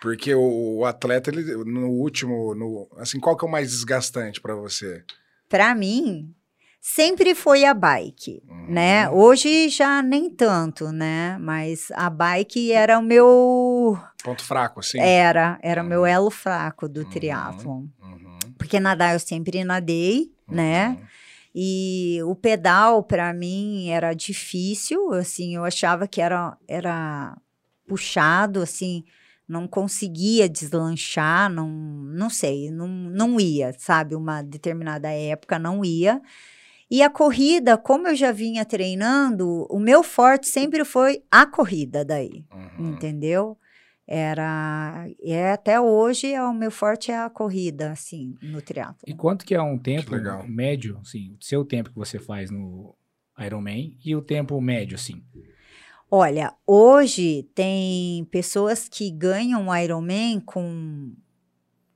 [0.01, 4.39] Porque o, o atleta, ele, no último, no, assim, qual que é o mais desgastante
[4.41, 5.03] pra você?
[5.49, 6.33] Para mim,
[6.81, 8.65] sempre foi a bike, Uhum.
[8.69, 9.07] né?
[9.09, 11.37] Hoje já nem tanto, né?
[11.39, 14.99] Mas a bike era o meu Ponto fraco, assim?
[14.99, 16.07] era, era o meu Uhum.
[16.07, 17.05] elo fraco do Uhum.
[17.09, 17.85] triatlon.
[18.01, 18.39] Uhum.
[18.57, 20.97] Porque nadar eu sempre nadei, né?
[20.99, 21.05] Uhum.
[21.53, 27.37] E o pedal para mim era difícil, assim, eu achava que era era
[27.87, 29.03] puxado, assim,
[29.47, 34.15] não conseguia deslanchar, não, não sei, não, não ia, sabe?
[34.15, 36.21] Uma determinada época não ia.
[36.91, 42.03] E a corrida, como eu já vinha treinando, o meu forte sempre foi a corrida
[42.03, 42.91] daí, Uhum.
[42.91, 43.57] entendeu?
[44.05, 48.97] Era, é até hoje é o meu forte é a corrida, assim, no triatlo.
[49.07, 50.45] E quanto que é um tempo legal.
[50.45, 52.93] médio, assim, o seu tempo que você faz no
[53.39, 55.23] Ironman e o tempo médio, assim?
[56.09, 61.13] Olha, hoje tem pessoas que ganham o Ironman com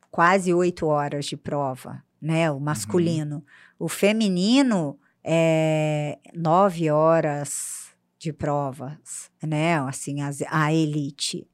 [0.10, 2.50] quase oito horas de prova, né?
[2.50, 3.44] O masculino.
[3.78, 9.78] O feminino é nove horas de provas, né?
[9.80, 11.48] Assim, as- a elite.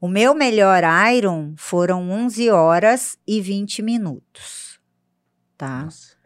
[0.00, 0.82] O meu melhor
[1.14, 4.80] Iron foram 11 horas e 20 minutos,
[5.56, 5.84] tá?
[5.84, 6.16] Nossa.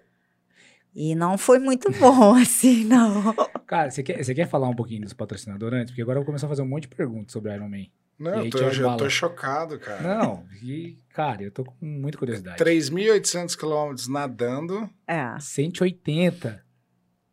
[0.94, 3.34] E não foi muito bom, assim, não.
[3.66, 5.90] Cara, você quer, você quer falar um pouquinho dos patrocinadores antes?
[5.90, 7.82] Porque agora eu vou começar a fazer um monte de perguntas sobre Ironman.
[7.82, 10.02] E Não, eu tô, eu já tô chocado, cara.
[10.02, 12.62] Não, e, cara, eu tô com muita curiosidade.
[12.62, 14.88] 3.800 quilômetros nadando.
[15.06, 15.40] É.
[15.40, 16.62] 180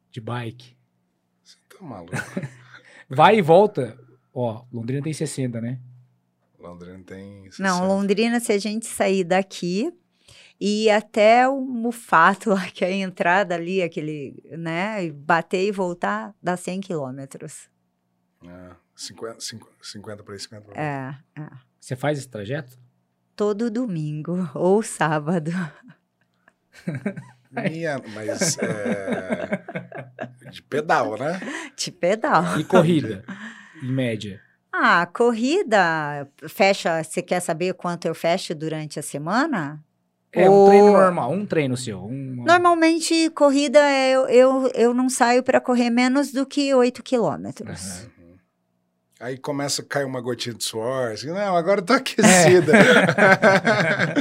[0.10, 0.78] de bike.
[1.68, 2.14] Tá maluco.
[3.10, 4.00] Vai e volta.
[4.34, 5.82] Ó, Londrina tem 60, né?
[6.58, 7.50] Londrina tem.
[7.60, 7.84] Não, 60.
[7.84, 9.94] Londrina, se a gente sair daqui
[10.58, 15.12] e ir até o Mufato, lá, que é a entrada ali, aquele, né?
[15.12, 17.70] Bater e voltar, dá 100 quilômetros.
[18.48, 21.22] É, 50, 50, 50 para 50 pra lá.
[21.36, 21.50] É, é.
[21.82, 22.82] Você faz esse trajeto?
[23.36, 25.52] Todo domingo ou sábado.
[27.52, 29.62] Minha, mas é,
[30.52, 31.40] de pedal, né?
[31.76, 32.60] De pedal.
[32.60, 33.24] E corrida,
[33.82, 34.42] em média.
[34.72, 39.84] Ah, corrida, fecha, você quer saber quanto eu fecho durante a semana?
[40.32, 42.04] É, um treino normal, um treino seu.
[42.06, 47.04] Um, Normalmente, corrida, é- eu, eu, eu não saio para correr menos do que 8
[47.04, 48.00] quilômetros.
[48.02, 48.13] Aham.
[49.24, 52.74] Aí começa a cair uma gotinha de suor, assim, não, agora eu tô aquecida.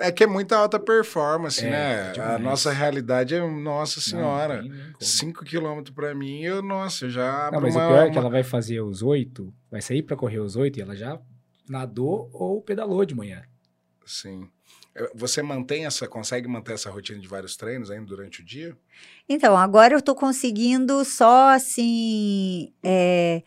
[0.00, 2.08] É, que é muita alta performance, É, né?
[2.10, 2.40] A demais.
[2.40, 4.96] nossa realidade é, nossa senhora, Não, tem nem como.
[5.04, 7.84] 5 quilômetros pra mim, eu, nossa, eu já Não, mas uma...
[7.84, 10.54] o pior é que uma- ela vai fazer os oito, vai sair pra correr os
[10.54, 11.18] oito e ela já
[11.68, 13.42] nadou ou pedalou de manhã.
[14.06, 14.48] Sim.
[14.94, 18.76] É, Você mantém essa, consegue manter essa rotina de vários treinos ainda durante o dia?
[19.28, 22.72] Então, agora eu tô conseguindo só assim.
[22.84, 23.42] é,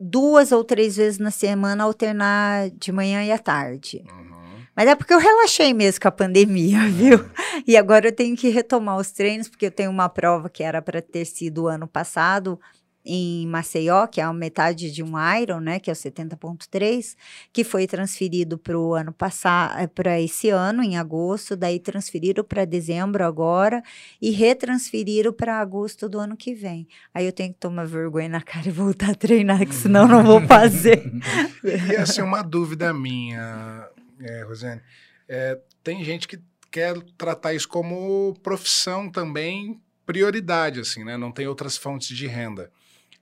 [0.00, 4.02] duas ou três vezes na semana alternar de manhã e à tarde.
[4.10, 4.30] Uhum.
[4.74, 7.18] Mas é porque eu relaxei mesmo com a pandemia, viu?
[7.66, 10.80] E agora eu tenho que retomar os treinos, porque eu tenho uma prova que era
[10.80, 12.58] para ter sido ano passado
[13.04, 17.16] em Maceió, que é a metade de um Iron, né, que é o 70.3,
[17.52, 22.64] que foi transferido para o ano passado, para esse ano, em agosto, daí transferiram para
[22.64, 23.82] dezembro agora
[24.20, 26.86] e retransferiram para agosto do ano que vem.
[27.14, 30.22] Aí eu tenho que tomar vergonha na cara e voltar a treinar, que senão não
[30.22, 31.10] vou fazer.
[31.62, 33.88] E assim, uma dúvida minha,
[34.20, 34.80] é, Rosane,
[35.28, 36.38] é, tem gente que
[36.70, 41.16] quer tratar isso como profissão também, prioridade, assim, né?
[41.16, 42.70] Não tem outras fontes de renda.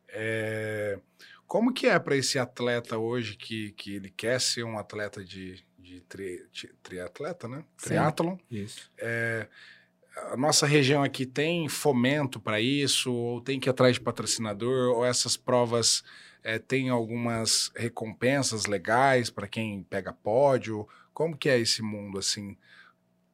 [0.09, 0.99] É,
[1.47, 5.65] como que é para esse atleta hoje que, que ele quer ser um atleta de,
[5.79, 7.65] de tri, tri, triatleta, né?
[7.77, 8.37] Triatlon.
[8.51, 8.91] Isso.
[8.99, 9.49] É,
[10.31, 14.97] a nossa região aqui tem fomento para isso, ou tem que ir atrás de patrocinador,
[14.97, 16.03] ou essas provas
[16.43, 20.87] é, têm algumas recompensas legais para quem pega pódio?
[21.13, 22.57] Como que é esse mundo, assim,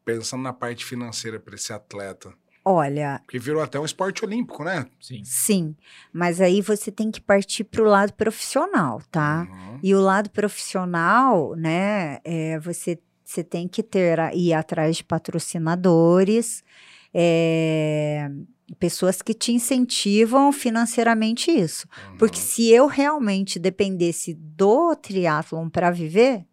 [0.04, 2.32] pensando na parte financeira para esse atleta?
[2.64, 4.86] Olha, Porque virou até um esporte olímpico, né?
[4.98, 5.20] Sim.
[5.22, 5.76] sim,
[6.12, 9.46] mas aí você tem que partir para o lado profissional, tá?
[9.50, 9.78] Uhum.
[9.82, 16.64] E o lado profissional, né, é, você, você tem que ter, ir atrás de patrocinadores,
[17.12, 18.30] é,
[18.78, 21.86] pessoas que te incentivam financeiramente isso.
[22.18, 22.44] Porque Uhum.
[22.44, 26.46] se eu realmente dependesse do triatlon para viver,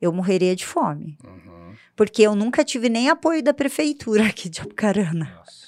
[0.00, 1.16] eu morreria de fome.
[1.24, 1.72] Uhum.
[1.96, 5.32] Porque eu nunca tive nem apoio da prefeitura aqui de Apucarana.
[5.36, 5.64] Nossa.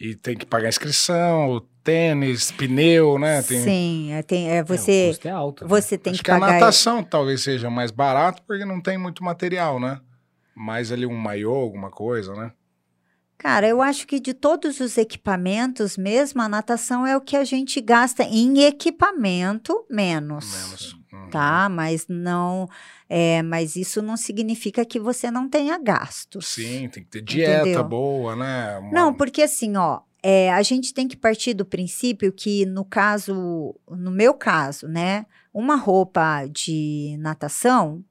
[0.00, 3.42] E tem que pagar inscrição, tênis, pneu, né?
[3.42, 5.64] Tem, Sim, é, tem, é, É, o você, custo é alto.
[5.64, 5.68] né?
[5.68, 6.54] você tem Acho que que a pagar.
[6.54, 10.00] natação talvez seja mais barato porque não tem muito material, né?
[10.54, 12.52] Mais ali um maiô, alguma coisa, né?
[13.38, 17.44] Cara, eu acho que de todos os equipamentos, mesmo a natação é o que a
[17.44, 20.52] gente gasta em equipamento menos.
[20.64, 20.96] Menos.
[21.14, 21.30] Uhum.
[21.30, 21.68] Tá?
[21.68, 22.68] Mas não.
[23.08, 26.46] É, mas isso não significa que você não tenha gastos.
[26.48, 27.84] Sim, tem que ter dieta Entendeu?
[27.84, 28.78] boa, né?
[28.78, 32.84] Uma- Não, porque assim, ó, é, a gente tem que partir do princípio que, no
[32.84, 38.04] caso, no meu caso, né, uma roupa de natação,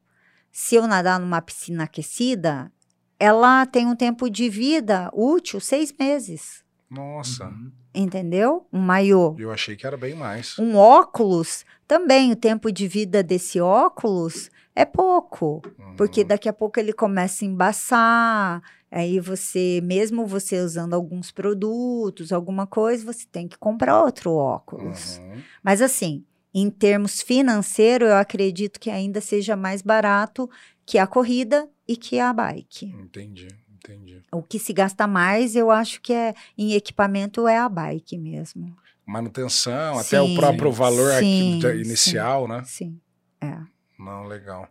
[0.51, 2.71] se eu nadar numa piscina aquecida,
[3.19, 7.71] ela tem um tempo de vida útil seis meses, Nossa, Uhum.
[7.93, 8.65] Entendeu?
[8.71, 9.35] Um maiô.
[9.37, 10.57] eu achei que era bem mais.
[10.57, 15.61] Um óculos, também o tempo de vida desse óculos é pouco.
[15.77, 15.95] Uhum.
[15.95, 22.31] Porque daqui a pouco ele começa a embaçar, aí você, mesmo você usando alguns produtos,
[22.31, 25.17] alguma coisa, você tem que comprar outro óculos.
[25.17, 25.41] Uhum.
[25.61, 26.23] Mas assim,
[26.53, 30.49] em termos financeiros, eu acredito que ainda seja mais barato
[30.85, 32.85] que a corrida e que a bike.
[32.85, 33.47] Entendi,
[33.83, 34.21] entendi.
[34.31, 38.75] O que se gasta mais, eu acho que é em equipamento é a bike mesmo.
[39.05, 41.79] Manutenção, até o Sim, próprio valor aqui sim, da- sim.
[41.81, 42.63] inicial, né?
[42.65, 42.99] Sim.
[43.41, 43.57] É.
[43.99, 44.67] Não, legal.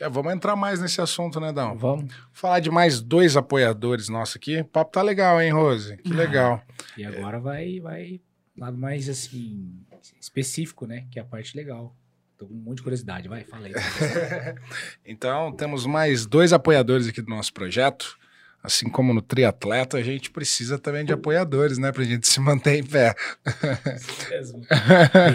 [0.00, 1.76] É, vamos entrar mais nesse assunto, né, Dão?
[1.76, 2.12] Vamos.
[2.32, 4.60] Falar de mais dois apoiadores nossos aqui.
[4.60, 5.96] O papo tá legal, hein, Rose?
[5.98, 6.16] Que Ah.
[6.16, 6.62] legal.
[6.96, 8.20] E agora vai, vai
[8.56, 9.72] lado mais assim,
[10.20, 11.06] específico, né?
[11.10, 11.94] Que é a parte legal.
[12.36, 13.28] Tô com um monte de curiosidade.
[13.28, 13.72] Vai, fala aí.
[15.04, 18.18] Então, temos mais dois apoiadores aqui do nosso projeto.
[18.64, 21.92] Assim como no triatleta, a gente precisa também de apoiadores, né?
[21.92, 23.14] Pra gente se manter em pé.
[23.94, 24.66] Isso mesmo.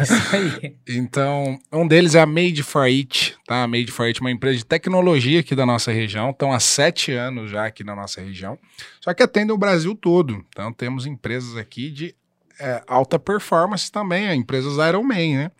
[0.02, 0.76] Isso aí.
[0.88, 3.62] Então, um deles é a Made for It, tá?
[3.62, 6.32] A Made for It é uma empresa de tecnologia aqui da nossa região.
[6.32, 8.58] Estão há sete anos já aqui na nossa região.
[9.00, 10.44] Só que atendem o Brasil todo.
[10.50, 12.16] Então, temos empresas aqui de
[12.60, 15.52] é, alta performance também, empresas Ironman, né?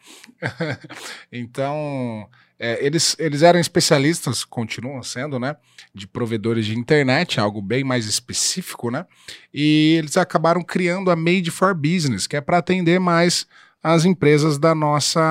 [1.32, 2.28] então,
[2.60, 5.56] é, eles, eles eram especialistas, continuam sendo, né?
[5.96, 9.06] De provedores de internet, algo bem mais específico, né?
[9.54, 13.48] E eles acabaram criando a Made for Business, que é para atender mais
[13.82, 15.22] as empresas da nossa,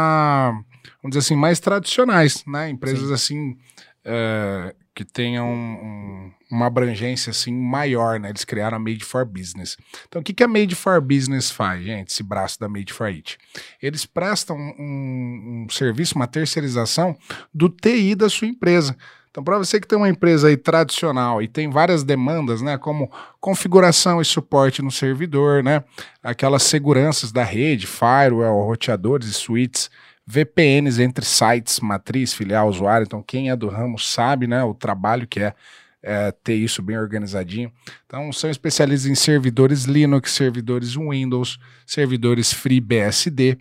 [1.02, 2.70] vamos dizer assim, mais tradicionais, né?
[2.70, 3.14] Empresas Sim.
[3.14, 3.58] assim
[4.04, 8.30] é, que tenham um- uma abrangência assim maior, né?
[8.30, 9.76] Eles criaram a Made for Business.
[10.08, 12.10] Então, o que, que a Made for Business faz, gente?
[12.10, 13.38] Esse braço da Made for It.
[13.80, 17.16] Eles prestam um, um serviço, uma terceirização
[17.54, 18.96] do TI da sua empresa.
[19.30, 23.08] Então, para você que tem uma empresa aí tradicional e tem várias demandas, né, como
[23.40, 25.84] configuração e suporte no servidor, né,
[26.24, 29.90] aquelas seguranças da rede, firewall, roteadores e switches,
[30.30, 33.04] VPNs entre sites, matriz, filial, usuário.
[33.04, 35.54] Então, quem é do ramo sabe, né, o trabalho que é,
[36.02, 37.72] é, ter isso bem organizadinho.
[38.04, 43.56] Então, são especialistas em servidores Linux, servidores Windows, servidores FreeBSD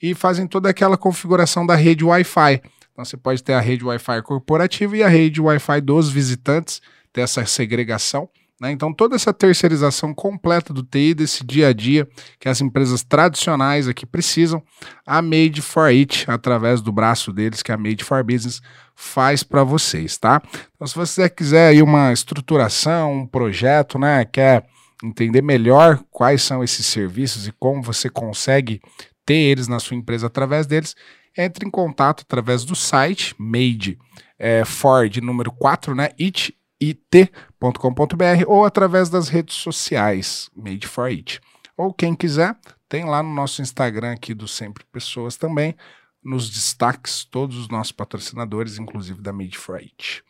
[0.00, 2.62] e fazem toda aquela configuração da rede Wi-Fi.
[2.92, 6.80] Então, você pode ter a rede Wi-Fi corporativa e a rede Wi-Fi dos visitantes,
[7.12, 8.28] ter essa segregação.
[8.62, 8.70] Né?
[8.70, 12.08] Então, toda essa terceirização completa do TI, desse dia a dia
[12.38, 14.62] que as empresas tradicionais aqui precisam,
[15.04, 18.62] a Made for It, através do braço deles, que é a Made for Business,
[18.94, 20.40] faz para vocês, tá?
[20.76, 24.64] Então, se você quiser aí uma estruturação, um projeto, né, quer
[25.02, 28.80] entender melhor quais são esses serviços e como você consegue
[29.26, 30.94] ter eles na sua empresa através deles,
[31.36, 33.98] entre em contato através do site made
[34.38, 41.06] é, for de número 4, né, it, it.com.br ou através das redes sociais Made for
[41.06, 41.40] It.
[41.76, 42.56] Ou quem quiser,
[42.88, 45.74] tem lá no nosso Instagram aqui do Sempre Pessoas também,
[46.22, 50.22] nos destaques, todos os nossos patrocinadores, inclusive da Made for It.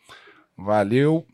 [0.56, 1.26] Valeu.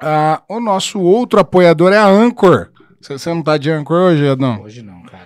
[0.00, 2.70] Ah, o nosso outro apoiador é a Anchor.
[3.00, 4.62] Você não tá de Anchor hoje, Adão?
[4.62, 5.25] Hoje não, cara.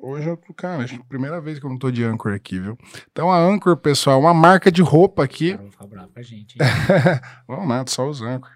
[0.00, 2.02] Hoje eu tô, cara, acho que é a primeira vez que eu não tô de
[2.02, 2.76] Anchor aqui, viu?
[3.12, 5.56] Então a Anchor, pessoal, é uma marca de roupa aqui.
[5.56, 6.56] Cara, ficar bravo com a gente.
[7.46, 8.50] Vamos nada, só os Anchor.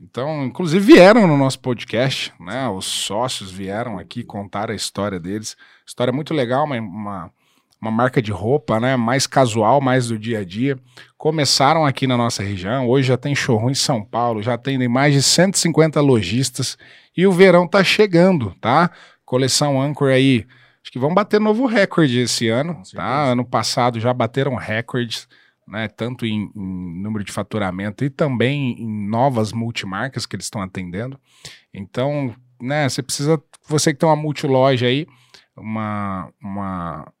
[0.00, 2.68] Então, inclusive vieram no nosso podcast, né?
[2.68, 5.56] Os sócios vieram aqui contar a história deles.
[5.86, 7.30] História muito legal, uma, uma,
[7.80, 8.96] uma marca de roupa, né?
[8.96, 10.76] Mais casual, mais do dia a dia.
[11.16, 15.14] Começaram aqui na nossa região, hoje já tem showroom em São Paulo, já atendem mais
[15.14, 16.76] de 150 lojistas
[17.16, 18.90] e o verão tá chegando, tá?
[19.28, 20.46] Coleção Anchor aí,
[20.82, 23.24] acho que vão bater novo recorde esse ano, tá?
[23.24, 25.28] Ano passado já bateram recordes,
[25.66, 25.86] né?
[25.86, 31.20] Tanto em, em número de faturamento e também em novas multimarcas que eles estão atendendo.
[31.74, 32.88] Então, né?
[32.88, 35.06] Você precisa, você que tem uma multiloja aí,
[35.54, 37.12] uma, uma,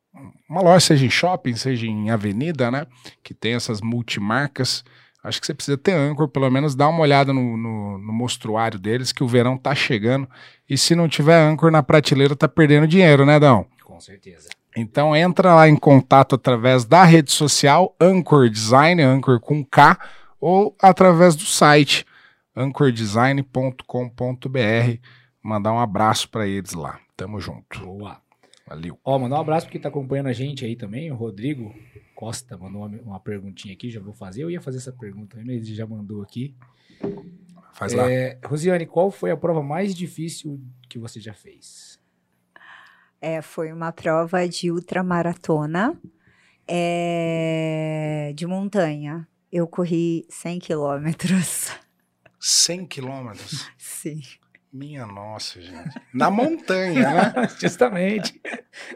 [0.48, 2.86] uma loja, seja em shopping, seja em avenida, né?
[3.22, 4.82] Que tem essas multimarcas.
[5.22, 8.78] Acho que você precisa ter Anchor, pelo menos dar uma olhada no, no, no mostruário
[8.78, 10.28] deles, que o verão tá chegando.
[10.68, 13.66] E se não tiver Anchor na prateleira, tá perdendo dinheiro, né, Dão?
[13.82, 14.48] Com certeza.
[14.76, 19.98] Então entra lá em contato através da rede social Anchor Design, Anchor com K,
[20.40, 22.06] ou através do site
[22.54, 25.00] anchordesign.com.br.
[25.42, 27.00] Mandar um abraço para eles lá.
[27.16, 27.80] Tamo junto.
[27.80, 28.20] Boa.
[28.68, 28.98] Valeu.
[29.04, 31.74] Ó, mandar um abraço porque tá acompanhando a gente aí também, o Rodrigo
[32.18, 34.42] Costa mandou uma, uma perguntinha aqui, já vou fazer.
[34.42, 36.52] Eu ia fazer essa pergunta, mas ele já mandou aqui.
[37.74, 38.10] Faz lá.
[38.10, 41.96] É, Rosiane, qual foi a prova mais difícil que você já fez?
[43.20, 45.96] É, foi uma prova de ultramaratona
[46.66, 49.24] é, de montanha.
[49.52, 51.70] Eu corri 100 quilômetros.
[52.40, 53.70] 100 quilômetros.
[53.78, 54.22] Sim.
[54.72, 55.98] Minha nossa, gente.
[56.12, 57.32] Na montanha, né?
[57.58, 58.38] Justamente.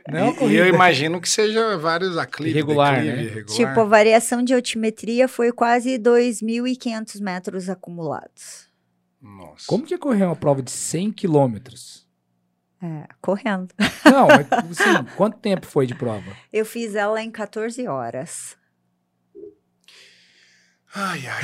[0.06, 2.56] Não, e, e eu imagino que seja vários aclives.
[2.56, 3.22] Irregular, declive, né?
[3.22, 3.56] irregular.
[3.56, 8.68] Tipo, a variação de altimetria foi quase 2.500 metros acumulados.
[9.20, 9.64] Nossa.
[9.66, 12.06] Como que é correr uma prova de 100 quilômetros?
[12.82, 13.72] É, correndo.
[14.04, 16.32] Não, assim, quanto tempo foi de prova?
[16.52, 18.56] Eu fiz ela em 14 horas.
[20.95, 21.43] Ai, ai.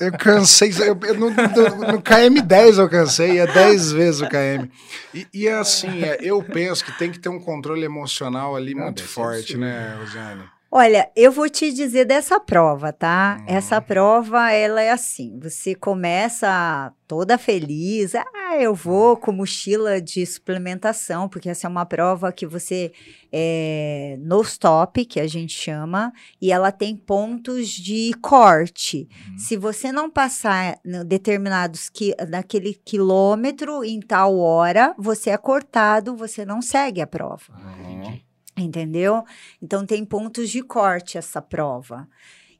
[0.00, 0.72] eu cansei.
[0.80, 4.68] Eu, eu, no, no, no KM10 eu cansei, é 10 vezes o KM.
[5.14, 8.84] E, e assim, é, eu penso que tem que ter um controle emocional ali Não,
[8.84, 10.55] muito forte, né, Rosiane?
[10.70, 13.38] Olha, eu vou te dizer dessa prova, tá?
[13.40, 13.44] Hum.
[13.46, 20.26] Essa prova, ela é assim, você começa toda feliz, ah, eu vou com mochila de
[20.26, 22.92] suplementação, porque essa é uma prova que você,
[23.32, 26.12] é, no stop, que a gente chama,
[26.42, 29.08] e ela tem pontos de corte.
[29.30, 29.38] Uhum.
[29.38, 36.16] Se você não passar no determinados que, naquele quilômetro em tal hora, você é cortado,
[36.16, 37.54] você não segue a prova.
[37.78, 38.25] Entendi.
[38.56, 39.22] Entendeu?
[39.60, 42.08] Então tem pontos de corte essa prova.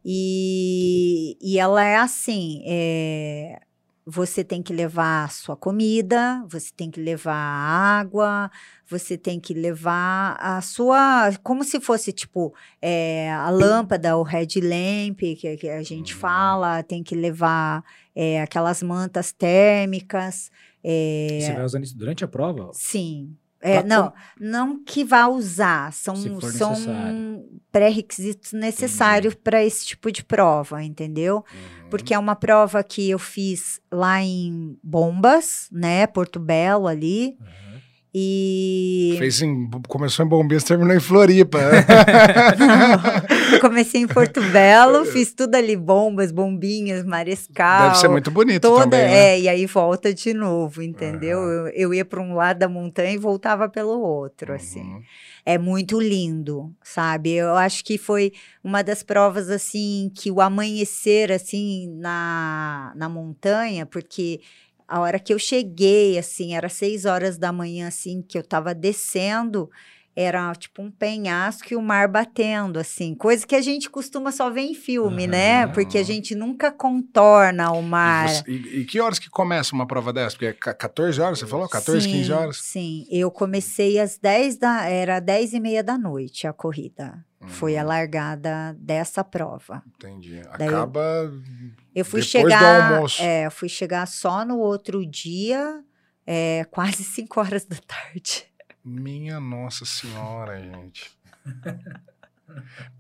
[0.05, 3.59] E, e ela é assim: é,
[4.05, 8.51] você tem que levar a sua comida, você tem que levar a água,
[8.89, 11.31] você tem que levar a sua.
[11.43, 16.21] Como se fosse tipo é, a lâmpada, o red lamp, que, que a gente Uhum.
[16.21, 17.83] fala, tem que levar
[18.15, 20.53] é, aquelas mantas térmicas.
[20.85, 22.71] é, Você vai usando isso durante a prova?
[22.75, 23.37] Sim.
[23.67, 30.85] É, não, não que vá usar, são, são pré-requisitos necessários para esse tipo de prova,
[30.85, 31.37] entendeu?
[31.37, 31.89] Uhum.
[31.91, 36.07] Porque é uma prova que eu fiz lá em Bombas, né?
[36.07, 37.37] Porto Belo ali.
[37.41, 37.81] Uhum.
[38.15, 41.59] E Fez em, começou em Bombinhas, terminou em Floripa.
[43.53, 47.89] eu comecei em Porto Belo, fiz tudo ali, bombas, bombinhas, marescal.
[47.89, 49.35] Deve ser muito bonito toda, também, né?
[49.35, 51.39] é, e aí volta de novo, entendeu?
[51.39, 51.51] Aham.
[51.51, 54.83] Eu, eu ia para um lado da montanha e voltava pelo outro, assim.
[54.83, 55.03] Uhum.
[55.45, 57.33] É muito lindo, sabe?
[57.33, 58.33] Eu acho que foi
[58.65, 64.41] uma das provas, assim, que o amanhecer, assim, na, na montanha, porque
[64.89, 68.75] a hora que eu cheguei, assim, era seis horas da manhã, assim, que eu tava
[68.75, 69.71] descendo,
[70.17, 74.49] era tipo um penhasco e o mar batendo, assim, coisa que a gente costuma só
[74.51, 75.67] ver em filme, né?
[75.69, 78.29] Porque a gente nunca contorna o E, mar.
[78.29, 80.31] você- e- e que horas que começa uma prova dessa?
[80.35, 81.69] Porque é ca- 14 horas, você falou?
[81.69, 82.57] 14, sim, 15 horas?
[82.63, 84.87] Sim, eu comecei às 10 da.
[84.89, 87.23] Era 10 e meia da noite a corrida.
[87.49, 89.83] Foi a Uhum, largada dessa prova.
[89.97, 90.41] Entendi.
[90.59, 91.31] Daí eu- Acaba.
[91.95, 92.93] Eu fui Depois do chegar.
[92.93, 93.23] almoço.
[93.23, 95.81] É, eu fui chegar só no outro dia,
[96.27, 98.45] é, quase 5 horas da tarde.
[98.87, 101.11] Minha Nossa Senhora, gente.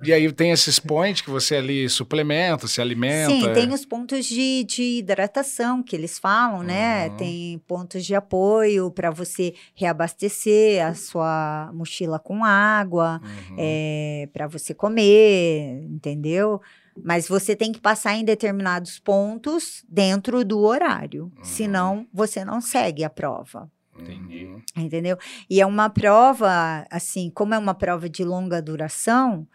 [0.02, 3.30] E aí tem esses points que você ali suplementa, se alimenta.
[3.30, 3.52] Sim, é.
[3.52, 7.08] tem os pontos de, de hidratação que eles falam, né?
[7.08, 7.16] Uhum.
[7.16, 13.20] Tem pontos de apoio para você reabastecer a sua mochila com água.
[13.22, 13.56] Uhum.
[13.56, 16.60] é, para você comer, entendeu?
[17.04, 21.44] Mas você tem que passar em determinados pontos dentro do horário, Uhum.
[21.44, 23.70] senão você não segue a prova.
[24.00, 24.46] Entendi.
[24.46, 24.62] Uhum.
[24.76, 25.18] entendeu?
[25.48, 29.46] E é uma prova, assim, como é uma prova de longa duração,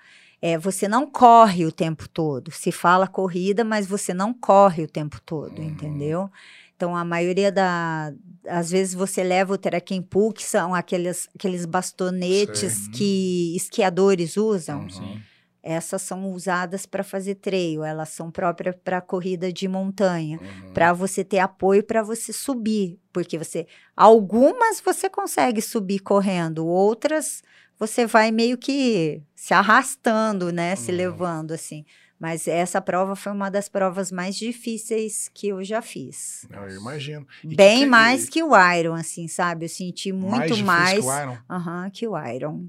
[0.42, 2.52] é, você não corre o tempo todo.
[2.52, 5.68] Se fala corrida, mas você não corre o tempo todo, Uhum.
[5.70, 6.32] entendeu?
[6.76, 8.12] Então, a maioria da...
[8.48, 12.92] Às vezes você leva o trekking pool, que são aqueles, aqueles bastonetes Sei.
[12.92, 14.82] que esquiadores usam.
[14.82, 15.22] Uhum.
[15.64, 20.74] Essas são usadas para fazer trail, elas são próprias para corrida de montanha Uhum.
[20.74, 27.44] para você ter apoio para você subir, porque você algumas você consegue subir correndo, outras
[27.78, 30.98] você vai meio que se arrastando, né, se Uhum.
[30.98, 31.84] levando assim.
[32.20, 36.46] Mas essa prova foi uma das provas mais difíceis que eu já fiz.
[36.52, 37.26] Eu imagino.
[37.44, 39.66] E que Bem que- mais que o Iron, assim, sabe?
[39.66, 41.38] Eu senti muito difícil mais, que o Iron.
[41.50, 42.66] aham, que o Iron.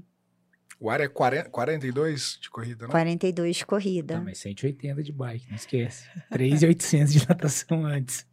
[0.83, 2.91] O Iron é 40, 42 de corrida, né?
[2.91, 4.15] 42 de corrida.
[4.15, 6.05] Tá, mas 180 de bike, não esquece.
[6.29, 8.27] 3,800 de natação antes.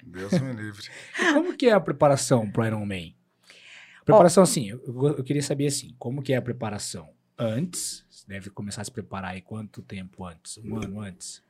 [0.00, 0.86] Deus me livre.
[1.20, 3.16] E como que é a preparação pro Ironman?
[4.04, 4.80] Preparação, assim, eu,
[5.18, 8.06] eu queria saber, assim, como que é a preparação antes?
[8.08, 10.58] Você deve começar a se preparar aí quanto tempo antes?
[10.58, 11.42] Um ano antes?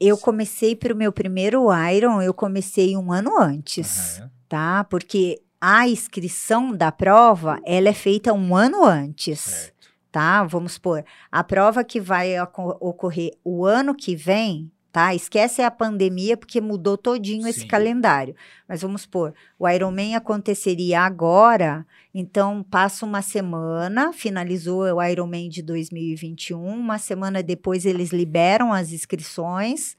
[0.00, 4.18] Eu comecei para o meu primeiro Iron, eu comecei um ano antes.
[4.18, 4.30] Aham.
[4.48, 4.82] tá?
[4.82, 9.88] Porque a inscrição da prova, ela é feita um ano antes, Certo.
[10.12, 10.44] tá?
[10.44, 15.14] Vamos supor, a prova que vai oco- ocorrer o ano que vem, tá?
[15.14, 17.66] Esquece a pandemia, porque mudou todinho esse Sim.
[17.66, 18.34] calendário.
[18.68, 21.84] Mas vamos supor, o Ironman aconteceria agora,
[22.14, 28.92] então passa uma semana, finalizou o Ironman de 2021, uma semana depois eles liberam as
[28.92, 29.96] inscrições,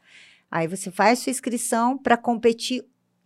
[0.50, 2.84] aí você faz sua inscrição para competir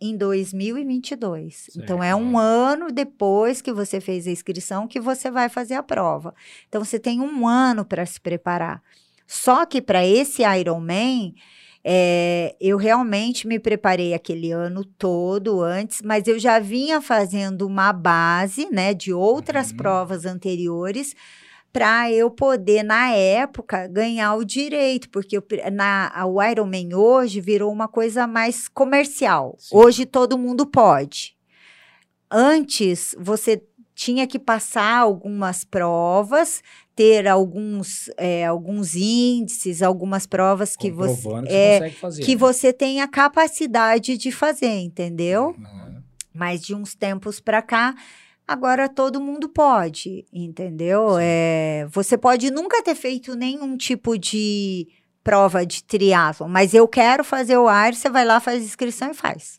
[0.08, 1.70] em 2022.
[1.76, 5.82] Então é um ano depois que você fez a inscrição que você vai fazer a
[5.82, 6.34] prova.
[6.68, 8.82] Então você tem um ano para se preparar.
[9.26, 11.34] Só que para esse Ironman,
[11.82, 17.92] é, eu realmente me preparei aquele ano todo antes, mas eu já vinha fazendo uma
[17.92, 19.76] base, né, de outras Uhum.
[19.76, 21.14] provas anteriores
[21.74, 27.72] para eu poder, na época, ganhar o direito, porque eu na, o Ironman hoje virou
[27.72, 29.56] uma coisa mais comercial.
[29.58, 29.76] Sim.
[29.76, 31.36] Hoje todo mundo pode.
[32.30, 33.60] Antes, você
[33.92, 36.62] tinha que passar algumas provas,
[36.94, 42.22] ter alguns, é, alguns índices, algumas provas que você, que é, você consegue fazer.
[42.22, 42.38] que né?
[42.38, 45.56] você tem a capacidade de fazer, entendeu?
[45.58, 46.04] Aham.
[46.32, 47.96] Mas de uns tempos para cá,
[48.46, 51.16] agora todo mundo pode, entendeu?
[51.20, 54.86] É, você pode nunca ter feito nenhum tipo de
[55.22, 59.14] prova de triatlon, mas eu quero fazer o ar, você vai lá, faz inscrição e
[59.14, 59.58] faz.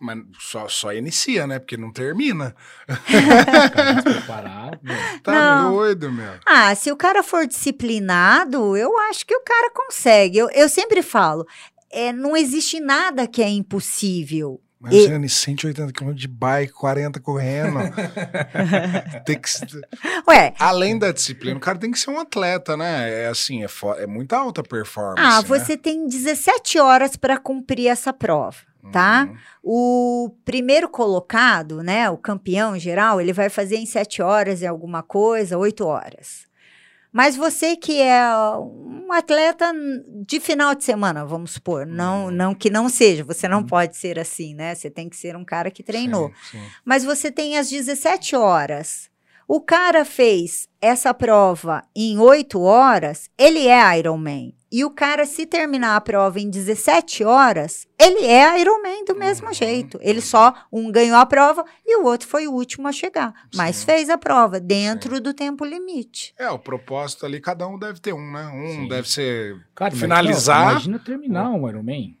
[0.00, 1.58] Mas só, só inicia, né?
[1.58, 2.54] Porque não termina.
[2.86, 5.72] Cara, preparar, meu, Tá Não.
[5.72, 6.34] doido, meu.
[6.44, 10.36] Ah, se o cara for disciplinado, eu acho que o cara consegue.
[10.38, 11.46] Eu, eu sempre falo,
[11.90, 14.60] é, não existe nada que é impossível.
[14.84, 17.78] Mas E- você anda em 180 km de bike, 40 correndo.
[19.24, 19.48] tem que,
[20.28, 23.22] Ué, além da disciplina, o cara tem que ser um atleta, né?
[23.24, 25.20] É assim, é, fo- é muita alta performance.
[25.22, 25.48] ah, né?
[25.48, 28.56] você tem 17 horas para cumprir essa prova.
[28.92, 29.26] tá?
[29.30, 29.36] Uhum.
[29.62, 35.02] O primeiro colocado, né, o campeão geral, ele vai fazer em 7 horas e alguma
[35.02, 36.44] coisa, 8 horas.
[37.16, 39.72] Mas você que é um atleta
[40.26, 42.30] de final de semana, vamos supor, não, Uhum.
[42.32, 43.66] não que não seja, você não Uhum.
[43.66, 44.74] pode ser assim, né?
[44.74, 46.30] Você tem que ser um cara que treinou.
[46.50, 46.64] Sim, sim.
[46.84, 49.08] Mas você tem as 17 horas.
[49.46, 54.52] O cara fez essa prova em 8 horas, ele é Ironman.
[54.76, 59.46] E o cara, se terminar a prova em 17 horas, ele é Ironman do mesmo
[59.46, 59.52] Uhum.
[59.54, 60.00] jeito.
[60.02, 63.32] Ele só, um ganhou a prova e o outro foi o último a chegar.
[63.54, 63.86] Mas Sim.
[63.86, 66.34] fez a prova dentro do tempo limite.
[66.36, 68.46] É, o propósito ali, cada um deve ter um, né?
[68.48, 68.88] Um Sim.
[68.88, 69.64] deve ser.
[69.76, 72.18] Cara, mas, Finalizar- não, imagina terminar um Ironman.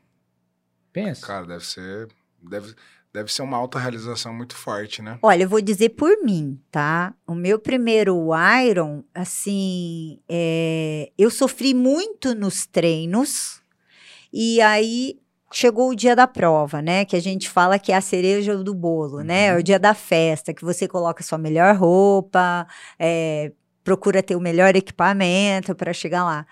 [0.92, 1.26] Pensa.
[1.26, 2.08] Cara, deve ser.
[2.40, 2.72] Deve,
[3.14, 5.20] deve ser uma autorrealização muito forte, né?
[5.22, 7.14] Olha, eu vou dizer por mim, tá?
[7.24, 8.30] O meu primeiro
[8.68, 13.62] Iron, assim, é, eu sofri muito nos treinos
[14.32, 15.16] e aí
[15.52, 17.04] chegou o dia da prova, né?
[17.04, 19.46] Que a gente fala que é a cereja do bolo, né?
[19.46, 22.66] É o dia da festa, que você coloca sua melhor roupa,
[22.98, 23.52] é,
[23.84, 26.44] procura ter o melhor equipamento para chegar lá.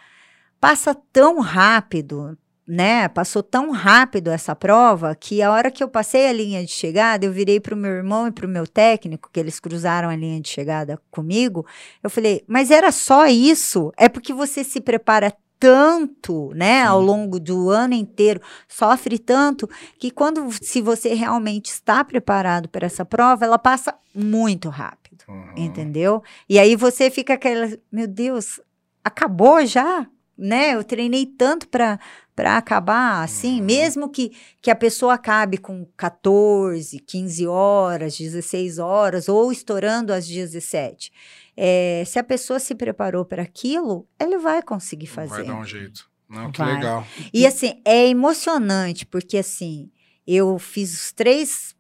[0.61, 2.39] Passa tão rápido,
[2.73, 3.07] né?
[3.07, 7.27] Passou tão rápido essa prova que a hora que eu passei a linha de chegada,
[7.27, 10.17] eu virei para o meu irmão e para o meu técnico, que eles cruzaram a
[10.17, 11.67] linha de chegada comigo.
[12.03, 13.93] Eu falei, mas era só isso?
[13.95, 19.69] É porque você se prepara tanto, né, ao longo do ano inteiro, sofre tanto
[19.99, 25.53] que quando se você realmente está preparado para essa prova, ela passa muito rápido, Uhum.
[25.57, 26.23] entendeu?
[26.49, 28.61] E aí você fica aquela, meu Deus,
[29.05, 30.07] acabou já?
[30.37, 30.75] Né?
[30.75, 31.99] Eu treinei tanto para
[32.35, 33.67] para acabar assim, Uhum.
[33.67, 40.27] mesmo que, que a pessoa acabe com 14, 15 horas, 16 horas, ou estourando às
[40.27, 41.13] 17.
[41.55, 45.45] É, se a pessoa se preparou para aquilo, ele vai conseguir fazer.
[45.45, 46.11] Vai dar um jeito.
[46.27, 46.75] Não, que Vai.
[46.77, 47.07] legal.
[47.35, 49.91] E assim, é emocionante, porque assim,
[50.27, 51.77] eu fiz os três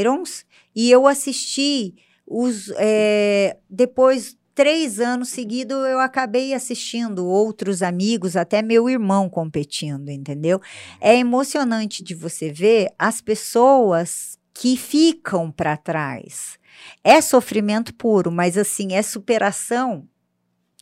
[0.00, 1.94] Irons e eu assisti
[2.26, 2.72] os.
[2.78, 10.60] é, depois, três anos seguidos, eu acabei assistindo outros amigos, até meu irmão competindo, entendeu?
[11.00, 16.58] É emocionante de você ver as pessoas que ficam para trás.
[17.02, 20.06] É sofrimento puro, mas assim, é superação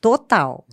[0.03, 0.66] total.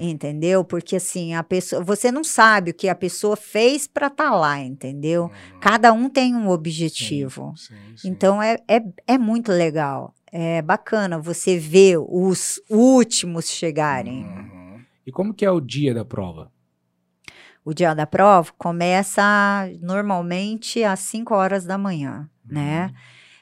[0.00, 0.64] Entendeu?
[0.64, 4.58] Porque assim, a pessoa, você não sabe o que a pessoa fez para estar lá,
[4.58, 5.24] entendeu?
[5.24, 5.60] Uhum.
[5.60, 7.52] Cada um tem um objetivo.
[7.54, 8.08] Sim, sim.
[8.08, 10.14] Então é, é, é muito legal.
[10.32, 14.24] É bacana você ver os últimos chegarem.
[14.24, 14.80] Uhum.
[15.06, 16.50] E como que é o dia da prova?
[17.62, 19.22] O dia da prova começa
[19.80, 22.92] normalmente às 5 horas da manhã, né?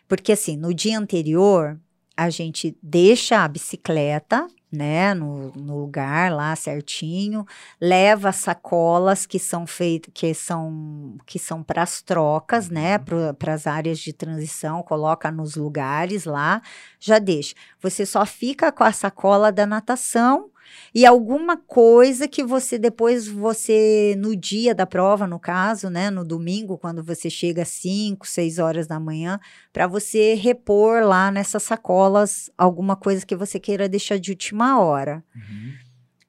[0.09, 1.81] Porque assim, no dia anterior,
[2.21, 7.47] a gente deixa a bicicleta, né, no, no lugar lá certinho,
[7.81, 13.55] leva as sacolas que são feitas, que são que são para as trocas, né, para
[13.55, 16.61] as áreas de transição, coloca nos lugares lá,
[17.01, 17.55] já deixa.
[17.81, 20.51] Você só fica com a sacola da natação
[20.95, 26.25] e alguma coisa que você depois você no dia da prova, no caso, né, no
[26.25, 29.39] domingo, quando você chega às 5, 6 horas da manhã,
[29.73, 35.25] para você repor lá nessas sacolas alguma coisa que você queira deixar de última hora.
[35.35, 35.73] Uhum.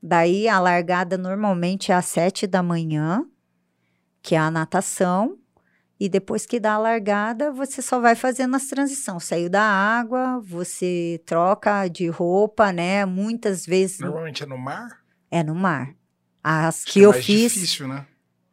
[0.02, 3.26] Daí a largada normalmente é às 7 da manhã,
[4.22, 5.38] que é a natação.
[6.04, 9.24] E depois que dá a largada, você só vai fazendo as transições.
[9.24, 13.06] Saiu da água, você troca de roupa, né?
[13.06, 14.98] Muitas vezes Normalmente é no mar?
[15.30, 15.94] é no mar.
[16.44, 18.08] As Acho que é eu mais fiz, difícil, né?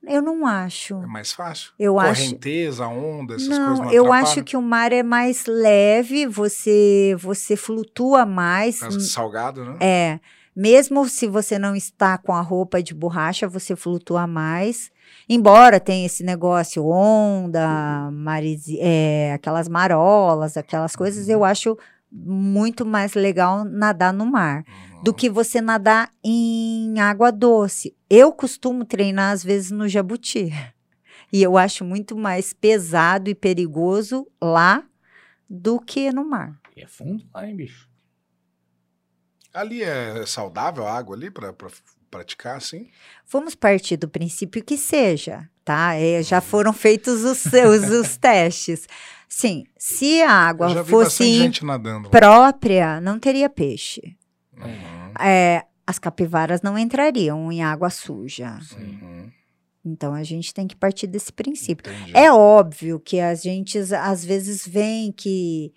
[0.06, 0.94] eu não acho.
[1.02, 1.72] É mais fácil.
[1.78, 2.20] Eu acho.
[2.22, 4.26] Correnteza, onda, essas Não, coisas não eu atrapalham?
[4.30, 8.80] acho que o mar é mais leve, você você flutua mais.
[8.80, 9.76] De salgado, né?
[9.80, 10.20] É,
[10.54, 14.90] mesmo se você não está com a roupa de borracha, você flutua mais.
[15.28, 21.76] Embora tenha esse negócio onda, marisi, é, aquelas marolas, aquelas coisas, eu acho
[22.10, 25.02] muito mais legal nadar no mar Uhum.
[25.02, 27.94] do que você nadar em água doce.
[28.08, 30.50] Eu costumo treinar às vezes no Jabuti.
[31.30, 34.82] E eu acho muito mais pesado e perigoso lá
[35.46, 36.58] do que no mar.
[36.74, 37.86] E é fundo lá, hein, bicho?
[39.52, 41.52] Ali é saudável a água ali pra
[42.10, 42.88] praticar, assim?
[43.30, 45.94] Vamos partir do princípio que seja, tá?
[45.94, 48.86] É, já foram feitos os seus os testes.
[49.28, 51.50] Sim, se a água fosse
[52.10, 54.16] própria, não teria peixe.
[54.56, 55.12] Uhum.
[55.20, 58.58] É, as capivaras não entrariam em água suja.
[58.76, 59.30] Uhum.
[59.84, 61.90] Então a gente tem que partir desse princípio.
[61.92, 62.16] Entendi.
[62.16, 65.72] É óbvio que a gente às vezes vem que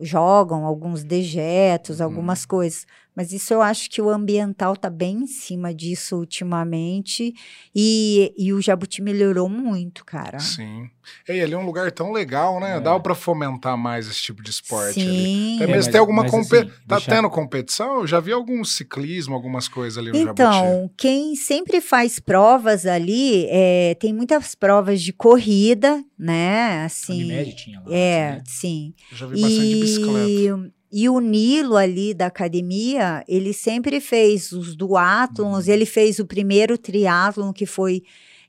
[0.00, 2.06] jogam alguns dejetos, Uhum.
[2.06, 7.32] algumas coisas, mas isso eu acho que o ambiental tá bem em cima disso ultimamente
[7.74, 10.38] e, e o Jabuti melhorou muito, cara.
[10.38, 10.90] Sim.
[11.28, 12.76] E ali é um lugar tão legal, né?
[12.76, 12.80] É.
[12.80, 15.08] Dá pra fomentar mais esse tipo de esporte ali.
[15.24, 15.54] Sim.
[15.56, 16.58] Até É, mesmo mas- tem alguma competição.
[16.68, 18.00] assim, Tá deixar- tendo competição?
[18.00, 20.32] Eu já vi algum ciclismo, algumas coisas ali no Jabuti.
[20.32, 26.84] Então, quem sempre faz provas ali, é, tem muitas provas de corrida, né?
[26.84, 27.86] Assim, Unimed tinha lá.
[27.94, 28.60] é, antes, né?
[28.60, 28.94] sim.
[29.12, 30.75] Eu já vi bastante bicicleta.
[30.92, 35.72] E, o Nilo ali da academia, ele sempre fez os duátlons, Uhum.
[35.72, 38.02] ele fez o primeiro triatlon que foi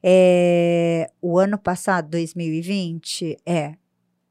[0.04, 3.74] é, o ano passado, 2020, é.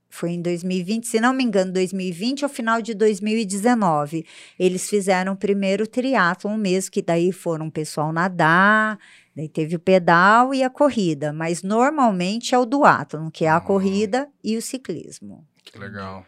[0.09, 4.25] Foi em 2020, se não me engano, 2020 ou final de 2019.
[4.59, 8.99] Eles fizeram o primeiro triatlon mesmo, que daí foram o pessoal nadar,
[9.35, 11.33] daí teve o pedal e a corrida.
[11.35, 13.65] Mas normalmente é o duátlon, que é a Uhum.
[13.65, 15.45] corrida e o ciclismo.
[15.63, 16.25] Que legal.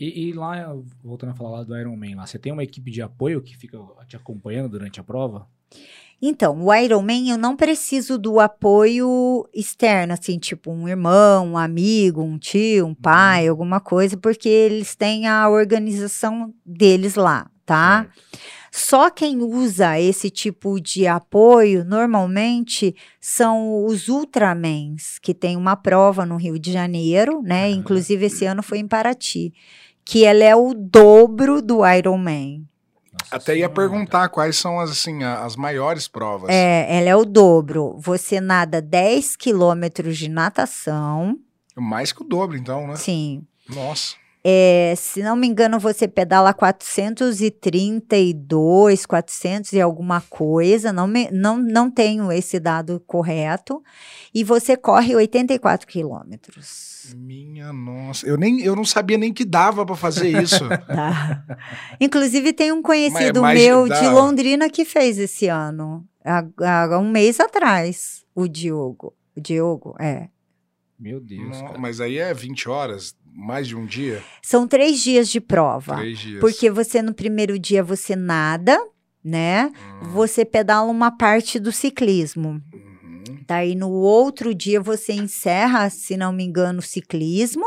[0.00, 0.74] E, e lá,
[1.04, 3.78] voltando a falar lá do Ironman, lá, você tem uma equipe de apoio que fica
[4.08, 5.46] te acompanhando durante a prova?
[6.22, 12.22] Então, o Ironman eu não preciso do apoio externo, assim, tipo um irmão, um amigo,
[12.22, 18.08] um tio, um pai, alguma coisa, porque eles têm a organização deles lá, tá?
[18.72, 26.24] Só quem usa esse tipo de apoio, normalmente, são os Ultramens, que tem uma prova
[26.24, 27.64] no Rio de Janeiro, né?
[27.64, 27.70] Ah.
[27.70, 29.52] Inclusive, esse ano foi em Paraty,
[30.04, 32.66] que ela é o dobro do Ironman.
[33.12, 36.50] Nossa Até ia perguntar quais são as, assim, as maiores provas.
[36.50, 37.96] É, ela é o dobro.
[37.98, 41.38] Você nada 10 quilômetros de natação,
[41.76, 42.96] Mais que o dobro, então, né?
[42.96, 43.42] sim.
[43.68, 44.14] Nossa.
[44.42, 51.58] É, se não me engano, você pedala 432, 400 e alguma coisa, não, me, não,
[51.58, 53.82] não tenho esse dado correto,
[54.32, 56.89] e você corre 84 quilômetros.
[57.16, 60.64] Minha nossa, eu, nem, eu não sabia nem que dava para fazer isso.
[60.86, 61.44] Tá.
[62.00, 66.44] Inclusive, tem um conhecido mas meu dá- de Londrina que fez esse ano, há,
[66.94, 69.14] há um mês atrás, o Diogo.
[69.36, 70.28] O Diogo, é.
[70.98, 71.78] Meu Deus, Não, cara.
[71.78, 75.96] mas aí é 20 horas, mais de um dia, São três dias de prova.
[75.96, 76.40] três dias.
[76.40, 78.78] Porque você, no primeiro dia, você nada,
[79.24, 79.70] né?
[80.02, 82.60] Hum, Você pedala uma parte do ciclismo.
[82.74, 82.89] uhum.
[83.50, 87.64] Daí, no outro dia, você encerra, se não me engano, o ciclismo.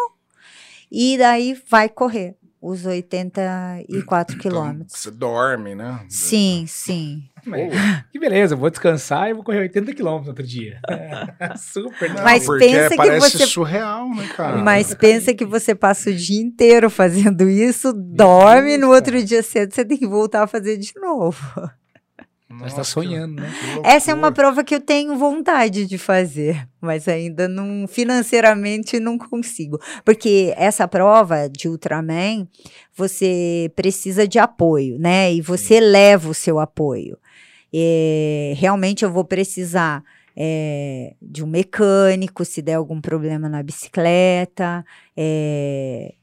[0.90, 4.98] E daí vai correr os 84 Então, quilômetros.
[4.98, 6.06] você dorme, né?
[6.08, 7.24] Sim, sim.
[7.46, 7.74] Mas,
[8.14, 10.80] que beleza, vou descansar e vou correr 80 quilômetros outro dia.
[11.60, 14.58] Super, Não, Mas pensa que parece você- surreal, né, cara?
[14.64, 19.26] Mas pensa que você passa o dia inteiro fazendo isso, dorme, no outro cara.
[19.26, 21.38] dia cedo você tem que voltar a fazer de novo.
[22.60, 23.52] Mas tá Nossa, sonhando, né?
[23.84, 29.18] Essa é uma prova que eu tenho vontade de fazer, mas ainda não financeiramente não
[29.18, 29.80] consigo.
[30.06, 32.48] Porque essa prova de Ultraman,
[32.96, 35.34] você precisa de apoio, né?
[35.34, 37.18] E você leva o seu apoio.
[37.74, 40.04] É, realmente eu vou precisar
[40.36, 44.86] é, de um mecânico se der algum problema na bicicleta,
[45.16, 46.14] é,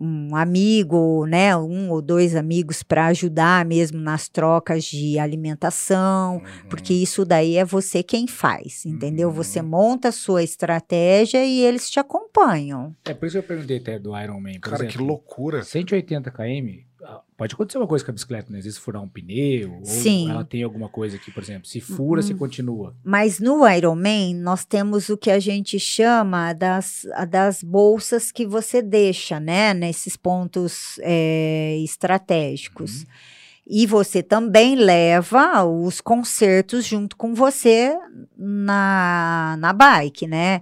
[0.00, 1.54] um amigo, né?
[1.54, 6.36] Um ou dois amigos para ajudar mesmo nas trocas de alimentação.
[6.36, 6.68] Uhum.
[6.68, 9.28] Porque isso daí é você quem faz, entendeu?
[9.28, 9.34] Uhum.
[9.34, 12.96] Você monta a sua estratégia e eles te acompanham.
[13.04, 14.52] É por isso que eu perguntei até do Iron Man.
[14.54, 15.62] Por Cara, que exemplo, loucura.
[15.62, 16.89] 180 km,
[17.36, 18.58] pode acontecer uma coisa com a bicicleta, né?
[18.58, 20.24] Às vezes furar um pneu, Sim.
[20.26, 22.38] ou ela tem alguma coisa aqui, por exemplo, se fura, você Uhum.
[22.38, 22.94] continua.
[23.04, 28.82] Mas no Ironman, nós temos o que a gente chama das, das bolsas que você
[28.82, 29.72] deixa, né?
[29.74, 33.06] Nesses pontos é, estratégicos.
[33.72, 37.96] E você também leva os concertos junto com você
[38.36, 40.60] na, na bike, né?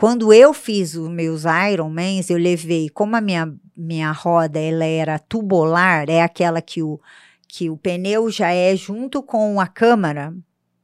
[0.00, 5.18] Quando eu fiz os meus Ironmans, eu levei, como a minha, minha roda ela era
[5.18, 6.98] tubular, é aquela que o,
[7.46, 10.34] que o pneu já é junto com a câmara,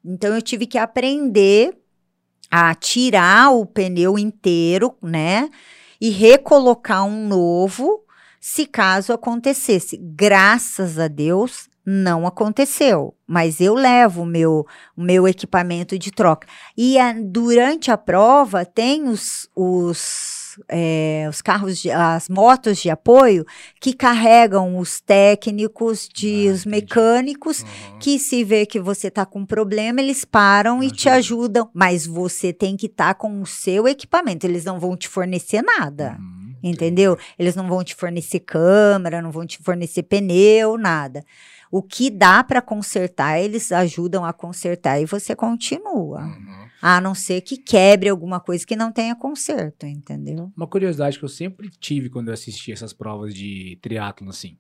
[0.05, 1.75] então eu tive que aprender
[2.51, 5.49] a tirar o pneu inteiro, né?
[5.99, 8.05] E recolocar um novo,
[8.39, 9.97] se caso acontecesse.
[9.97, 13.15] Graças a Deus, não aconteceu.
[13.29, 14.67] Mas eu levo o meu,
[14.97, 16.47] meu equipamento de troca.
[16.77, 22.89] E a- durante a prova, tem os, os, é, os carros, de, as motos de
[22.91, 23.45] apoio
[23.81, 27.99] que carregam os técnicos, de, Ah, os mecânicos Uhum.
[27.99, 31.17] que se vê que você tá com problema, eles param e te Ajuda.
[31.61, 35.63] ajudam, mas você tem que estar com o seu equipamento, eles não vão te fornecer
[35.63, 36.17] nada.
[36.19, 36.37] Uhum.
[36.63, 37.17] Entendeu?
[37.39, 41.23] Eles não vão te fornecer câmera, não vão te fornecer pneu, nada.
[41.71, 46.23] O que dá para consertar, eles ajudam a consertar e você continua.
[46.23, 46.67] Uhum.
[46.81, 50.53] A não ser que quebre alguma coisa que não tenha conserto, entendeu?
[50.57, 54.59] Uma curiosidade que eu sempre tive quando eu assisti essas provas de triatlon, assim.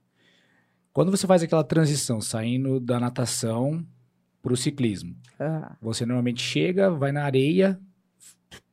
[0.93, 3.87] Quando você faz aquela transição, saindo da natação
[4.43, 7.79] pro ciclismo, Ah, você normalmente chega, vai na areia,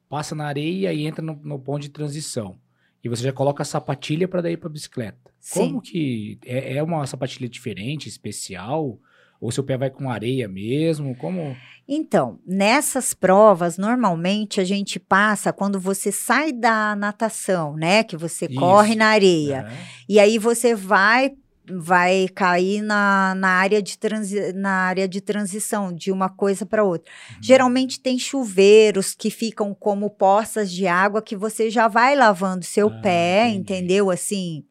[0.07, 2.57] passa na areia e entra no, no ponto de transição.
[3.03, 5.31] E você já coloca a sapatilha para daí para bicicleta.
[5.39, 5.59] Sim.
[5.59, 8.97] Como que é, é uma sapatilha diferente, especial?
[9.41, 11.13] Ou seu pé vai com areia mesmo?
[11.17, 11.55] Como?
[11.85, 18.05] Então, nessas provas, normalmente a gente passa quando você sai da natação, né?
[18.05, 18.57] Que você Isso.
[18.57, 19.67] corre na areia.
[19.69, 19.77] É.
[20.07, 21.33] E aí você vai
[21.69, 26.83] vai cair na, na, área de transi na área de transição de uma coisa para
[26.83, 27.11] outra.
[27.31, 27.37] Uhum.
[27.41, 32.89] Geralmente tem chuveiros que ficam como poças de água que você já vai lavando seu
[32.89, 33.59] Ah, pé, entendi.
[33.59, 34.11] entendeu?
[34.11, 34.65] Assim,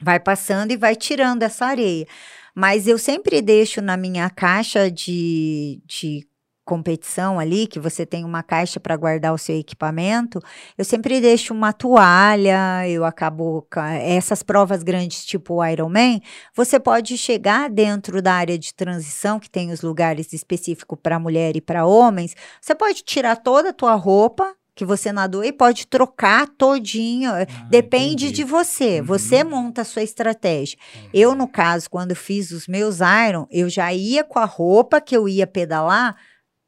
[0.00, 2.06] vai passando e vai tirando essa areia.
[2.54, 6.27] Mas eu sempre deixo na minha caixa de, de
[6.68, 10.38] competição ali, que você tem uma caixa para guardar o seu equipamento,
[10.76, 16.20] eu sempre deixo uma toalha, eu acabo ca- essas provas grandes tipo o Ironman,
[16.54, 21.56] você pode chegar dentro da área de transição, que tem os lugares específicos para mulher
[21.56, 25.86] e para homens, você pode tirar toda a tua roupa que você nadou e pode
[25.88, 28.30] trocar todinho, Ah, Depende entendi.
[28.32, 29.00] de você.
[29.00, 29.06] Uhum.
[29.06, 30.78] Você monta a sua estratégia.
[31.12, 35.16] Eu, no caso, quando fiz os meus Iron, eu já ia com a roupa que
[35.16, 36.14] eu ia pedalar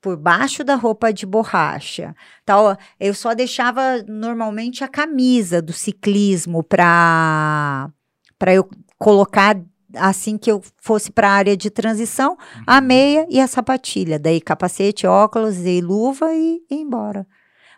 [0.00, 2.14] por baixo da roupa de borracha.
[2.44, 7.90] Tal, eu só deixava normalmente a camisa do ciclismo para
[8.38, 8.68] para eu
[8.98, 9.60] colocar
[9.94, 12.36] assim que eu fosse para a área de transição,
[12.66, 12.84] a Uhum.
[12.86, 14.18] meia e a sapatilha.
[14.18, 17.26] Daí capacete, óculos e luva e, e embora.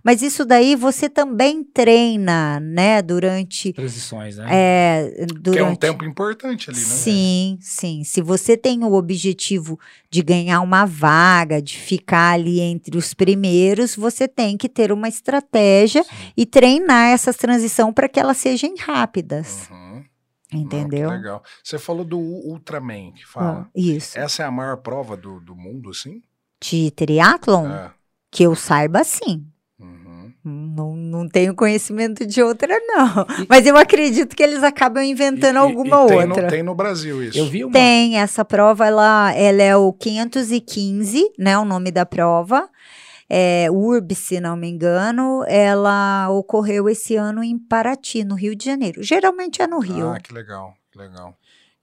[0.05, 3.01] Mas isso daí você também treina, né?
[3.01, 3.73] Durante.
[3.73, 4.47] Transições, né?
[4.51, 5.53] É, durante...
[5.53, 6.85] Que é um tempo importante ali, né?
[6.85, 8.03] Sim, sim.
[8.05, 9.79] Se você tem o objetivo
[10.11, 15.09] de ganhar uma vaga, de ficar ali entre os primeiros, você tem que ter uma
[15.09, 16.11] estratégia Sim.
[16.37, 19.69] e treinar essas transições para que elas sejam rápidas.
[19.71, 20.05] Uhum.
[20.53, 21.09] Entendeu?
[21.09, 21.43] Não, que legal.
[21.63, 23.63] Você falou do Ultraman, que fala.
[23.67, 24.19] Ah, isso.
[24.19, 26.21] Essa é a maior prova do, do mundo, assim?
[26.61, 27.91] De triatlon, É.
[28.31, 29.47] que eu saiba, sim.
[30.45, 33.25] Não, não tenho conhecimento de outra, não.
[33.49, 36.43] Mas eu acredito que eles acabam inventando E- e- alguma e tem outra.
[36.43, 37.39] No, tem no Brasil isso.
[37.39, 37.73] Eu vi uma.
[37.73, 42.69] Tem, essa prova, ela, ela é o 515, né, o nome da prova.
[43.35, 48.65] É, URB, se não me engano, ela ocorreu esse ano em Paraty, no Rio de
[48.65, 49.03] Janeiro.
[49.03, 50.11] Geralmente é no Rio.
[50.11, 51.35] Ah, que legal, que legal.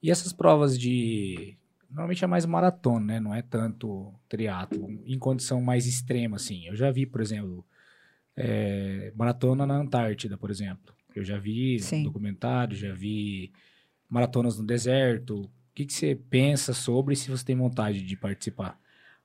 [0.02, 1.56] E essas provas de.
[1.90, 3.20] Normalmente é mais maratona, né?
[3.20, 4.88] Não é tanto triatlo.
[5.04, 6.66] Em condição mais extrema, assim.
[6.68, 7.64] Eu já vi, por exemplo,
[8.40, 10.94] é, maratona na Antártida, por exemplo.
[11.14, 12.04] Eu já vi Sim.
[12.04, 13.52] documentário, já vi
[14.08, 15.42] maratonas no deserto.
[15.42, 18.78] O que, que você pensa sobre se você tem vontade de participar?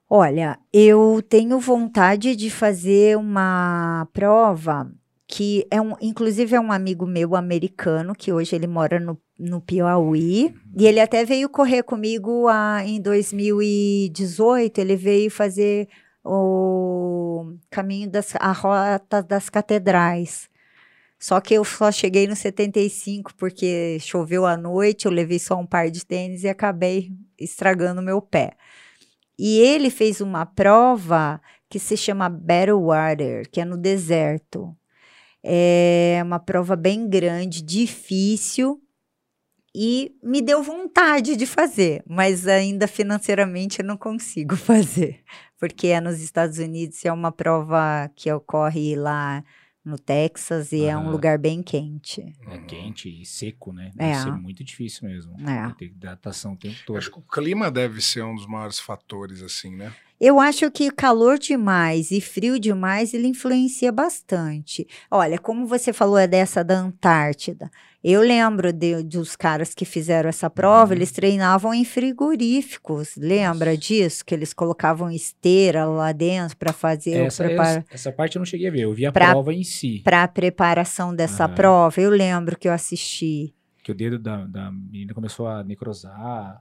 [0.09, 4.91] Olha, eu tenho vontade de fazer uma prova
[5.27, 9.59] que é um, inclusive é um amigo meu americano, que hoje ele mora no, no
[9.59, 15.89] Piauí, e ele até veio correr comigo ah, em 2018, ele veio fazer
[16.25, 20.49] o caminho das, a rota das catedrais.
[21.19, 25.65] Só que eu só cheguei no 75 porque choveu à noite, eu levei só um
[25.65, 28.53] par de tênis e acabei estragando meu pé.
[29.37, 34.75] E ele fez uma prova que se chama Battle Water, que é no deserto.
[35.43, 38.81] É uma prova bem grande, difícil,
[39.77, 45.19] e me deu vontade de fazer, mas ainda financeiramente eu não consigo fazer,
[45.59, 49.43] porque é nos Estados Unidos e é uma prova que ocorre lá
[49.83, 52.33] no Texas e é um lugar bem quente.
[52.47, 52.65] É Uhum.
[52.65, 53.91] quente e seco, né?
[53.99, 54.07] É.
[54.13, 55.33] Deve ser muito difícil mesmo.
[55.41, 55.61] É.
[55.61, 56.97] Vai ter hidratação o tempo todo.
[56.97, 59.93] Acho que o clima deve ser um dos maiores fatores, assim, né?
[60.19, 64.87] Eu acho que calor demais e frio demais ele influencia bastante.
[65.11, 67.69] Olha, como você falou é dessa da Antártida.
[68.07, 70.97] Eu lembro de- dos caras que fizeram essa prova, Uhum.
[70.99, 73.15] eles treinavam em frigoríficos.
[73.17, 74.23] Lembra disso?
[74.23, 77.69] Que eles colocavam esteira lá dentro para fazer o Essa, preparo.
[77.79, 78.81] essa, essa parte eu não cheguei a ver.
[78.81, 80.01] Eu vi a Pra- prova em si.
[80.03, 83.53] Para a preparação dessa prova, eu lembro que eu assisti.
[83.83, 86.59] que o dedo da, da menina começou a necrosar,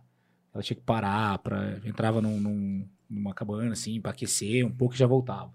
[0.55, 4.95] ela tinha que parar, pra, entrava num, num- numa cabana assim, pra aquecer um pouco
[4.95, 5.51] e já voltava.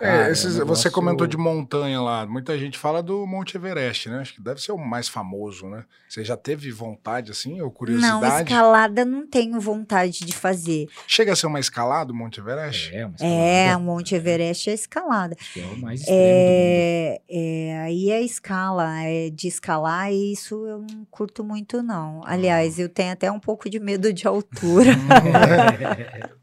[0.00, 2.24] Cara, É, esses- é um Você comentou de montanha lá.
[2.26, 4.20] Muita gente fala do Monte Everest, né?
[4.20, 5.84] Acho que deve ser o mais famoso, né?
[6.08, 8.50] Você já teve vontade, assim, ou Não, curiosidade?
[8.50, 10.88] escalada não tenho vontade de fazer.
[11.06, 12.94] Chega a ser uma escalada o Monte Everest?
[12.94, 14.18] É, uma É, escalada, o Monte né?
[14.18, 15.36] Everest é escalada.
[15.38, 16.02] Acho que é o mais.
[16.08, 22.22] É, é, aí é escala, é de escalar, e isso eu não curto muito, não.
[22.24, 24.90] Aliás, eu tenho até um pouco de medo de altura.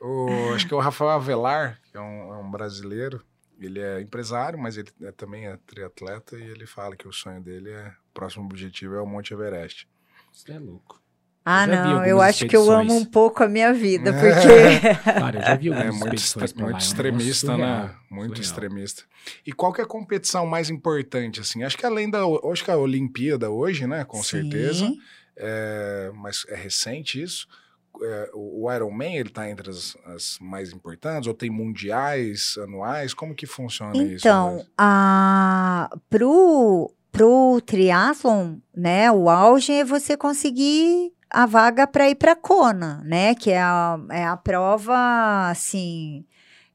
[0.00, 3.22] O- acho que é o Rafael Avelar, que é um, é um brasileiro.
[3.60, 7.40] Ele é empresário, mas ele é- também é triatleta e ele fala que o sonho
[7.40, 9.86] dele é, o próximo objetivo é o Monte Everest.
[10.32, 11.00] Isso é louco.
[11.44, 15.02] ah, vi não, eu acho que eu amo um pouco a minha vida, porque.
[15.04, 17.64] Cara, eu já vi É muito, lá, muito é um extremista, né?
[17.64, 18.42] surreal, Muito surreal.
[18.42, 19.02] extremista.
[19.46, 21.62] E qual que é a competição mais importante, assim?
[21.62, 22.20] Acho que além da...
[22.50, 24.04] Acho que a Olimpíada hoje, né?
[24.04, 24.86] Com certeza.
[24.86, 24.98] Sim.
[25.36, 27.46] É, mas é recente isso.
[28.00, 31.26] É, o o Ironman, ele tá entre as, as mais importantes?
[31.26, 33.12] Ou tem mundiais, anuais?
[33.12, 34.26] Como que funciona isso?
[34.26, 34.68] Então, Andrés?
[34.78, 42.36] a, pro, pro triatlon, né, o auge é você conseguir a vaga para ir para
[42.36, 46.24] Kona, né, que é a, é a prova, assim,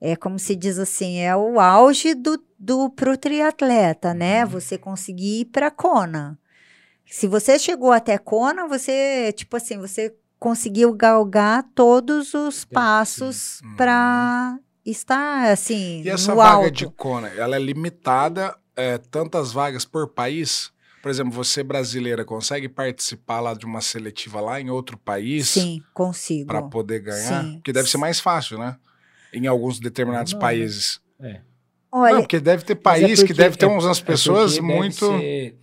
[0.01, 4.51] é como se diz assim, é o auge do, do pro triatleta, né, Uhum.
[4.51, 6.37] você conseguir ir para Kona.
[7.05, 13.75] Se você chegou até Kona, você, tipo assim, você conseguiu galgar todos os passos Uhum.
[13.75, 16.71] para estar, assim, E essa no vaga alto.
[16.71, 20.71] de Kona, ela é limitada, é, tantas vagas por país?
[21.01, 25.81] Por exemplo, você brasileira consegue participar lá de uma seletiva lá em outro país Sim,
[25.93, 26.47] consigo.
[26.47, 27.43] para poder ganhar?
[27.43, 27.53] Sim.
[27.55, 28.75] Porque deve ser mais fácil, né?
[29.33, 30.99] Em alguns determinados Não, países.
[31.19, 31.41] É.
[31.91, 34.59] Olha, Não, porque deve ter é país que porque- deve ter é- umas é pessoas
[34.59, 35.07] muito.
[35.19, 35.57] ser-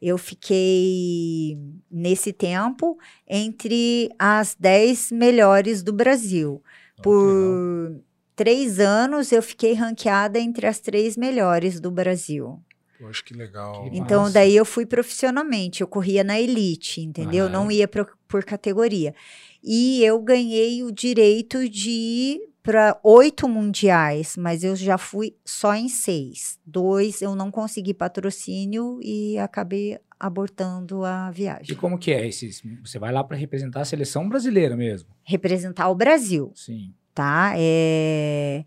[0.00, 1.58] Eu fiquei
[1.90, 6.62] nesse tempo entre as 10 melhores do Brasil.
[7.02, 8.00] Por
[8.36, 12.60] três anos eu fiquei ranqueada entre as três melhores do Brasil.
[12.98, 13.90] Poxa, que legal.
[13.90, 14.34] Que Então, Massa.
[14.34, 17.46] daí eu fui profissionalmente, eu corria na elite, entendeu?
[17.46, 17.52] Aham.
[17.52, 19.14] Não ia pro- por categoria.
[19.62, 25.74] E eu ganhei o direito de ir para oito mundiais, mas eu já fui só
[25.74, 26.58] em seis.
[26.64, 31.76] Dois eu não consegui patrocínio e acabei abortando a E viagem.
[31.76, 32.26] como que é?
[32.26, 35.10] Esses, você vai lá para representar a seleção brasileira mesmo?
[35.24, 36.94] Representar o Brasil, Sim.
[37.14, 37.52] tá?
[37.56, 38.64] É...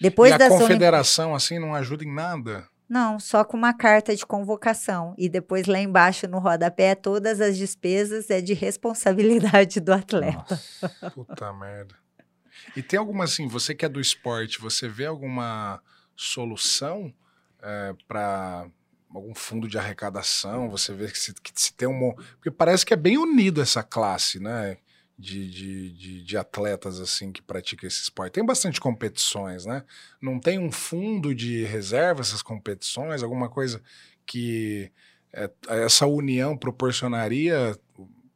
[0.00, 2.66] Depois e a confederação, assim, não ajuda em nada?
[2.88, 5.14] Não, só com uma carta de convocação.
[5.18, 10.60] E depois lá embaixo no rodapé, todas as despesas é de responsabilidade do atleta.
[10.82, 11.10] Nossa.
[11.10, 11.96] Puta merda.
[12.76, 15.82] E tem alguma, assim, você que é do esporte, você vê alguma
[16.14, 17.12] solução
[18.06, 18.68] para
[19.12, 20.70] algum fundo de arrecadação?
[20.70, 22.12] Você vê que se, que se tem um...
[22.34, 24.78] Porque parece que é bem unido essa classe, né?
[25.18, 28.34] De, de, de, de atletas, assim, que praticam esse esporte.
[28.34, 29.82] Tem bastante competições, né?
[30.20, 33.22] Não tem um fundo de reserva essas competições?
[33.22, 33.80] Alguma coisa
[34.26, 34.92] que
[35.32, 37.78] é, essa união proporcionaria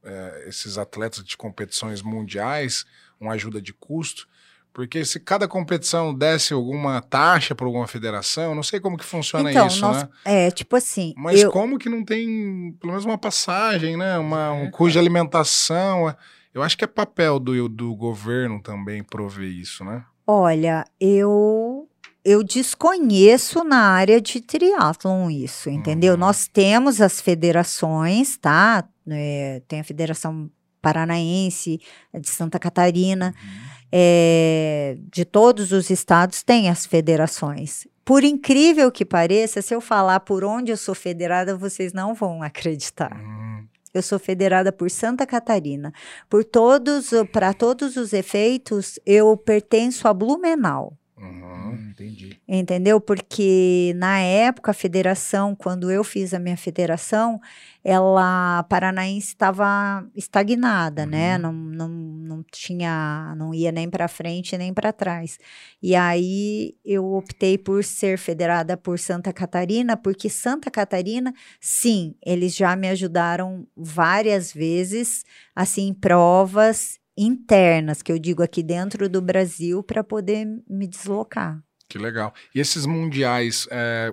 [0.02, 2.86] é, esses atletas de competições mundiais
[3.20, 4.26] uma ajuda de custo?
[4.72, 9.50] Porque se cada competição desse alguma taxa para alguma federação, não sei como que funciona
[9.50, 10.08] então, isso, nós, né?
[10.24, 14.16] é tipo assim, Mas eu, como que não tem pelo menos uma passagem, né?
[14.16, 16.14] Uma, É, um custo de alimentação?
[16.54, 20.04] Eu acho que é papel do, do governo também prover isso, né?
[20.26, 21.88] olha, eu
[22.24, 26.12] eu desconheço na área de triatlon isso, entendeu?
[26.14, 26.20] Uhum.
[26.20, 28.84] Nós temos as federações, tá?
[29.08, 30.50] É, tem a Federação
[30.82, 31.80] Paranaense,
[32.12, 33.70] a de Santa Catarina, Uhum.
[33.90, 37.86] é, de todos os estados tem as federações.
[38.04, 42.42] Por incrível que pareça, se eu falar por onde eu sou federada, vocês não vão
[42.42, 43.16] acreditar.
[43.16, 45.92] Hum, Eu sou federada por Santa Catarina.
[46.28, 50.99] Por todos, para todos os efeitos, eu pertenço a Blumenau.
[51.20, 51.70] Uhum.
[51.70, 52.40] Hum, entendi.
[52.48, 53.00] Entendeu?
[53.00, 57.40] Porque na época a federação, quando eu fiz a minha federação,
[57.84, 61.36] ela a paranaense estava estagnada, né?
[61.36, 61.42] Uhum.
[61.42, 65.38] Não, não, não tinha, não ia nem para frente nem para trás.
[65.82, 72.54] E aí eu optei por ser federada por Santa Catarina, porque Santa Catarina, sim, eles
[72.54, 75.24] já me ajudaram várias vezes,
[75.54, 81.62] assim, em provas internas, que eu digo aqui dentro do Brasil, para poder me deslocar.
[81.90, 82.32] Que legal.
[82.54, 83.66] E esses mundiais,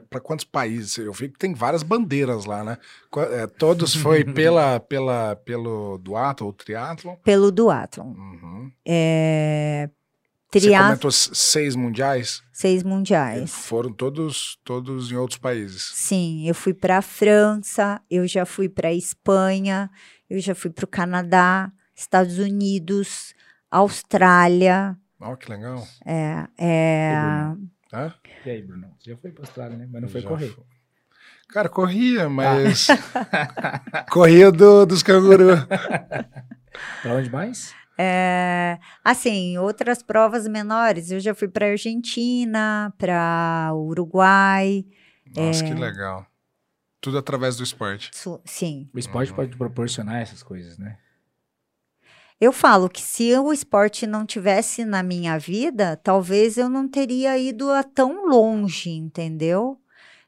[0.09, 0.97] para quantos países?
[0.97, 2.77] Eu vi que tem várias bandeiras lá, né?
[3.33, 7.15] É, todos foi pela, pela, pelo duatlon ou triatlon?
[7.17, 8.15] Pelo duatlon.
[8.15, 8.71] Uhum.
[8.83, 9.91] É,
[10.51, 12.41] Você comentou seis mundiais?
[12.51, 13.53] seis mundiais.
[13.53, 15.91] Foram todos, todos em outros países.
[15.93, 19.87] Sim, eu fui para a França, eu já fui para a Espanha,
[20.27, 21.71] eu já fui para o Canadá,
[22.01, 23.33] Estados Unidos,
[23.71, 24.95] Austrália.
[25.19, 25.85] Ó, que legal.
[26.05, 27.11] É, é,
[27.91, 28.13] Hã?
[28.45, 28.93] E aí, Bruno?
[28.99, 29.87] Você já foi pra Austrália, né?
[29.91, 30.49] Mas não foi Já correr.
[30.49, 30.63] fui.
[31.49, 32.87] Cara, corria, mas.
[34.11, 35.59] corria do, dos cangurus.
[37.01, 37.73] Pra onde mais?
[37.97, 44.85] é, assim, outras provas menores, eu já fui para Argentina, para Uruguai,
[45.35, 45.67] Nossa, É.
[45.67, 46.27] que legal.
[47.01, 48.11] Tudo através do esporte.
[48.13, 48.87] su- sim.
[48.93, 49.35] O esporte Uhum.
[49.37, 50.97] pode proporcionar essas coisas, né?
[52.39, 57.37] Eu falo que se o esporte não tivesse na minha vida, talvez eu não teria
[57.37, 59.79] ido a tão longe, entendeu?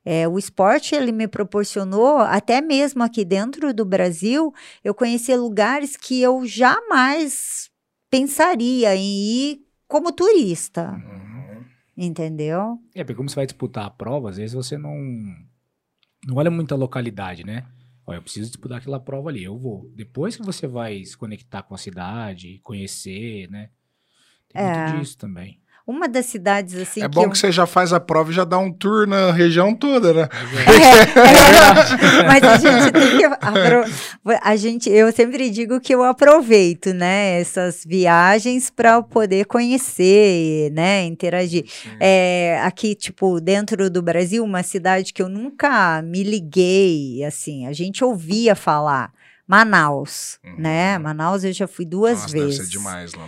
[0.03, 4.51] É, o esporte ele me proporcionou, até mesmo aqui dentro do Brasil,
[4.83, 7.69] eu conheci lugares que eu jamais
[8.09, 9.03] pensaria em
[9.51, 11.63] ir como turista, Uhum.
[11.95, 12.79] entendeu?
[12.95, 14.95] É, porque como você vai disputar a prova, às vezes você não,
[16.25, 17.65] não olha muito a localidade, né?
[18.09, 19.87] Ó, eu preciso disputar aquela prova ali, eu vou.
[19.93, 23.69] Depois que você vai se conectar com a cidade, conhecer, né?
[24.49, 24.63] Tem É.
[24.63, 25.61] muito disso também.
[25.89, 28.33] Uma das cidades assim é que bom eu- que você já faz a prova e
[28.33, 30.29] já dá um tour na região toda, né?
[31.23, 33.85] É, mas a gente tem que apro-
[34.41, 41.03] a gente eu sempre digo que eu aproveito né essas viagens para poder conhecer né
[41.05, 41.65] interagir
[41.99, 47.73] é, aqui tipo dentro do Brasil uma cidade que eu nunca me liguei assim a
[47.73, 49.11] gente ouvia falar
[49.47, 50.55] Manaus Uhum.
[50.57, 53.25] né Manaus eu já fui duas Nossa, vezes deve ser demais lá.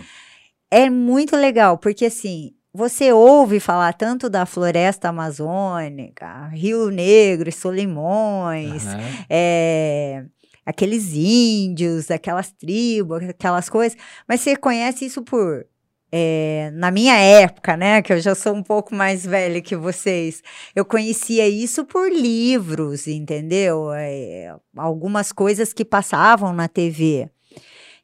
[0.72, 7.52] É muito legal, porque assim, você ouve falar tanto da floresta amazônica, Rio Negro e
[7.52, 8.98] Solimões, Aham.
[9.28, 10.24] é,
[10.64, 15.66] aqueles índios, aquelas tribos, aquelas coisas, mas você conhece isso por.
[16.10, 20.42] é, na minha época, né, que eu já sou um pouco mais velha que vocês,
[20.74, 23.92] eu conhecia isso por livros, entendeu?
[23.92, 27.28] É, algumas coisas que passavam na TV.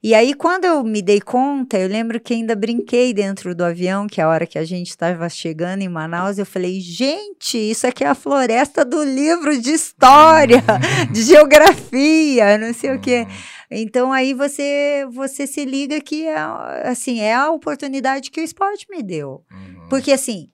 [0.01, 4.07] E aí, quando eu me dei conta, eu lembro que ainda brinquei dentro do avião,
[4.07, 7.85] que é a hora que a gente estava chegando em Manaus, eu falei, gente, isso
[7.85, 10.63] aqui é a floresta do livro de história,
[11.13, 13.27] de geografia, não sei o quê.
[13.29, 13.35] Uhum.
[13.71, 16.39] Então aí você você se liga que é,
[16.85, 19.45] assim, é a oportunidade que o esporte me deu.
[19.51, 19.89] Uhum.
[19.91, 20.49] Porque assim,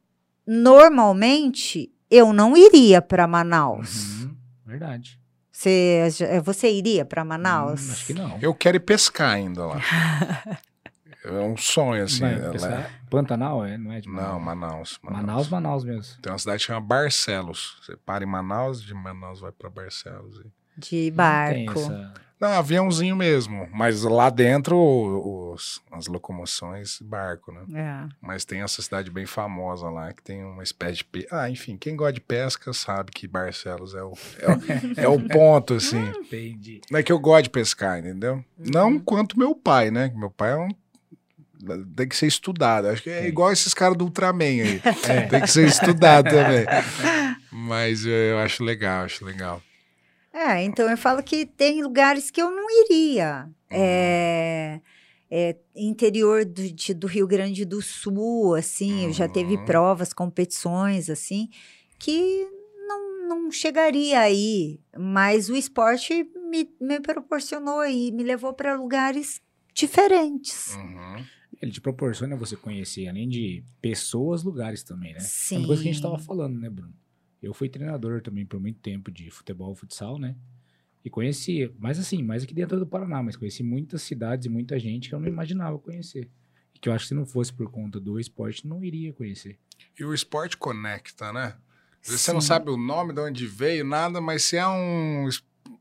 [0.47, 4.23] normalmente eu não iria para Manaus.
[4.23, 4.37] Uhum.
[4.67, 5.21] Verdade.
[5.57, 6.03] Você,
[6.43, 7.89] você iria para Manaus?
[7.89, 8.39] Hum, acho que não.
[8.43, 9.81] Eu quero ir pescar ainda lá.
[11.25, 12.21] é um sonho, assim.
[12.21, 13.79] Vai ela é- pensar- Pantanal, é?
[13.79, 16.21] Não é de Não, Manaus, Manaus, Manaus mesmo.
[16.21, 17.79] Tem uma cidade que chama Barcelos.
[17.81, 20.41] Você para em Manaus, de Manaus vai pra Barcelos.
[20.77, 21.79] De Não tem barco.
[21.79, 22.15] essa-
[22.45, 23.67] Não, aviãozinho mesmo.
[23.73, 27.63] Mas lá dentro, os, as locomoções, barco, né?
[27.75, 28.15] É.
[28.21, 31.05] Mas tem essa cidade bem famosa lá, que tem uma espécie de...
[31.05, 31.27] Pe...
[31.31, 34.61] Ah, enfim, quem gosta de pesca sabe que Barcelos é o, é o,
[35.05, 36.07] é o ponto, assim.
[36.21, 36.83] Entendi.
[36.91, 38.45] Não é que eu gosto de pescar, entendeu?
[38.59, 40.13] Não quanto meu pai, né?
[40.15, 40.69] Meu pai é um...
[41.97, 42.89] Tem que ser estudado.
[42.89, 43.29] Acho que é Tem.
[43.29, 44.83] igual esses caras do Ultraman aí.
[45.09, 45.21] É.
[45.29, 46.67] Tem que ser estudado também.
[47.51, 49.63] Mas eu, eu acho legal, acho legal.
[50.35, 53.49] É, então eu falo que tem lugares que eu não iria.
[53.71, 54.81] É,
[55.31, 59.65] é, interior do, de- do Rio Grande do Sul, assim, eu já teve Uhum.
[59.65, 61.49] provas, competições, assim,
[62.01, 62.49] que
[62.89, 64.81] não, não chegaria aí.
[64.99, 69.41] Mas o esporte me, me proporcionou e me levou para lugares
[69.73, 70.77] diferentes.
[70.77, 71.25] Uhum.
[71.63, 75.21] Ele te proporciona você conhecer, além de pessoas, lugares também, né?
[75.21, 75.59] É Sim.
[75.59, 76.93] uma coisa que a gente tava falando, né, Bruno?
[77.45, 80.35] Eu fui treinador também por muito tempo de futebol e futsal, né?
[81.05, 84.79] E conheci, mas assim, mais aqui dentro do Paraná, mas conheci muitas cidades e muita
[84.79, 86.31] gente que eu não imaginava conhecer.
[86.75, 89.59] E que eu acho que se não fosse por conta do esporte, não iria conhecer.
[89.99, 91.55] E o esporte conecta, né?
[92.03, 92.47] Às vezes Você não Sim.
[92.47, 95.29] sabe o nome, de onde veio, nada, mas se é um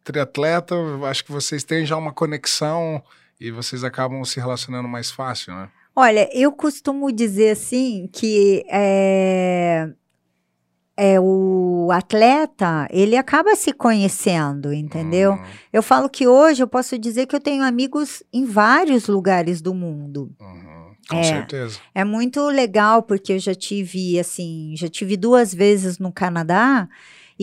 [0.04, 3.02] triatleta, eu acho que vocês têm já uma conexão
[3.40, 5.72] e vocês acabam se relacionando mais fácil, né?
[5.96, 9.94] Olha, eu costumo dizer assim que é,
[10.96, 15.32] é o atleta, ele acaba se conhecendo, entendeu?
[15.32, 15.44] Uhum.
[15.72, 19.74] Eu falo que hoje eu posso dizer que eu tenho amigos em vários lugares do
[19.74, 20.32] mundo.
[20.40, 20.94] Uhum.
[21.10, 21.24] Com É.
[21.24, 21.80] certeza.
[21.94, 26.88] É muito legal porque eu já tive assim, já tive duas vezes no Canadá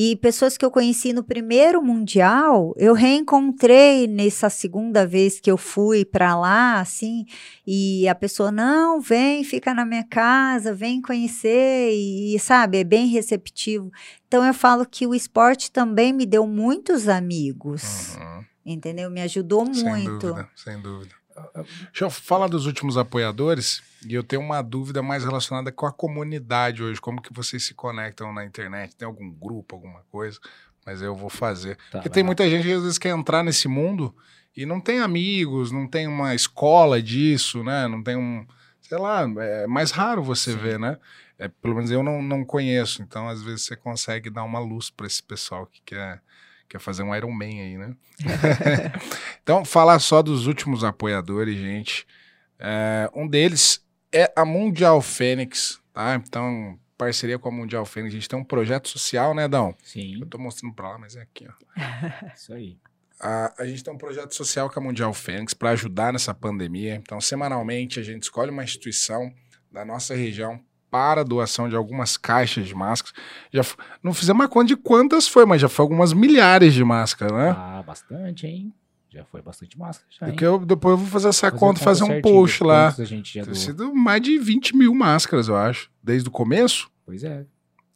[0.03, 5.59] e pessoas que eu conheci no primeiro mundial, eu reencontrei nessa segunda vez que eu
[5.59, 7.27] fui para lá, assim,
[7.67, 13.09] e a pessoa não, vem, fica na minha casa, vem conhecer e, sabe, é bem
[13.09, 13.91] receptivo.
[14.27, 18.45] Então eu falo que o esporte também me deu muitos amigos, Uhum.
[18.65, 19.11] entendeu?
[19.11, 20.19] Me ajudou Sem muito.
[20.29, 21.20] dúvida, sem dúvida.
[21.55, 25.93] Deixa eu falar dos últimos apoiadores e eu tenho uma dúvida mais relacionada com a
[25.93, 30.39] comunidade hoje, como que vocês se conectam na internet, tem algum grupo, alguma coisa,
[30.85, 31.77] mas eu vou fazer.
[31.91, 32.29] Tá, Porque tem lá.
[32.29, 34.15] muita gente que às vezes quer entrar nesse mundo
[34.57, 37.87] e não tem amigos, não tem uma escola disso, né?
[37.87, 38.47] Não tem um,
[38.81, 40.59] sei lá, é mais raro você Sim.
[40.59, 40.99] ver, né?
[41.39, 44.91] É, pelo menos eu não, não conheço, então às vezes você consegue dar uma luz
[44.91, 46.21] para esse pessoal que quer,
[46.71, 47.95] quer fazer um Iron Man aí, né?
[49.43, 52.07] então, falar só dos últimos apoiadores, gente.
[52.59, 56.15] É, um deles é a Mundial Fênix, tá?
[56.15, 59.75] Então, parceria com a Mundial Fênix, a gente tem um projeto social, né, Dão?
[59.83, 61.53] Sim, Eu tô mostrando pra lá, mas é aqui, ó.
[62.35, 62.79] isso aí.
[63.19, 66.95] A, a gente tem um projeto social com a Mundial Fênix para ajudar nessa pandemia.
[66.95, 69.35] Então, semanalmente, a gente escolhe uma instituição
[69.73, 73.15] da nossa região para a doação de algumas caixas de máscaras.
[73.53, 73.63] Já
[74.03, 77.51] não fizemos uma conta de quantas foi, mas já foi algumas milhares de máscaras, né?
[77.57, 78.73] Ah, bastante, hein?
[79.13, 82.05] Já foi bastante máscara, já, eu, depois eu vou fazer essa Fazer a conta fazer
[82.05, 82.85] um certinho post lá.
[82.91, 83.57] quantos A gente já Tem doou.
[83.65, 86.89] sido mais de 20 mil máscaras, eu acho, desde o começo.
[87.05, 87.45] Pois é.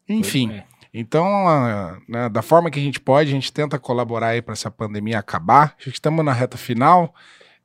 [0.08, 0.64] Enfim, é.
[0.92, 4.54] então, ah, né, da forma que a gente pode, a gente tenta colaborar aí para
[4.54, 5.74] essa pandemia acabar.
[5.78, 7.14] Acho que estamos na reta final,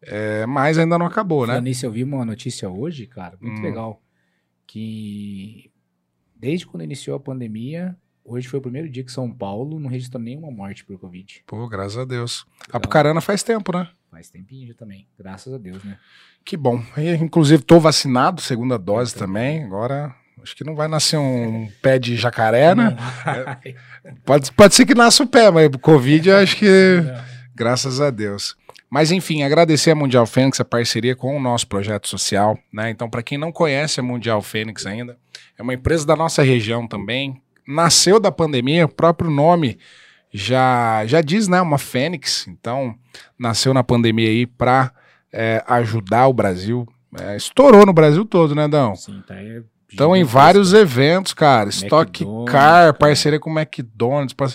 [0.03, 1.59] é, mas ainda não acabou, né?
[1.59, 3.63] Nisso, eu vi uma notícia hoje, cara, muito Hum.
[3.63, 3.99] legal.
[4.69, 5.71] Que
[6.35, 10.21] desde quando iniciou a pandemia, hoje foi o primeiro dia que São Paulo não registrou
[10.21, 11.43] nenhuma morte por Covid.
[11.47, 12.45] Pô, graças a Deus.
[12.67, 13.89] Então, Apucarana faz tempo, né?
[14.11, 15.07] Faz tempinho também.
[15.17, 15.97] Graças a Deus, né?
[16.45, 16.83] Que bom.
[17.19, 19.63] Inclusive, tô vacinado, segunda dose também.
[19.63, 22.95] Agora, acho que não vai nascer um pé de jacaré, né?
[24.23, 26.67] Pode, pode ser que nasça o pé, mas Covid, eu acho que.
[27.55, 28.55] Graças a Deus.
[28.89, 32.89] Mas enfim, agradecer a Mundial Fênix a parceria com o nosso projeto social, né?
[32.89, 35.17] Então, para quem não conhece a Mundial Fênix ainda,
[35.57, 37.39] é uma empresa da nossa região também.
[37.67, 39.77] Nasceu da pandemia, o próprio nome
[40.31, 41.61] já já diz, né?
[41.61, 42.47] Uma Fênix.
[42.47, 42.95] Então,
[43.37, 44.91] nasceu na pandemia aí para
[45.31, 46.87] é, ajudar o Brasil.
[47.19, 48.95] É, estourou no Brasil todo, né, Dão?
[48.95, 49.61] Sim, tá aí.
[49.89, 51.69] Estão em vários eventos, cara.
[51.69, 54.33] Stock Car, parceria com o McDonald's.
[54.33, 54.49] par-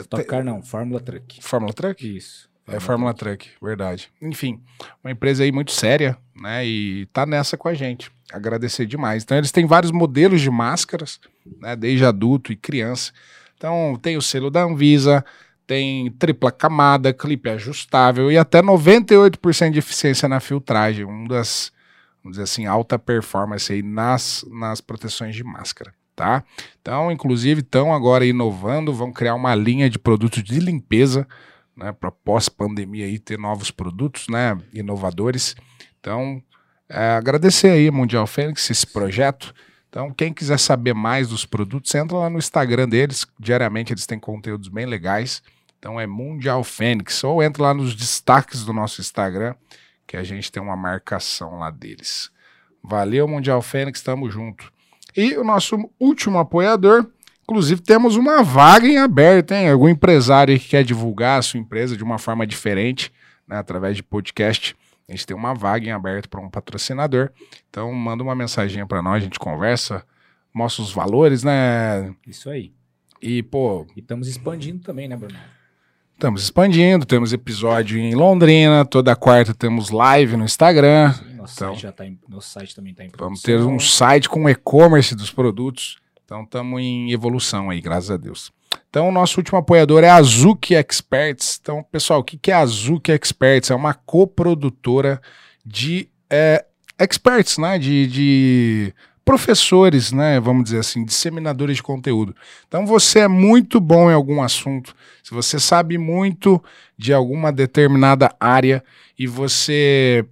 [0.00, 1.38] Stock Car não, Fórmula Truck.
[1.42, 2.16] Fórmula Truck?
[2.16, 2.48] Isso.
[2.66, 4.10] É Fórmula Truck, verdade.
[4.22, 4.60] Enfim,
[5.02, 6.66] uma empresa aí muito séria, né?
[6.66, 8.10] E tá nessa com a gente.
[8.32, 9.22] Agradecer demais.
[9.22, 11.20] Então, eles têm vários modelos de máscaras,
[11.60, 11.76] né?
[11.76, 13.12] Desde adulto e criança.
[13.56, 15.22] Então, tem o selo da Anvisa,
[15.66, 21.04] tem tripla camada, clipe ajustável e até 98% de eficiência na filtragem.
[21.04, 21.70] Um das,
[22.22, 25.92] vamos dizer assim, alta performance aí nas, nas proteções de máscara.
[26.16, 26.44] Tá?
[26.80, 31.26] Então, inclusive, estão agora inovando, vão criar uma linha de produtos de limpeza
[31.76, 35.54] né, para pós-pandemia aí ter novos produtos, né, inovadores.
[36.00, 36.42] Então,
[36.88, 39.54] é, agradecer aí Mundial Fênix esse projeto.
[39.88, 43.26] Então, quem quiser saber mais dos produtos, entra lá no Instagram deles.
[43.38, 45.42] Diariamente eles têm conteúdos bem legais.
[45.78, 47.22] Então é Mundial Fênix.
[47.22, 49.54] Ou entra lá nos destaques do nosso Instagram,
[50.06, 52.30] que a gente tem uma marcação lá deles.
[52.82, 54.72] Valeu, Mundial Fênix, tamo junto.
[55.16, 57.06] E o nosso último apoiador,
[57.48, 59.70] Inclusive, temos uma vaga em aberto, hein?
[59.70, 63.12] Algum empresário que quer divulgar a sua empresa de uma forma diferente,
[63.46, 63.56] né?
[63.58, 64.74] Através de podcast.
[65.08, 67.30] A gente tem uma vaga em aberto para um patrocinador.
[67.68, 70.02] Então, manda uma mensagem para nós, a gente conversa,
[70.54, 72.14] mostra os valores, né?
[72.26, 72.72] Isso aí.
[73.20, 75.34] E, pô, E estamos expandindo também, né, Bruno?
[76.14, 81.12] estamos expandindo, temos episódio em Londrina, toda quarta temos live no Instagram.
[81.12, 81.68] Sim, nosso, Então.
[81.72, 83.68] site já tá em, nosso site também está em Vamos produção.
[83.68, 85.98] ter um site com e-commerce dos produtos.
[86.24, 88.52] Então estamos em evolução aí, graças a Deus.
[88.88, 91.58] Então, o nosso último apoiador é a Azuki Experts.
[91.60, 93.70] Então, pessoal, o que é a Azuki Experts?
[93.70, 95.20] É uma coprodutora
[95.66, 96.64] de é,
[96.98, 97.76] experts, né?
[97.76, 98.94] De, de
[99.24, 100.38] professores, né?
[100.38, 102.36] Vamos dizer assim, disseminadores de conteúdo.
[102.68, 104.94] Então, você é muito bom em algum assunto,
[105.24, 106.62] se você sabe muito
[106.96, 108.84] de alguma determinada área
[109.18, 110.24] e você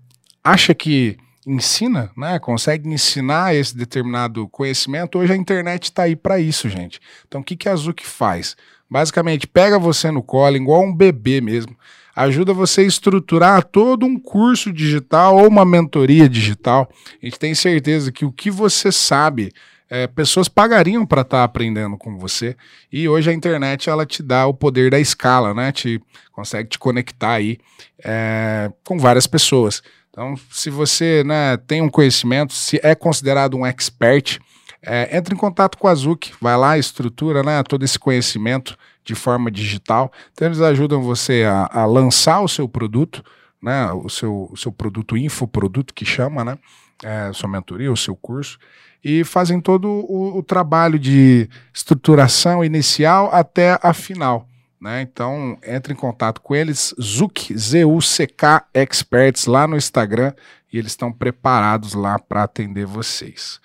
[0.44, 1.16] acha que
[1.46, 2.38] ensina, né?
[2.38, 5.18] Consegue ensinar esse determinado conhecimento.
[5.18, 7.00] Hoje a internet está aí para isso, gente.
[7.26, 8.56] Então o que, que a Zuki faz?
[8.88, 11.74] Basicamente, pega você no colo, igual um bebê mesmo,
[12.14, 16.90] ajuda você a estruturar todo um curso digital ou uma mentoria digital.
[17.22, 19.50] A gente tem certeza que o que você sabe,
[19.88, 22.54] é, pessoas pagariam para estar aprendendo com você.
[22.92, 25.72] E hoje a internet ela te dá o poder da escala, né?
[25.72, 26.00] Te
[26.30, 27.58] consegue te conectar aí
[28.04, 29.82] é, com várias pessoas.
[30.12, 34.38] Então, se você né, tem um conhecimento, se é considerado um expert,
[34.82, 39.14] é, entre em contato com a Zuki, vai lá, estrutura né, todo esse conhecimento de
[39.14, 40.12] forma digital.
[40.32, 43.24] Então, eles ajudam você a, a lançar o seu produto,
[43.62, 46.58] né, o, seu, o seu produto infoproduto que chama, né,
[47.02, 48.58] é, sua mentoria, o seu curso,
[49.02, 54.46] e fazem todo o, o trabalho de estruturação inicial até a final.
[54.82, 55.00] Né?
[55.02, 60.34] Então, entre em contato com eles, Zuc, Z-U-C-K Experts, lá no Instagram,
[60.72, 63.60] e eles estão preparados lá para atender vocês.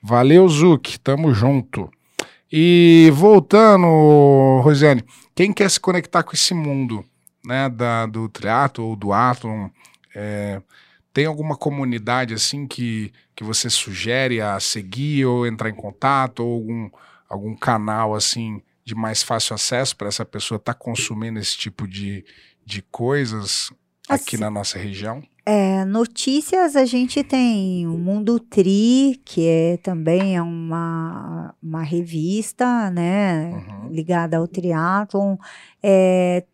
[0.00, 1.90] Valeu, Zuc, tamo junto.
[2.52, 7.04] E voltando, Rosiane, quem quer se conectar com esse mundo
[7.44, 9.68] né, da, do triatlo ou do atlon,
[10.14, 10.62] é,
[11.12, 16.52] tem alguma comunidade assim que, que você sugere a seguir ou entrar em contato, ou
[16.54, 16.90] algum,
[17.28, 22.24] algum canal assim de mais fácil acesso para essa pessoa estar consumindo esse tipo de,
[22.64, 23.70] de coisas
[24.08, 25.22] aqui Assim, na nossa região?
[25.46, 32.90] É, notícias a gente tem o Mundo Tri, que é também é uma, uma revista,
[32.90, 33.88] né, Uhum.
[33.90, 35.36] ligada ao triatlon.
[35.82, 36.44] É,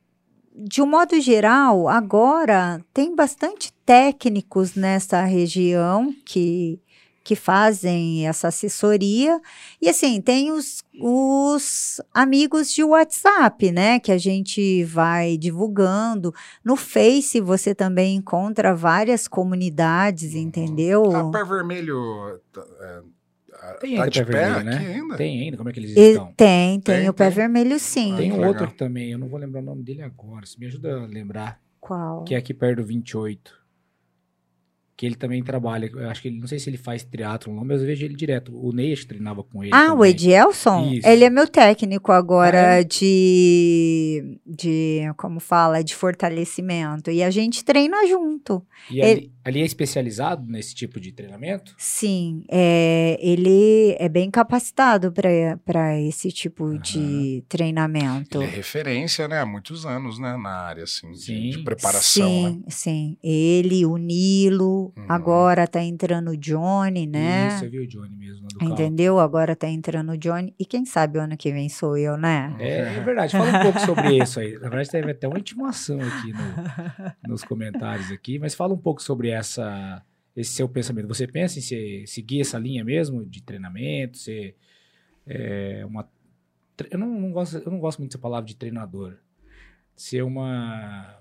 [0.59, 6.81] de um modo geral, agora tem bastante técnicos nessa região que,
[7.27, 9.41] que fazem essa assessoria.
[9.83, 13.99] E assim, tem os, os amigos de WhatsApp, né?
[13.99, 16.33] Que a gente vai divulgando.
[16.65, 21.03] No Face você também encontra várias comunidades, entendeu?
[21.17, 24.95] A Pé Vermelho tá, é, Tem tá ainda de pé pé vermelho, né?
[24.95, 25.17] ainda?
[25.17, 26.33] Tem ainda, como é que eles E estão?
[26.37, 27.35] tem, tem, Tem, o pé tem.
[27.35, 28.15] vermelho sim.
[28.17, 30.47] Tem Ah, um outro também, eu não vou lembrar o nome dele agora.
[30.47, 31.61] Você me ajuda a lembrar.
[31.81, 32.23] Qual?
[32.23, 33.66] Que é aqui perto do 28.
[34.97, 35.91] Que ele também trabalha.
[35.93, 38.05] Eu acho que ele, não sei se ele faz teatro ou não, mas eu vejo
[38.05, 38.51] ele direto.
[38.57, 39.73] O que treinava com ele.
[39.75, 40.11] Ah, o também.
[40.11, 40.91] Edielson?
[40.93, 41.07] Isso.
[41.07, 42.85] Ele é meu técnico agora é?
[42.85, 47.11] de, de, como fala, de fortalecimento.
[47.11, 48.67] E a gente treina junto.
[48.91, 51.75] E ali, ali é especializado nesse tipo de treinamento?
[51.79, 56.79] Sim, é, ele é bem capacitado para esse tipo Aham.
[56.81, 58.43] de treinamento.
[58.43, 59.41] Ele é referência, né?
[59.41, 60.37] Há muitos anos, né?
[60.37, 61.51] Na área, assim, de, Sim.
[61.51, 62.51] de preparação, né?
[62.51, 63.17] sim, sim.
[63.23, 65.07] Ele, o Nilo, Uhum.
[65.09, 67.49] agora tá entrando o Johnny, né?
[67.49, 68.73] Isso, eu vi o Johnny mesmo do carro.
[68.73, 69.19] Entendeu?
[69.21, 70.55] Agora tá entrando o Johnny.
[70.59, 72.55] E quem sabe o ano que vem sou eu, né?
[72.59, 73.33] É, é verdade.
[73.33, 74.55] Fala um pouco sobre isso aí.
[74.55, 76.57] Na verdade, teve até uma intimação aqui no-
[77.29, 80.03] nos comentários aqui, mas fala um pouco sobre essa,
[80.37, 81.09] esse seu pensamento.
[81.09, 84.19] Você pensa em se- seguir essa linha mesmo de treinamento?
[84.19, 84.57] Ser
[85.27, 86.09] é, uma.
[86.91, 89.17] Eu não, não gosto, eu não gosto muito dessa palavra de treinador.
[89.95, 91.19] Ser uma.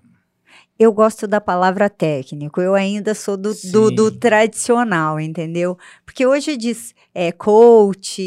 [0.77, 5.77] Eu gosto da palavra técnico, eu ainda sou do, do, do tradicional, entendeu?
[6.05, 8.21] Porque hoje diz é, coach,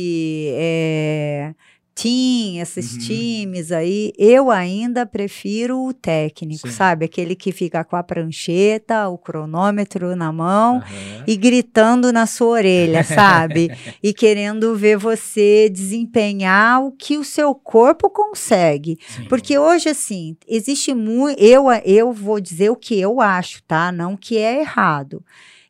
[0.55, 1.55] é,
[2.01, 2.99] team, esses Uhum.
[2.99, 6.75] times aí, eu ainda prefiro o técnico, Sim.
[6.75, 7.05] sabe?
[7.07, 11.25] Aquele que fica com a prancheta, o cronômetro na mão Aham.
[11.27, 13.71] e gritando na sua orelha, sabe?
[14.03, 18.97] e querendo ver você desempenhar o que o seu corpo consegue.
[19.09, 19.25] Sim.
[19.29, 21.41] Porque hoje, assim, existe muito.
[21.43, 23.91] Eu, eu vou dizer o que eu acho, tá?
[23.91, 25.25] Não que é errado.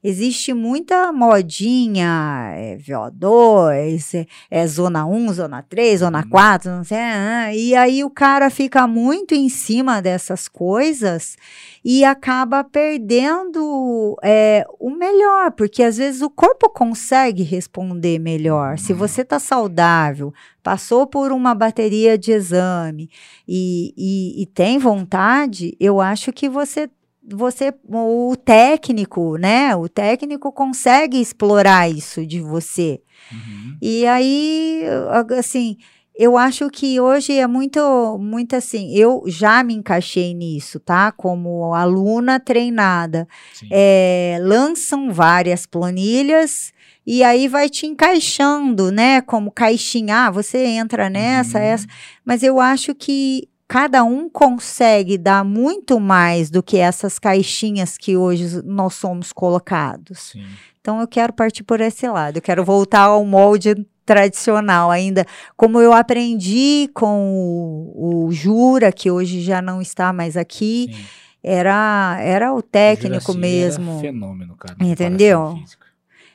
[0.09, 4.26] Existe muita modinha, é, VO2, é,
[4.62, 6.30] é zona 1, zona 3, zona Uhum.
[6.30, 6.97] 4, não sei.
[6.98, 11.36] ah, e aí o cara fica muito em cima dessas coisas
[11.85, 18.78] e acaba perdendo é, o melhor, porque às vezes o corpo consegue responder melhor.
[18.78, 18.98] Se Uhum.
[18.98, 20.32] você tá saudável,
[20.62, 23.10] passou por uma bateria de exame
[23.47, 26.89] e, e, e tem vontade, eu acho que você
[27.34, 29.74] você o técnico, né?
[29.76, 33.00] O técnico consegue explorar isso de você.
[33.32, 33.76] Uhum.
[33.82, 34.82] E aí,
[35.38, 35.76] assim,
[36.14, 38.92] eu acho que hoje é muito, muito assim.
[38.94, 41.12] Eu já me encaixei nisso, tá?
[41.12, 43.26] Como aluna treinada.
[43.70, 46.72] É, lançam várias planilhas
[47.06, 49.20] e aí vai te encaixando, né?
[49.22, 51.64] Como caixinha, ah, você entra nessa, Uhum.
[51.64, 51.86] essa.
[52.24, 58.16] Mas eu acho que cada um consegue dar muito mais do que essas caixinhas que
[58.16, 60.31] hoje nós somos colocados.
[60.32, 60.47] Sim.
[60.81, 63.74] Então eu quero partir por esse lado, eu quero voltar ao molde
[64.07, 70.35] tradicional ainda, como eu aprendi com o, o Jura, que hoje já não está mais
[70.35, 71.05] aqui, Sim.
[71.43, 73.90] era, era o técnico Juraci mesmo.
[73.93, 74.77] Era fenômeno, cara.
[74.81, 75.59] Entendeu?
[75.61, 75.88] física.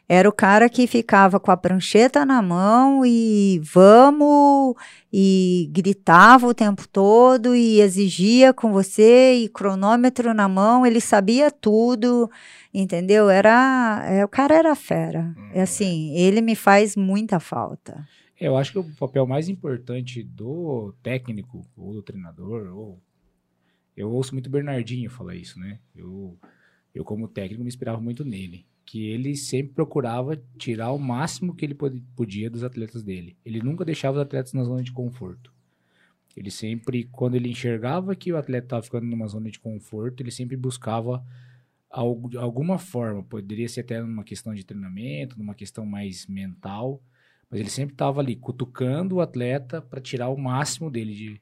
[0.07, 4.75] Era o cara que ficava com a prancheta na mão e vamos
[5.11, 11.49] e gritava o tempo todo e exigia com você e cronômetro na mão, ele sabia
[11.49, 12.29] tudo,
[12.73, 13.29] entendeu?
[13.29, 15.33] Era, é, o cara era fera.
[15.53, 18.05] É assim, ele me faz muita falta.
[18.39, 22.99] Eu acho que o papel mais importante do técnico ou do treinador, ou
[23.95, 25.79] eu ouço muito Bernardinho falar isso, né?
[25.95, 26.37] Eu,
[26.93, 31.65] eu como técnico me inspirava muito nele, que ele sempre procurava tirar o máximo que
[31.65, 33.35] ele pod- podia dos atletas dele.
[33.43, 35.51] Ele nunca deixava os atletas na zona de conforto.
[36.37, 40.29] Ele sempre, quando ele enxergava que o atleta estava ficando numa zona de conforto, ele
[40.29, 41.25] sempre buscava
[41.89, 47.01] algo, alguma forma, poderia ser até numa questão de treinamento, numa questão mais mental,
[47.49, 51.41] mas ele sempre estava ali cutucando o atleta para tirar o máximo dele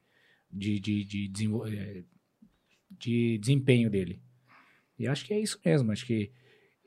[0.49, 2.03] de, de, de, de, eh,
[2.98, 4.22] de desempenho dele.
[4.98, 5.91] E acho que é isso mesmo.
[5.91, 6.32] Acho que.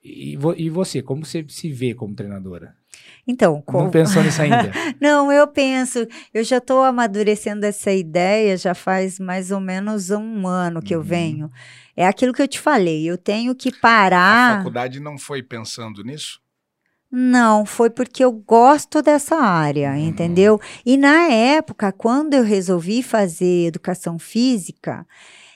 [0.05, 2.77] E, vo- e você, como você se vê como treinadora?
[3.27, 4.71] Então, Não como, pensou nisso ainda?
[5.01, 10.47] Não, eu penso, eu já estou amadurecendo essa ideia já faz mais ou menos um
[10.47, 11.05] ano que eu Uhum.
[11.07, 11.51] venho.
[11.97, 14.57] É aquilo que eu te falei, eu tenho que A parar.
[14.59, 16.41] faculdade não foi pensando nisso?
[17.11, 19.99] Não, foi porque eu gosto dessa área, Uhum.
[20.09, 20.61] entendeu?
[20.85, 25.07] E na época, quando eu resolvi fazer educação física,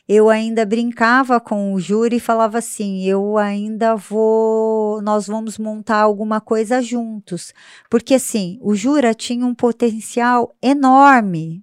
[0.09, 5.99] eu ainda brincava com o júri e falava assim: eu ainda vou, nós vamos montar
[5.99, 7.53] alguma coisa juntos.
[7.91, 11.63] Porque assim, o Jura tinha um potencial enorme.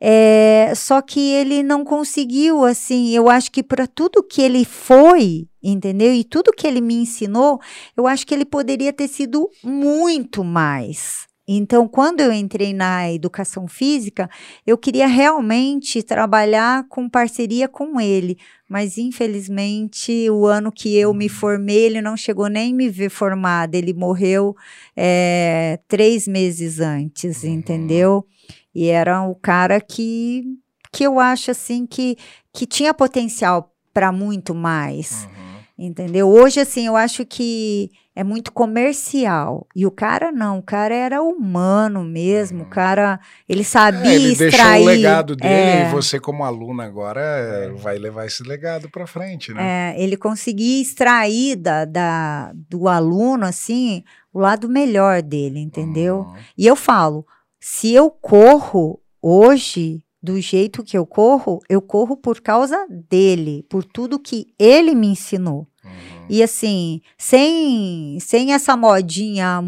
[0.00, 5.48] É, só que ele não conseguiu, assim, eu acho que para tudo que ele foi,
[5.62, 6.12] entendeu?
[6.12, 7.58] E tudo que ele me ensinou,
[7.96, 11.26] eu acho que ele poderia ter sido muito mais.
[11.46, 14.30] Então, quando eu entrei na educação física,
[14.66, 21.28] eu queria realmente trabalhar com parceria com ele, mas infelizmente o ano que eu me
[21.28, 24.56] formei, ele não chegou nem me ver formada, ele morreu
[24.96, 27.50] é, três meses antes, Uhum.
[27.50, 28.26] entendeu?
[28.74, 30.44] E era o cara que,
[30.90, 32.16] que eu acho assim que,
[32.52, 35.24] que tinha potencial para muito mais.
[35.24, 35.43] Uhum.
[35.76, 36.28] Entendeu?
[36.28, 39.66] Hoje, assim, eu acho que é muito comercial.
[39.74, 43.18] E o cara não, o cara era humano mesmo, o cara,
[43.48, 44.50] ele sabia É, ele extrair.
[44.52, 48.88] deixou o legado dele é, e você, como aluna, agora é, vai levar esse legado
[48.88, 49.94] pra frente, né?
[49.96, 56.18] é, ele conseguia extrair da, da- do aluno, assim, o lado melhor dele, entendeu?
[56.20, 56.34] Uhum.
[56.56, 57.26] E eu falo,
[57.58, 63.84] se eu corro hoje do jeito que eu corro, eu corro por causa dele, por
[63.84, 65.68] tudo que ele me ensinou.
[65.84, 66.26] Uhum.
[66.30, 69.60] E assim, sem, sem essa modinha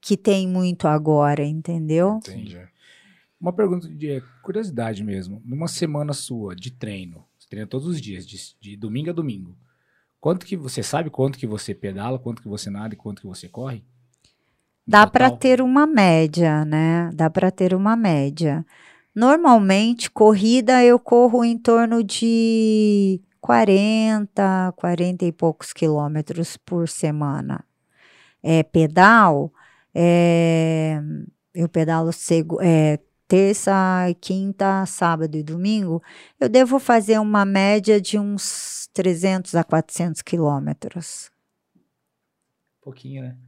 [0.00, 2.18] que tem muito agora, entendeu?
[2.18, 2.56] Entendi.
[3.40, 5.42] Uma pergunta de é, curiosidade mesmo.
[5.44, 9.56] Numa semana sua de treino, você treina todos os dias, de, de domingo a domingo.
[10.20, 13.26] Quanto que você sabe quanto que você pedala, quanto que você nada e quanto que
[13.26, 13.78] você corre?
[14.86, 17.10] No Dá para ter uma média, né?
[17.12, 18.64] Dá para ter uma média.
[19.16, 27.64] Normalmente, corrida eu corro em torno de 40, 40 e poucos quilômetros por semana.
[28.42, 29.50] É, pedal,
[29.94, 31.00] é,
[31.54, 32.10] eu pedalo
[32.60, 33.72] é, terça,
[34.20, 36.02] quinta, sábado e domingo.
[36.38, 41.30] Eu devo fazer uma média de uns 300 a 400 quilômetros.
[42.82, 43.45] Pouquinho, né?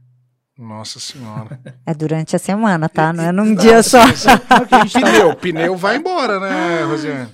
[0.59, 1.57] Nossa senhora.
[1.85, 3.13] É durante a semana, tá?
[3.13, 3.99] Não é num Ah, dia só.
[4.91, 7.31] pneu, pneu vai embora, né, Rosiane?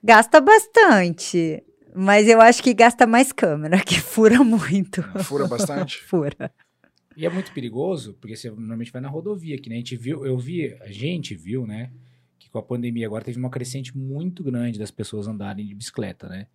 [0.00, 1.60] Gasta bastante.
[1.92, 5.02] Mas eu acho que gasta mais câmera, que fura muito.
[5.24, 6.00] Fura bastante?
[6.06, 6.52] Fura.
[7.16, 10.24] E é muito perigoso, porque você normalmente vai na rodovia, que né, a gente viu,
[10.24, 11.90] eu vi, a gente viu, né,
[12.38, 16.28] que com a pandemia agora teve uma crescente muito grande das pessoas andarem de bicicleta,
[16.28, 16.46] né?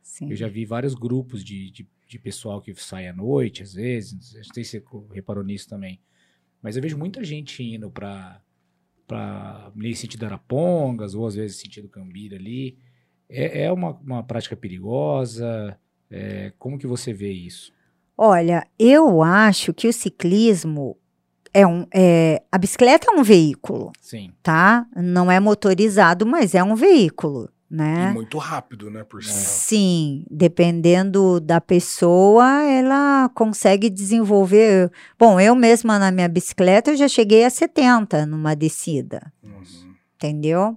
[0.00, 0.30] Sim.
[0.30, 4.34] Eu já vi vários grupos de, de, de pessoal que sai à noite, às vezes,
[4.34, 4.84] não sei se você
[5.14, 5.98] reparou nisso também,
[6.60, 8.42] mas eu vejo muita gente indo pra
[9.74, 12.76] meio sentido Arapongas, ou às vezes sentido Cambira ali.
[13.28, 15.78] É, é uma, uma prática perigosa?
[16.10, 17.72] É, como que você vê isso?
[18.16, 20.96] Olha, eu acho que o ciclismo
[21.52, 21.86] é um.
[21.94, 24.32] É, a bicicleta é um veículo, Sim.
[24.42, 24.86] tá?
[24.94, 28.10] Não é motorizado, mas é um veículo, né?
[28.10, 29.38] E muito rápido, né, por sinal.
[29.38, 34.92] Sim, dependendo da pessoa, ela consegue desenvolver.
[35.18, 39.32] Bom, eu mesma na minha bicicleta eu já cheguei a 70 numa descida.
[39.42, 39.94] Uhum.
[40.16, 40.76] entendeu?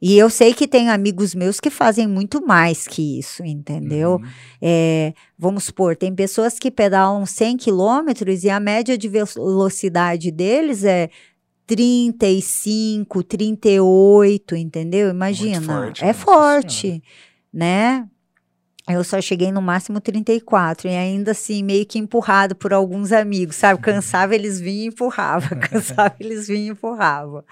[0.00, 4.20] E eu sei que tem amigos meus que fazem muito mais que isso, entendeu?
[4.22, 4.28] Uhum.
[4.62, 10.84] É, vamos supor, tem pessoas que pedalam 100 quilômetros e a média de velocidade deles
[10.84, 11.10] é
[11.66, 15.10] 35, 38, entendeu?
[15.10, 15.60] Imagina.
[15.60, 17.02] forte, é nossa forte,
[17.52, 18.08] né?
[18.86, 23.56] Eu só cheguei no máximo 34 e ainda assim meio que empurrado por alguns amigos,
[23.56, 23.80] sabe?
[23.80, 25.56] Cansava, eles vinham e empurrava.
[25.56, 27.44] Cansava, eles vinham e empurrava.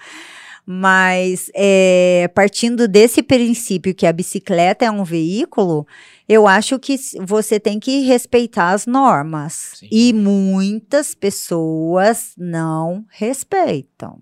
[0.65, 5.85] Mas é, partindo desse princípio que a bicicleta é um veículo,
[6.27, 9.73] eu acho que você tem que respeitar as normas.
[9.75, 9.89] Sim.
[9.91, 14.21] E muitas pessoas não respeitam.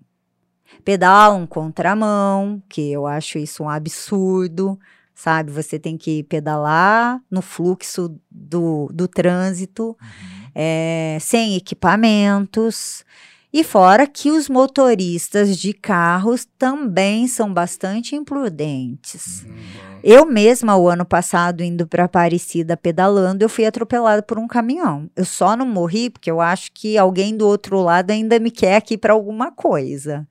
[0.84, 4.76] Pedalam contramão, que eu acho isso um absurdo,
[5.14, 5.52] sabe?
[5.52, 10.48] Você tem que pedalar no fluxo do, do trânsito Uhum.
[10.56, 13.04] é, sem equipamentos.
[13.52, 19.44] E fora que os motoristas de carros também são bastante imprudentes.
[19.44, 20.00] Uhum.
[20.02, 25.10] Eu mesma, o ano passado, indo para Aparecida pedalando, eu fui atropelada por um caminhão.
[25.14, 28.76] Eu só não morri porque eu acho que alguém do outro lado ainda me quer
[28.76, 30.26] aqui para alguma coisa.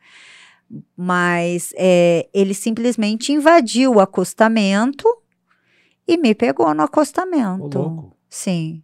[0.98, 5.06] Mas é, ele simplesmente invadiu o acostamento
[6.07, 7.77] e me pegou no Ô, acostamento.
[7.77, 8.18] louco.
[8.30, 8.84] Sim.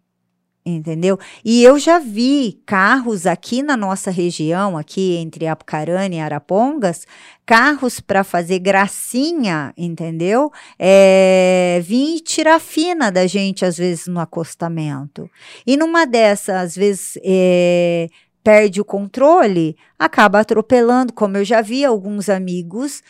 [0.66, 1.18] Entendeu?
[1.42, 7.06] E eu já vi carros aqui na nossa região, aqui entre Apucarana e Arapongas,
[7.46, 10.52] carros para fazer gracinha, entendeu?
[10.78, 15.30] É, vir tirar fina da gente, às vezes, no acostamento.
[15.66, 18.08] E numa dessas, às vezes, é,
[18.44, 23.02] perde o controle, acaba atropelando, como eu já vi alguns amigos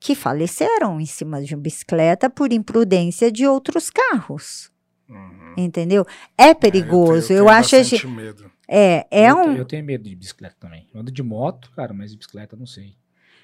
[0.00, 4.73] que faleceram em cima de uma bicicleta por imprudência de outros carros.
[5.08, 5.54] Uhum.
[5.56, 6.06] Entendeu?
[6.36, 7.28] É perigoso.
[7.28, 7.74] tenho- eu tenho acho.
[7.76, 8.50] a bastante gente- medo.
[8.66, 9.52] É, é eu, um.
[9.52, 10.88] eu tenho medo de bicicleta também.
[10.94, 12.94] Eu ando de moto, cara, mas de bicicleta eu não sei.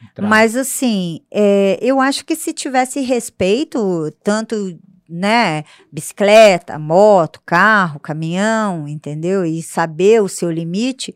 [0.03, 0.27] Entrar.
[0.27, 8.89] Mas assim, é, eu acho que se tivesse respeito, tanto, né, bicicleta, moto, carro, caminhão,
[8.89, 9.45] entendeu?
[9.45, 11.15] E saber o seu limite,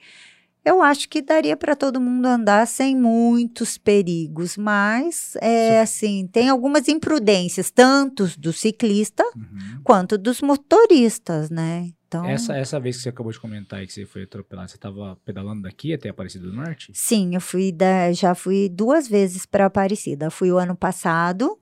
[0.65, 4.57] eu acho que daria para todo mundo andar sem muitos perigos.
[4.57, 9.81] Mas, é assim, tem algumas imprudências, tanto do ciclista Uhum.
[9.82, 11.91] quanto dos motoristas, né?
[12.07, 14.78] Então, Essa, essa vez que você acabou de comentar aí que você foi atropelado, você
[14.78, 16.93] tava pedalando daqui até Aparecida do Norte?
[16.95, 20.31] Sim, eu fui da, já fui duas vezes para Aparecida.
[20.31, 21.59] Fui o ano passado,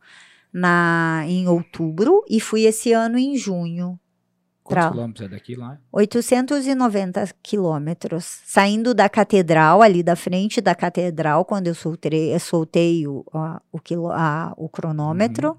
[0.53, 3.99] na, em outubro, e fui esse ano em junho.
[4.64, 5.78] Quantos quilômetros é daqui lá?
[5.93, 8.24] 890 quilômetros.
[8.44, 13.60] Saindo da catedral, ali da frente da catedral, quando eu soltei, eu soltei o, a-
[13.72, 15.56] o, quilo, a- o cronômetro.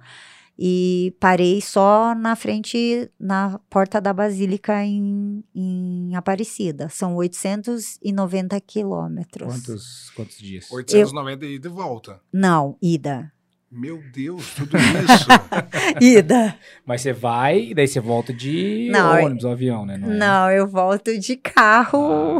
[0.58, 6.90] E parei só na frente, na porta da Basílica em, em Aparecida.
[6.90, 9.48] São 890 quilômetros.
[9.52, 10.72] Quantos, quantos dias?
[10.72, 12.20] 890 e de volta.
[12.32, 13.32] Não, ida.
[13.76, 15.28] Meu Deus, tudo isso.
[16.00, 16.56] Ida.
[16.86, 19.96] Mas você vai e daí você volta de Não, é- ônibus ou avião, né?
[19.96, 19.98] é?
[19.98, 22.40] Não, eu volto de carro.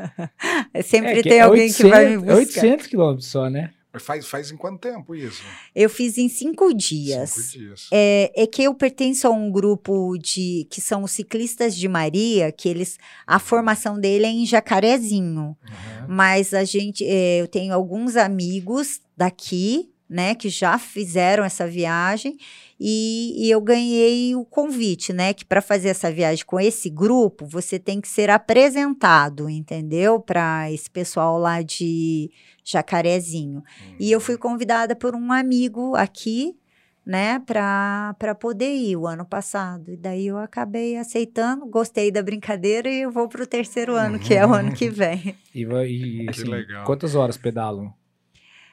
[0.82, 2.60] Sempre É que tem é alguém que vai me 800 buscar.
[2.62, 3.70] 800 quilômetros só, né?
[3.92, 5.44] Mas faz, faz em quanto tempo isso?
[5.72, 7.30] Eu fiz em cinco dias.
[7.30, 7.88] Cinco dias.
[7.92, 12.50] É, é que eu pertenço a um grupo de que são os ciclistas de Maria,
[12.50, 15.42] que eles a formação dele é em Jacarezinho.
[15.62, 16.06] Uhum.
[16.08, 22.36] Mas a gente, é, eu tenho alguns amigos daqui, né, que já fizeram essa viagem
[22.78, 27.44] e, e eu ganhei o convite, né, que para fazer essa viagem com esse grupo
[27.46, 30.20] você tem que ser apresentado, entendeu?
[30.20, 32.30] Para esse pessoal lá de
[32.64, 33.64] Jacarezinho.
[33.98, 36.56] E eu fui convidada por um amigo aqui,
[37.04, 39.90] né, para poder ir o ano passado.
[39.90, 44.16] E daí eu acabei aceitando, gostei da brincadeira e eu vou para o terceiro ano,
[44.20, 45.34] que é o ano que vem.
[45.52, 46.84] E, e, Que assim, legal.
[46.84, 47.92] quantas horas pedalam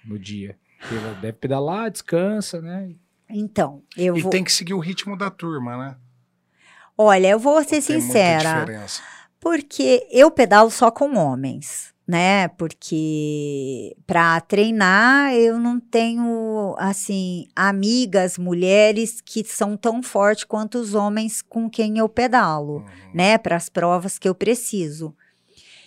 [0.05, 0.55] no dia?
[0.81, 2.91] Porque deve pedalar, descansa, né?
[3.29, 4.29] Então, eu E vou.
[4.31, 5.95] tem que seguir o ritmo da turma, né?
[6.97, 9.01] Olha, eu vou ser Tem muita sincera, diferença.
[9.39, 12.49] porque eu pedalo só com homens, né?
[12.49, 20.93] Porque para treinar eu não tenho assim amigas mulheres que são tão fortes quanto os
[20.93, 22.79] homens com quem eu pedalo.
[22.79, 22.85] Uhum.
[23.13, 25.15] né, para as provas que eu preciso.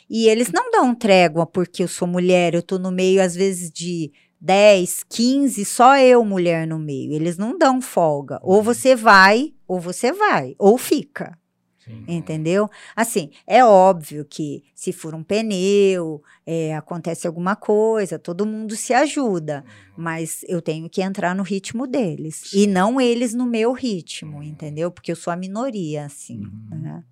[0.08, 3.70] E eles não dão trégua porque eu sou mulher, eu tô no meio às vezes
[3.70, 4.10] de
[4.44, 7.14] 10, 15, só eu mulher no meio.
[7.14, 8.38] Eles não dão folga.
[8.42, 11.38] Ou você vai, ou você vai, ou fica.
[11.78, 12.04] Sim.
[12.06, 12.68] Entendeu?
[12.94, 18.92] Assim, é óbvio que se for um pneu, é, acontece alguma coisa, todo mundo se
[18.92, 19.64] ajuda,
[19.96, 22.66] mas eu tenho que entrar no ritmo deles e Sim.
[22.66, 24.90] não eles no meu ritmo, entendeu?
[24.90, 26.40] Porque eu sou a minoria, assim.
[26.40, 26.78] Uhum.
[26.80, 27.04] né?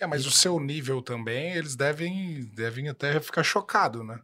[0.00, 4.18] É, mas o seu nível também, eles devem, devem até ficar chocados, né?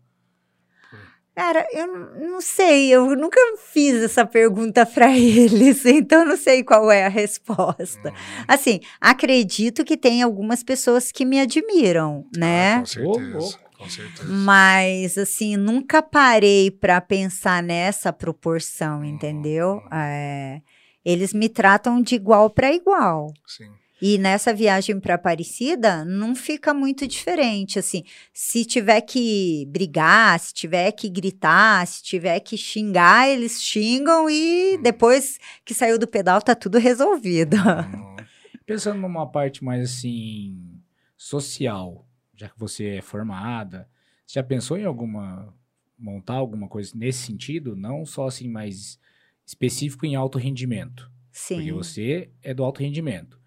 [1.39, 1.87] Cara, eu
[2.29, 3.39] não sei, eu nunca
[3.73, 8.09] fiz essa pergunta para eles, então não sei qual é a resposta.
[8.09, 8.45] Uhum.
[8.49, 12.79] Assim, acredito que tem algumas pessoas que me admiram, Ah, né?
[12.81, 13.59] com certeza, louco.
[13.79, 14.25] com certeza.
[14.29, 19.75] Mas, assim, nunca parei para pensar nessa proporção, entendeu?
[19.75, 19.89] Uhum.
[19.99, 20.61] É,
[21.05, 23.33] eles me tratam de igual para igual.
[23.47, 23.71] Sim.
[24.01, 28.05] E nessa viagem para Aparecida, não fica muito diferente, assim.
[28.33, 34.77] Se tiver que brigar, se tiver que gritar, se tiver que xingar, eles xingam e
[34.79, 34.83] Hum.
[34.83, 37.57] depois que saiu do pedal tá tudo resolvido.
[37.57, 38.17] Uhum.
[38.65, 40.81] Pensando numa parte mais assim
[41.17, 42.07] social,
[42.37, 43.89] já que você é formada,
[44.27, 45.53] você já pensou em alguma
[45.99, 49.01] montar alguma coisa nesse sentido, não só assim mais
[49.45, 51.73] específico em alto rendimento, porque Sim.
[51.73, 53.41] você é do alto rendimento.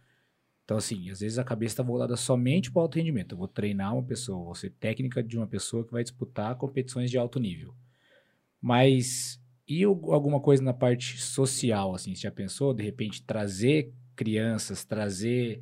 [0.72, 3.34] Então assim, às vezes a cabeça está voltada somente para o alto rendimento.
[3.34, 7.12] Eu vou treinar uma pessoa, vou ser técnica de uma pessoa que vai disputar competições
[7.12, 7.76] de alto nível.
[8.62, 9.38] Mas
[9.68, 15.62] e alguma coisa na parte social, assim, você já pensou de repente trazer crianças, trazer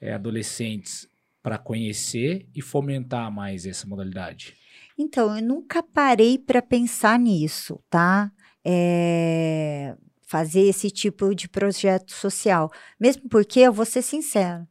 [0.00, 1.06] é, adolescentes
[1.42, 4.54] para conhecer e fomentar mais essa modalidade?
[4.96, 8.32] Então, eu nunca parei para pensar nisso, tá?
[8.64, 9.94] É,
[10.26, 12.70] fazer esse tipo de projeto social.
[13.00, 14.66] Mesmo porque, eu vou ser sincera,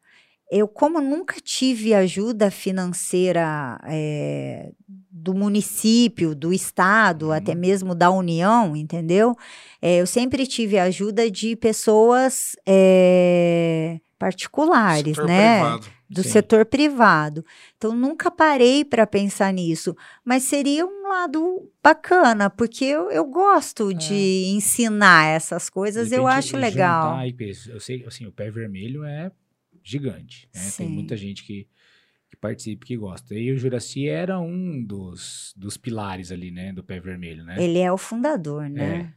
[0.51, 4.71] eu, como nunca tive ajuda financeira é,
[5.09, 7.31] do município, do estado, Uhum.
[7.31, 9.35] até mesmo da União, entendeu?
[9.81, 15.59] É, eu sempre tive ajuda de pessoas é, particulares, Setor né?
[15.59, 15.87] privado.
[16.07, 16.29] do Sim.
[16.29, 17.43] setor privado.
[17.77, 23.93] Então, nunca parei para pensar nisso, mas seria um lado bacana, porque eu, eu gosto
[23.93, 27.17] de ensinar essas coisas, eu acho legal.
[27.67, 29.31] Eu sei, assim, o pé vermelho é
[29.83, 30.61] gigante, né?
[30.75, 31.67] Tem muita gente que,
[32.29, 33.35] que participa, que gosta.
[33.35, 37.55] E o Juraci era um dos, dos pilares ali, né, do pé vermelho, né?
[37.63, 39.13] Ele é o fundador, né?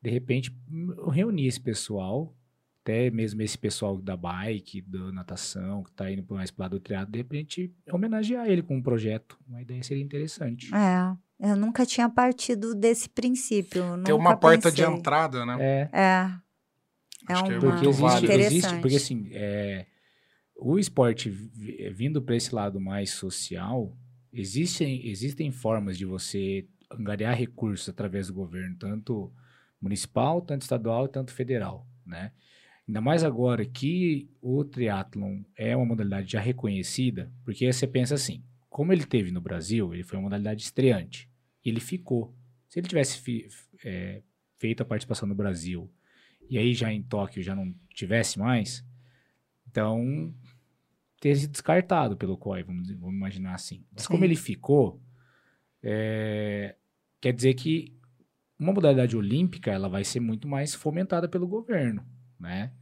[0.00, 0.52] De repente,
[0.96, 2.34] eu reuni esse pessoal,
[2.82, 6.80] até mesmo esse pessoal da bike, da natação, que tá indo mais pro lado do
[6.80, 9.38] triatlo, de repente homenagear ele com um projeto.
[9.46, 10.74] Uma ideia seria interessante.
[10.74, 11.16] É.
[11.42, 13.82] Eu nunca tinha partido desse princípio.
[13.82, 14.94] Tem nunca uma porta de pensei.
[14.94, 15.56] entrada, né?
[15.60, 16.42] É, É.
[17.28, 18.80] É Acho que é uma porque existe, existe interessante.
[18.80, 19.86] porque assim, é,
[20.56, 23.96] o esporte vi- vindo para esse lado mais social,
[24.32, 29.32] existem, existem formas de você angariar recursos através do governo, tanto
[29.80, 32.32] municipal, tanto estadual e tanto federal, né?
[32.88, 38.42] Ainda mais agora que o triatlon é uma modalidade já reconhecida, porque você pensa assim,
[38.68, 41.28] como ele teve no Brasil, ele foi uma modalidade estreante,
[41.70, 42.34] ele ficou.
[42.68, 43.48] Se ele tivesse fi,
[43.84, 44.22] é,
[44.58, 45.90] feito a participação no Brasil,
[46.48, 48.84] e aí já em Tóquio já não tivesse mais,
[49.66, 50.34] então
[51.20, 53.84] teria sido descartado pelo COI, vamos, vamos imaginar assim.
[53.92, 54.24] Mas como Sim.
[54.24, 55.00] ele ficou,
[55.82, 56.76] é,
[57.20, 57.96] quer dizer que
[58.58, 62.06] uma modalidade olímpica ela vai ser muito mais fomentada pelo governo,
[62.38, 62.72] né?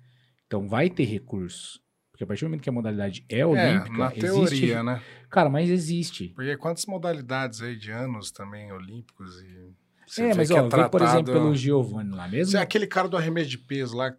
[0.47, 1.82] Então vai ter recursos.
[2.20, 4.20] Porque a partir do momento que a modalidade é olímpica, é, na existe...
[4.20, 5.02] teoria, né?
[5.30, 6.28] Cara, mas existe.
[6.28, 9.72] Porque quantas modalidades aí de anos também olímpicos e
[10.06, 10.90] você é, mas ó, é tratado...
[10.90, 12.51] por exemplo, pelo Giovanni lá mesmo.
[12.51, 14.14] Você é aquele cara do arremesso de peso lá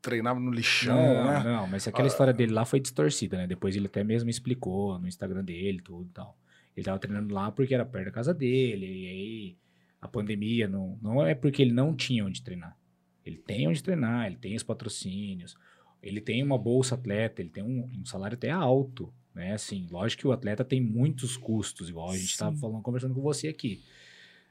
[0.00, 1.42] treinava no lixão, Não, né?
[1.44, 3.46] não, mas aquela história dele lá foi distorcida, né?
[3.46, 6.38] Depois ele até mesmo explicou no Instagram dele, tudo e tal.
[6.74, 9.56] Ele tava treinando lá porque era perto da casa dele, e aí
[10.00, 12.74] a pandemia não, não é porque ele não tinha onde treinar.
[13.26, 15.54] Ele tem onde treinar, ele tem os patrocínios,
[16.02, 19.54] ele tem uma bolsa atleta, ele tem um, um salário até alto, né?
[19.54, 22.60] Assim, lógico que o atleta tem muitos custos, igual a gente estava Sim.
[22.60, 23.82] falando, conversando com você aqui.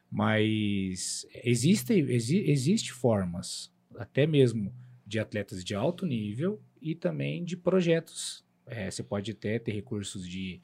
[0.10, 4.74] Mas existe, exi, existe formas, até mesmo
[5.06, 8.44] de atletas de alto nível e também de projetos.
[8.66, 10.62] É, você pode até ter recursos de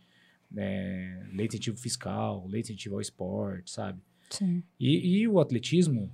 [0.55, 4.01] é, lei de incentivo fiscal, lei de incentivo ao esporte, sabe?
[4.29, 4.63] Sim.
[4.79, 6.11] E, e o atletismo,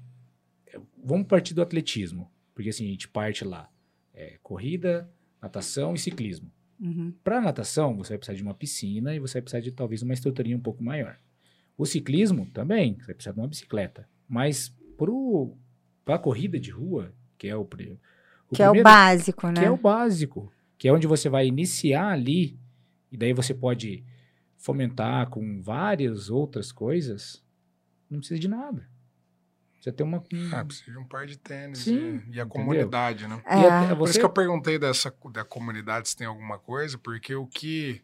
[1.04, 3.70] vamos partir do atletismo, porque assim, a gente parte lá,
[4.14, 5.10] é, corrida,
[5.42, 6.52] natação e ciclismo.
[6.80, 7.14] Uhum.
[7.24, 10.14] Para natação, você vai precisar de uma piscina e você vai precisar de talvez uma
[10.14, 11.18] estruturinha um pouco maior.
[11.78, 14.08] O ciclismo também, você vai precisar de uma bicicleta.
[14.28, 14.76] Mas
[16.06, 19.54] para a corrida de rua, que é o, o Que é o primeiro- básico, né?
[19.62, 22.60] que é o básico, que é onde você vai iniciar ali,
[23.12, 24.04] e daí você pode
[24.58, 27.44] fomentar com várias outras coisas,
[28.10, 28.88] não precisa de nada.
[29.84, 30.20] Você tem uma.
[30.34, 32.48] um- Ah, precisa de um par de tênis Sim, e, e a entendeu?
[32.48, 33.42] comunidade, né?
[33.46, 33.54] É.
[33.68, 37.36] até Por isso você, que eu perguntei dessa da comunidade se tem alguma coisa, porque
[37.36, 38.02] o que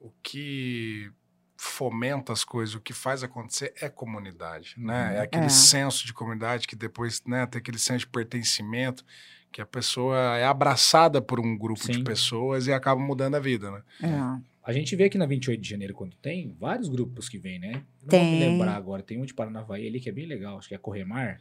[0.00, 1.10] o que
[1.56, 5.10] fomenta as coisas, o que faz acontecer é comunidade, né?
[5.10, 5.12] Uhum.
[5.14, 5.48] É aquele É.
[5.48, 9.04] senso de comunidade que depois, né, tem aquele senso de pertencimento,
[9.52, 12.04] que a pessoa é abraçada por um grupo de Sim.
[12.04, 13.82] pessoas e acaba mudando a vida, né?
[14.02, 14.53] É.
[14.64, 17.72] a gente vê aqui na 28 de janeiro, quando tem, vários grupos que vêm, né?
[17.72, 18.30] Não vou Tem.
[18.32, 20.78] me lembrar agora, tem um de Paranavaí ali que é bem legal, acho que é
[20.78, 21.38] Corremar.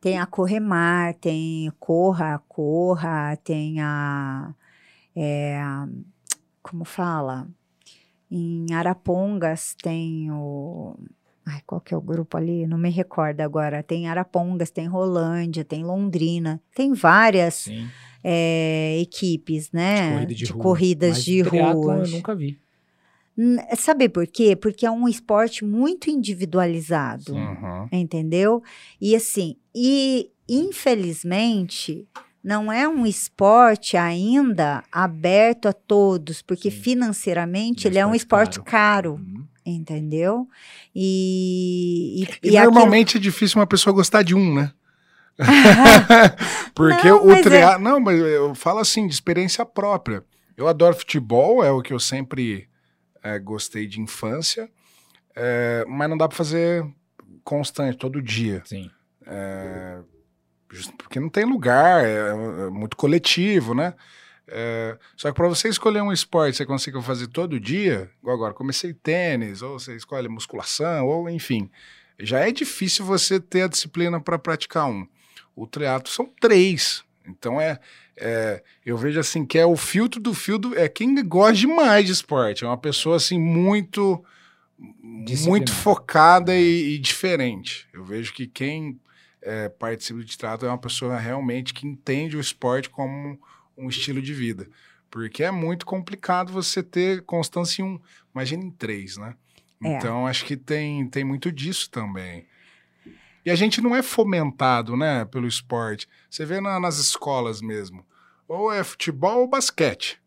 [0.00, 4.54] Tem a Corremar, tem Corra, Corra, tem a.
[5.14, 5.60] é,
[6.62, 7.46] como fala?
[8.30, 10.96] Em Arapongas tem o.
[11.44, 12.66] Ai, qual que é o grupo ali?
[12.66, 13.82] Não me recordo agora.
[13.82, 17.88] Tem Arapongas, tem Rolândia, tem Londrina, tem várias Sim,
[18.22, 20.12] é, equipes, né?
[20.14, 20.62] corrida de, rua.
[20.62, 21.96] corridas Mas de rua.
[21.98, 22.58] eu nunca vi.
[23.76, 24.56] Sabe por quê?
[24.56, 27.34] Porque é um esporte muito individualizado.
[27.34, 27.88] Uhum.
[27.92, 28.62] entendeu?
[29.00, 32.06] E assim, e infelizmente
[32.42, 36.76] não é um esporte ainda aberto a todos, porque Sim.
[36.80, 39.44] financeiramente É um ele é um esporte esporte caro, Uhum.
[39.66, 40.48] entendeu?
[40.94, 44.72] E, E, e aquilo- normalmente é difícil uma pessoa gostar de um, né?
[46.74, 47.78] Porque Não, o mas é-.
[47.78, 50.24] Não, mas eu falo assim, de experiência própria.
[50.56, 52.68] Eu adoro futebol, é o que eu sempre
[53.22, 54.70] eh, gostei de infância,
[55.34, 56.84] eh, mas não dá pra fazer
[57.44, 58.62] constante, todo dia.
[58.64, 58.90] Sim.
[60.72, 62.28] Just- Porque não tem lugar, é,
[62.66, 63.94] é muito coletivo, né?
[64.48, 68.54] É, só que para você escolher um esporte, você consiga fazer todo dia, igual agora,
[68.54, 71.68] comecei tênis, ou você escolhe musculação, ou enfim,
[72.18, 75.06] já é difícil você ter a disciplina para praticar um.
[75.56, 77.80] O triatlo são três, então é,
[78.16, 82.12] é, eu vejo assim que é o filtro do filtro, é quem gosta demais de
[82.12, 84.22] esporte, é uma pessoa assim muito
[84.78, 87.88] muito focada e, e diferente.
[87.94, 89.00] Eu vejo que quem
[89.40, 93.40] é, participa de triatlo é uma pessoa realmente que entende o esporte como
[93.76, 94.68] um estilo de vida.
[95.10, 98.00] Porque é muito complicado você ter constância em um,
[98.34, 99.34] imagina em três, né?
[99.82, 99.96] É.
[99.96, 102.46] Então, acho que tem, tem muito disso também.
[103.46, 106.08] E a gente não é fomentado, né, pelo esporte.
[106.28, 108.04] Você vê na- nas escolas mesmo.
[108.48, 110.20] Ou é futebol ou basquete.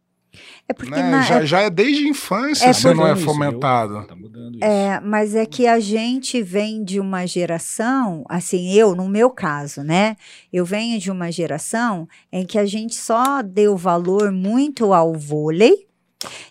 [0.67, 1.09] é porque né?
[1.09, 4.05] na- já, é- já é desde a infância É você não é isso, fomentado.
[4.05, 4.63] Tá isso.
[4.63, 9.81] É, mas é que a gente vem de uma geração, assim, eu, no meu caso,
[9.83, 10.15] né?
[10.53, 15.87] Eu venho de uma geração em que a gente só deu valor muito ao vôlei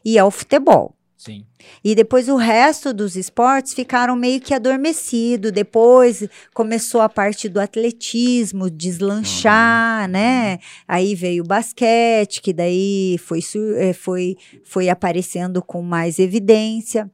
[0.04, 0.94] e ao futebol.
[1.18, 1.44] Sim.
[1.82, 5.50] E depois o resto dos esportes ficaram meio que adormecido.
[5.50, 10.60] Depois começou a parte do atletismo deslanchar, né?
[10.86, 13.40] Aí veio o basquete, que daí foi,
[13.78, 17.10] eh, foi, foi aparecendo com mais evidência.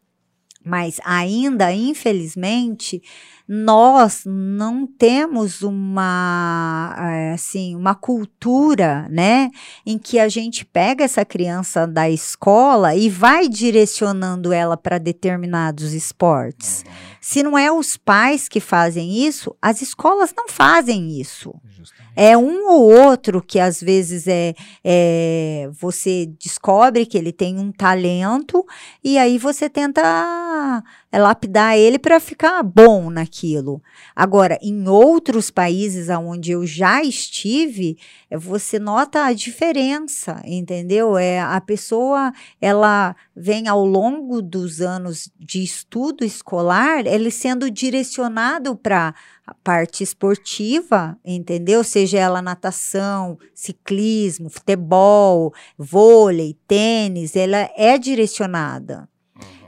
[0.64, 3.02] Mas ainda, infelizmente,
[3.46, 9.50] nós não temos uma é, assim uma cultura né
[9.84, 15.92] em que a gente pega essa criança da escola e vai direcionando ela para determinados
[15.92, 16.86] esportes.
[17.20, 21.54] Se não é os pais que fazem isso as escolas não fazem isso.
[21.68, 22.03] Justamente.
[22.16, 27.72] É um ou outro que às vezes é, é você descobre que ele tem um
[27.72, 28.64] talento
[29.02, 30.82] e aí você tenta
[31.14, 33.80] é, lapidar ele para ficar bom naquilo.
[34.16, 37.96] Agora, em outros países onde eu já estive,
[38.28, 41.16] é, você nota a diferença, entendeu?
[41.16, 48.74] É a pessoa, ela vem ao longo dos anos de estudo escolar, ele sendo direcionado
[48.74, 49.14] para
[49.46, 51.84] a parte esportiva, entendeu?
[51.84, 59.08] Seja ela natação, ciclismo, futebol, vôlei, tênis, ela é direcionada.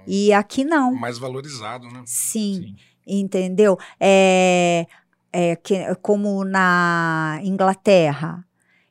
[0.07, 0.95] E aqui não.
[0.95, 2.03] Mais valorizado, né?
[2.07, 2.77] Sim, Sim.
[3.07, 3.77] entendeu?
[4.01, 4.87] É,
[5.33, 8.45] é que, como na Inglaterra,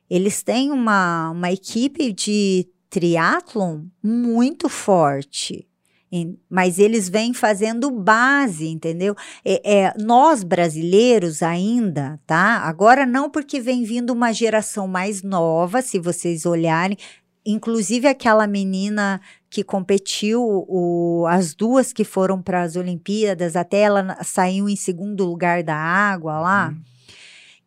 [0.08, 5.66] eles têm uma, uma equipe de triatlon muito forte.
[6.12, 9.14] em- Mas eles vêm fazendo base, entendeu?
[9.44, 12.58] É, é, nós brasileiros ainda, tá?
[12.58, 16.96] Agora não porque vem vindo uma geração mais nova, se vocês olharem,
[17.46, 24.18] inclusive aquela menina que competiu, o, as duas que foram para as Olimpíadas, até ela
[24.22, 26.68] saiu em segundo lugar da água lá.
[26.68, 26.82] Uhum.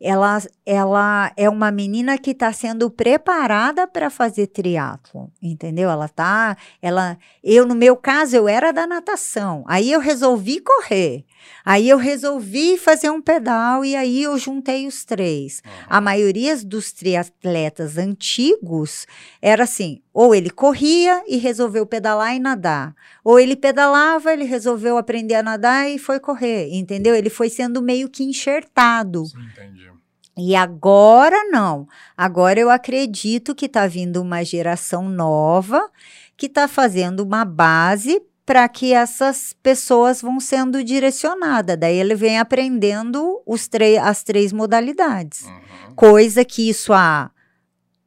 [0.01, 5.89] Ela, ela é uma menina que está sendo preparada para fazer triatlo, entendeu?
[5.89, 11.25] Ela tá, ela, eu no meu caso eu era da natação, aí eu resolvi correr,
[11.63, 15.61] aí eu resolvi fazer um pedal e aí eu juntei os três.
[15.87, 19.05] A maioria dos triatletas antigos
[19.41, 24.97] era assim: ou ele corria e resolveu pedalar e nadar, ou ele pedalava, ele resolveu
[24.97, 27.15] aprender a nadar e foi correr, entendeu?
[27.15, 29.23] Ele foi sendo meio que enxertado.
[29.51, 29.89] Entendi.
[30.37, 31.85] E agora não.
[32.15, 35.89] Agora eu acredito que está vindo uma geração nova
[36.37, 41.77] que está fazendo uma base para que essas pessoas vão sendo direcionadas.
[41.77, 43.69] Daí ele vem aprendendo os
[44.01, 45.43] as três modalidades.
[45.43, 45.93] Uhum.
[45.95, 47.29] Coisa que isso há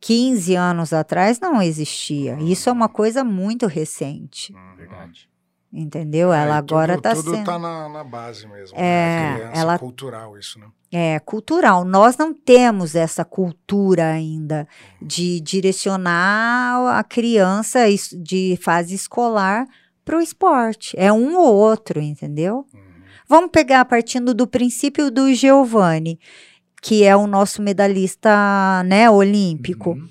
[0.01, 2.37] 15 anos atrás não existia.
[2.41, 4.77] Isso é uma coisa muito recente, Uhum.
[4.77, 5.29] Verdade.
[5.73, 6.33] entendeu?
[6.33, 7.47] É, Ela agora tudo, está Tudo sendo.
[7.47, 8.77] tá na, na base mesmo.
[8.77, 9.53] É, né?
[9.55, 10.67] Ela- cultural isso, né?
[10.91, 11.85] É cultural.
[11.85, 14.67] Nós não temos essa cultura ainda
[15.01, 17.79] de direcionar a criança
[18.21, 19.67] de fase escolar
[20.05, 20.95] para o esporte.
[20.99, 22.67] É um ou outro, entendeu?
[22.75, 22.81] Uhum.
[23.29, 26.19] Vamos pegar partindo do princípio do Giovanni,
[26.83, 29.91] que é o nosso medalhista né, olímpico.
[29.91, 30.09] Uhum.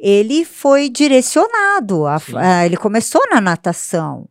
[0.00, 4.28] Ele foi direcionado, a- a- ele começou na natação.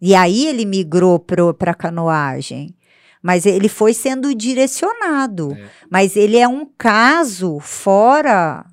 [0.00, 2.74] E aí ele migrou para a canoagem.
[3.22, 5.52] Mas ele foi sendo direcionado.
[5.52, 5.68] É.
[5.90, 8.64] Mas ele é um caso fora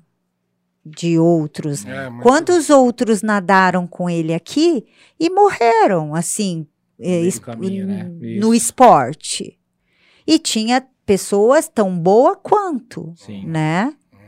[0.84, 1.84] de outros.
[1.86, 4.84] É, Quantos outros nadaram com ele aqui
[5.18, 6.66] e morreram, assim,
[6.98, 8.10] es- caminho, né?
[8.40, 9.58] no esporte?
[10.26, 13.46] E tinha pessoas tão boas quanto, Sim.
[13.46, 13.94] né?
[14.12, 14.18] Uhum.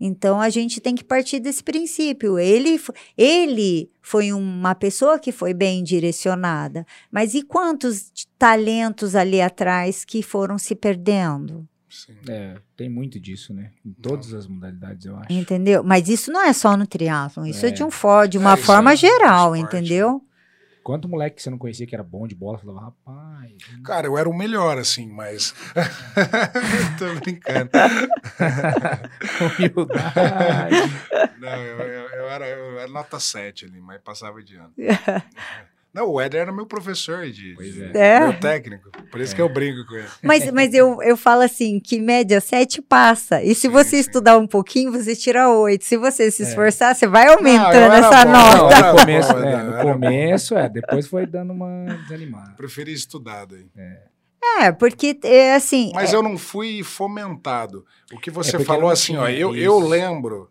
[0.00, 2.38] Então a gente tem que partir desse princípio.
[2.38, 2.80] Ele,
[3.18, 10.22] ele foi uma pessoa que foi bem direcionada, mas e quantos talentos ali atrás que
[10.22, 11.68] foram se perdendo?
[11.90, 12.16] Sim.
[12.28, 13.72] É, tem muito disso, né?
[13.84, 15.32] Em todas as modalidades, eu acho.
[15.32, 15.82] Entendeu?
[15.82, 17.72] Mas isso não é só no triatlon, isso é, É.
[17.72, 20.22] de um for, de É, uma isso forma é geral, esporte, entendeu?
[20.82, 23.52] Quanto moleque que você não conhecia que era bom de bola, falava, rapaz.
[23.84, 25.54] Cara, eu era o melhor, assim, mas.
[26.98, 27.70] Tô brincando.
[29.58, 30.76] Humildade.
[31.38, 34.72] Não, eu, eu- eu era, eu era nota 7 ali, mas passava de ano.
[35.92, 38.16] Não, o Éder era meu professor de, Pois de- é.
[38.16, 38.20] É.
[38.20, 38.90] meu técnico.
[39.10, 40.06] Por isso que eu brinco com ele.
[40.22, 43.42] Mas, mas eu, eu falo assim, que média 7 passa.
[43.42, 43.96] E se Sim, você sim.
[43.98, 45.84] estudar um pouquinho, você tira 8.
[45.84, 46.46] Se você se É.
[46.46, 48.80] esforçar, você vai aumentando essa bom, nota.
[48.82, 52.52] Não, no começo, bom, é, eu no começo, é, depois foi dando uma desanimada.
[52.56, 53.66] Preferi estudado aí.
[54.62, 55.90] É, porque é assim.
[55.94, 57.84] Mas é- eu não fui fomentado.
[58.12, 59.88] O que você falou assim, ó, eu, eu isso.
[59.88, 60.48] lembro,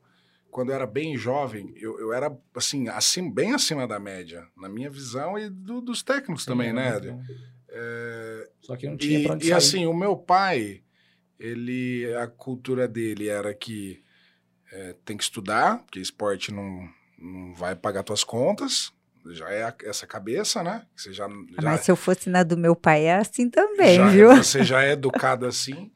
[0.52, 4.68] quando eu era bem jovem, eu, eu era, assim, assim, bem acima da média, na
[4.70, 7.16] minha visão e do- dos técnicos também, né, Éder?
[7.70, 9.58] É, Só que não tinha E, pra onde e sair.
[9.58, 10.82] assim, o meu pai,
[11.40, 14.04] ele, a cultura dele era que
[14.72, 18.92] é, tem que estudar, porque esporte não, não vai pagar tuas contas,
[19.32, 20.86] já é a- essa cabeça, né?
[20.96, 24.10] Você já, já, Mas se eu fosse na do meu pai, é assim também, já-
[24.12, 24.36] viu?
[24.36, 25.92] Você já é educado assim.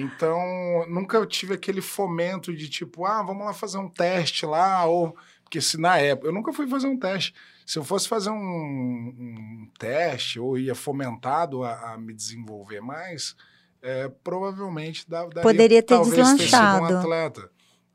[0.00, 5.16] Então, nunca tive aquele fomento de tipo, ah, vamos lá fazer um teste lá, ou.
[5.42, 6.28] Porque se na época.
[6.28, 7.34] Eu nunca fui fazer um teste.
[7.64, 13.34] Se eu fosse fazer um, um teste ou ia fomentado a, a me desenvolver mais,
[13.82, 16.94] é, provavelmente dá, daria, Poderia ter talvez ter sido deslanchado.
[16.94, 17.50] um atleta.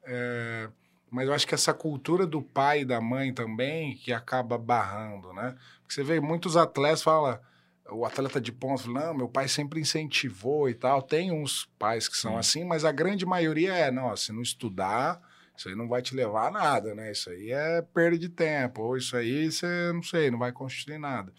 [0.06, 0.70] É,
[1.10, 5.32] mas eu acho que essa cultura do pai e da mãe também que acaba barrando,
[5.34, 5.56] né?
[5.82, 7.40] Porque você vê muitos atletas falam,
[7.94, 11.02] o atleta de fala, não, meu pai sempre incentivou e tal.
[11.02, 12.38] Tem uns pais que são Sim.
[12.38, 15.22] assim, mas a grande maioria é, não, se não estudar,
[15.56, 17.12] isso aí não vai te levar a nada, né?
[17.12, 20.98] Isso aí é perda de tempo, ou isso aí você, não sei, não vai construir
[20.98, 21.32] nada.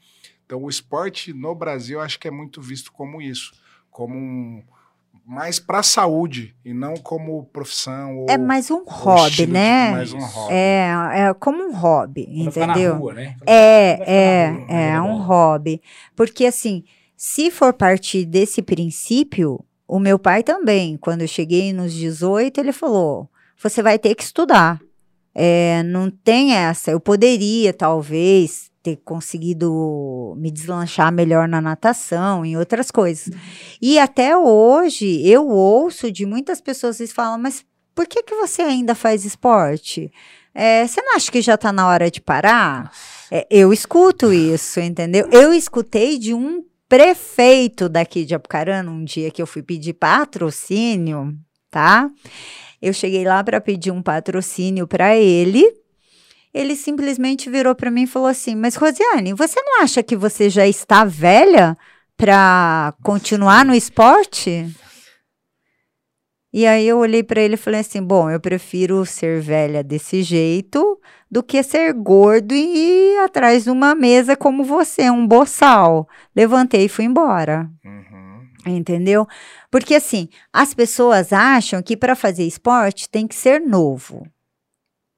[0.47, 3.52] Então, o esporte no Brasil, eu acho que é muito visto como isso,
[3.90, 4.64] como um
[5.26, 9.90] mais para saúde e não como profissão ou É mais um hobby, né?
[9.90, 10.55] mais um hobby.
[10.55, 12.96] É, é como um hobby, Quando ficar na entendeu?
[12.96, 13.36] rua, né?
[13.46, 15.82] É, é, na rua, é jogar um hobby.
[16.14, 16.84] Porque assim,
[17.16, 22.72] se for partir desse princípio, o meu pai também, quando eu cheguei nos 18, ele
[22.72, 23.28] falou:
[23.62, 24.80] você vai ter que estudar.
[25.34, 26.90] É, não tem essa.
[26.90, 33.35] Eu poderia, talvez, ter conseguido me deslanchar melhor na natação, em outras coisas.
[33.81, 38.61] E até hoje, eu ouço de muitas pessoas que falam, mas por que, que você
[38.61, 40.12] ainda faz esporte?
[40.55, 42.93] É, você não acha que já está na hora de parar?
[43.31, 45.27] É, eu escuto isso, entendeu?
[45.32, 51.35] Eu escutei de um prefeito daqui de Apucarana, um dia que eu fui pedir patrocínio,
[51.70, 52.11] tá?
[52.82, 55.84] Eu cheguei lá para pedir um patrocínio para ele.
[56.55, 60.48] Ele simplesmente virou para mim e falou assim: Mas Rosiane, você não acha que você
[60.48, 61.76] já está velha
[62.16, 64.72] para continuar no esporte?
[66.52, 70.22] E aí eu olhei para ele e falei assim: Bom, eu prefiro ser velha desse
[70.22, 76.09] jeito do que ser gordo e ir atrás de uma mesa como você, um boçal.
[76.36, 77.68] Levantei e fui embora.
[77.85, 78.74] Uhum.
[78.76, 79.26] Entendeu?
[79.68, 84.24] Porque assim, as pessoas acham que para fazer esporte tem que ser novo.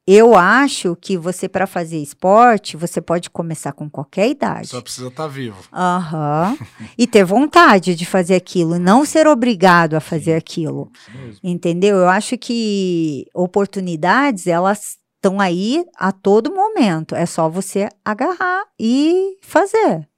[0.07, 4.69] Eu acho que você, para fazer esporte, você pode começar com qualquer idade.
[4.69, 5.57] Só precisa estar vivo.
[5.73, 6.57] Aham.
[6.97, 10.93] e ter vontade de fazer aquilo, não ser obrigado a fazer aquilo.
[10.95, 11.41] Isso mesmo.
[11.43, 11.97] Entendeu?
[11.97, 17.17] Eu acho que oportunidades, elas estão aí a todo momento.
[17.17, 20.09] É só você agarrar e fazer.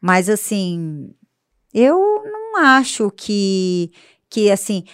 [0.00, 1.10] Mas assim,
[1.74, 3.92] eu não acho que
[4.30, 4.84] que assim,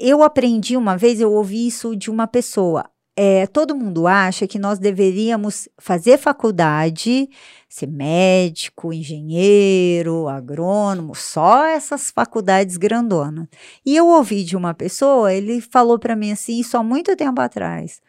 [0.00, 2.90] eu aprendi uma vez, eu ouvi isso de uma pessoa.
[3.14, 7.28] É, todo mundo acha que nós deveríamos fazer faculdade,
[7.68, 13.46] ser médico, engenheiro, agrônomo, só essas faculdades grandonas.
[13.84, 17.40] E eu ouvi de uma pessoa, ele falou para mim assim, isso há muito tempo
[17.40, 18.00] atrás.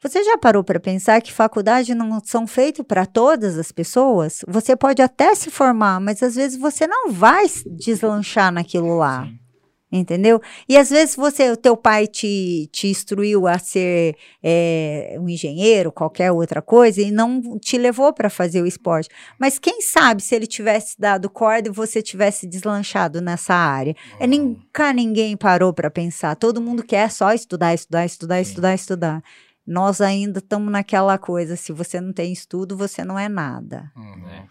[0.00, 4.44] Você já parou para pensar que faculdade não são feitas para todas as pessoas?
[4.46, 9.24] Você pode até se formar, mas às vezes você não vai deslanchar naquilo lá.
[9.24, 9.45] Sim.
[9.90, 10.42] Entendeu?
[10.68, 15.92] E às vezes você, o teu pai te, te instruiu a ser é, um engenheiro,
[15.92, 19.08] qualquer outra coisa, e não te levou para fazer o esporte.
[19.38, 23.94] Mas quem sabe se ele tivesse dado corda e você tivesse deslanchado nessa área?
[24.18, 26.34] É, nunca ninguém parou para pensar.
[26.34, 28.50] Todo mundo quer só estudar, estudar, estudar, Sim.
[28.50, 29.22] estudar, estudar.
[29.64, 33.90] Nós ainda estamos naquela coisa: se você não tem estudo, você não é nada.
[33.96, 34.28] Uhum.
[34.28, 34.46] É.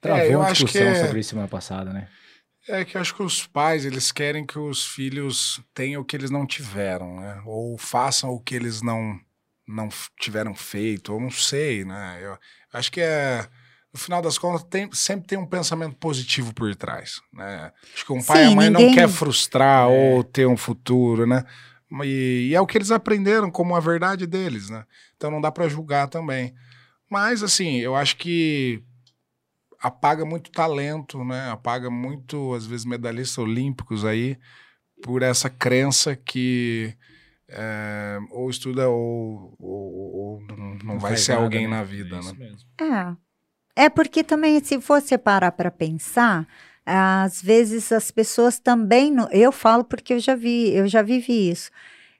[0.00, 2.08] Travou eu uma discussão que é- sobre isso semana passada, né?
[2.68, 6.14] É que eu acho que os pais, eles querem que os filhos tenham o que
[6.16, 7.40] eles não tiveram, né?
[7.46, 9.18] Ou façam o que eles não,
[9.66, 9.88] não
[10.20, 12.18] tiveram feito, ou não sei, né?
[12.22, 12.36] Eu
[12.72, 13.46] acho que é...
[13.90, 17.72] No final das contas, tem- sempre tem um pensamento positivo por trás, né?
[17.94, 19.92] Acho que um pai e Sim, a mãe ninguém- não quer frustrar É.
[20.16, 21.42] ou ter um futuro, né?
[22.04, 24.84] E, e é o que eles aprenderam como a verdade deles, né?
[25.16, 26.54] Então não dá pra julgar também.
[27.10, 28.82] Mas, assim, eu acho que
[29.80, 31.50] apaga muito talento, né?
[31.50, 34.36] Apaga muito, às vezes, medalhistas olímpicos aí
[35.02, 36.94] por essa crença que
[37.48, 41.76] é, ou estuda ou, ou- ou não, não vai ser nada, alguém né?
[41.76, 42.46] na vida, É isso né?
[42.46, 42.68] mesmo.
[42.80, 43.84] É.
[43.84, 46.46] É porque também, se você parar para pensar,
[46.84, 49.12] às vezes as pessoas também.
[49.12, 51.70] não- eu falo porque eu já vi, eu já vivi isso.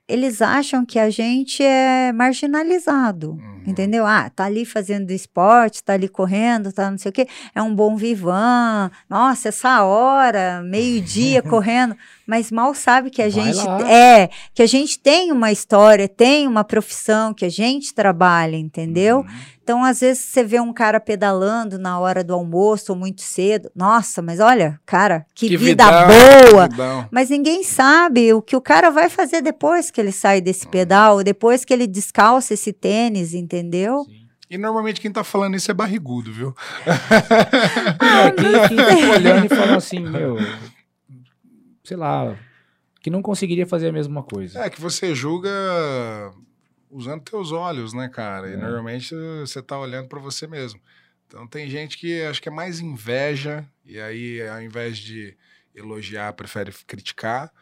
[0.09, 3.33] Eles acham que a gente é marginalizado.
[3.33, 3.59] Uhum.
[3.67, 4.07] Entendeu?
[4.07, 7.29] Ah, tá ali fazendo esporte, tá ali correndo, tá não sei o quê.
[7.55, 8.91] É um bom vivan.
[9.11, 11.95] Nossa, essa hora, meio-dia correndo.
[12.27, 13.91] Mas mal sabe que a Vai gente lá.
[13.91, 19.19] é, que a gente tem uma história, tem uma profissão, que a gente trabalha, entendeu?
[19.19, 19.27] Uhum.
[19.69, 23.71] Então, às vezes, você vê um cara pedalando na hora do almoço ou muito cedo.
[23.77, 26.69] Nossa, mas olha, cara, que, vida vidão, boa!
[26.69, 27.09] que vidão.
[27.11, 31.23] Mas ninguém sabe o que o cara vai fazer depois que ele sai desse pedal,
[31.23, 34.05] depois que ele descalça esse tênis, entendeu?
[34.07, 34.27] Sim.
[34.49, 36.57] E normalmente quem tá falando isso é barrigudo, viu?
[38.39, 40.39] Quem, quem fica olhando e falando assim, meu,
[41.85, 42.35] sei lá,
[43.03, 44.61] que não conseguiria fazer a mesma coisa.
[44.61, 45.51] É que você julga
[46.91, 48.49] usando teus olhos, né, cara?
[48.49, 48.57] E É.
[48.57, 50.81] normalmente você tá olhando para você mesmo.
[51.27, 55.37] Então tem gente que acho que é mais inveja, e aí ao invés de
[55.75, 57.53] elogiar, prefere criticar,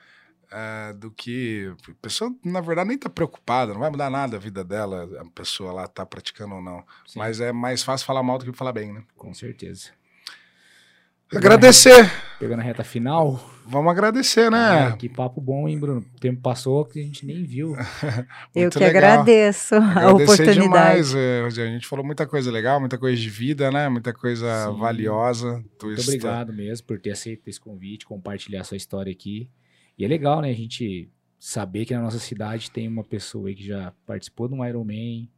[0.51, 1.75] eh, do que.
[1.91, 5.25] A pessoa, na verdade, nem tá preocupada, não vai mudar nada a vida dela, a
[5.31, 6.85] pessoa lá tá praticando ou não.
[7.07, 9.03] Sim, Mas é mais fácil falar mal do que falar bem, né?
[9.17, 9.91] com certeza.
[11.35, 12.11] Agradecer.
[12.39, 13.41] Pegando a reta final.
[13.69, 14.59] Vamos agradecer, né?
[14.93, 16.05] Ah, que papo bom, hein, Bruno?
[16.15, 17.75] O tempo passou que a gente nem viu.
[18.55, 19.03] Eu Muito que legal.
[19.21, 20.61] agradeço a oportunidade.
[20.61, 21.71] demais, eh, Rosiane.
[21.71, 23.89] A gente falou muita coisa legal, muita coisa de vida, né?
[23.89, 24.79] Muita coisa Sim.
[24.79, 25.55] valiosa.
[25.83, 29.51] Muito está- obrigado mesmo por ter aceito esse convite, compartilhar sua história aqui.
[29.99, 33.55] E é legal, né, a gente saber que na nossa cidade tem uma pessoa aí
[33.57, 35.29] que já participou de um Ironman,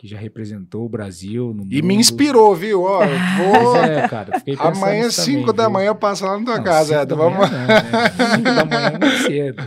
[0.00, 1.92] que já representou o Brasil no E me mundo.
[2.00, 2.84] inspirou, viu?
[2.84, 3.76] Ó, eu vou.
[3.76, 5.72] é, cara, Amanhã, nisso também, 5 da viu?
[5.74, 7.06] manhã, passa lá na tua Não, casa, cinco Ed.
[7.10, 7.38] da Vamos.
[7.50, 8.10] manhã não, né?
[8.34, 9.62] Cinco da manhã é muito cedo.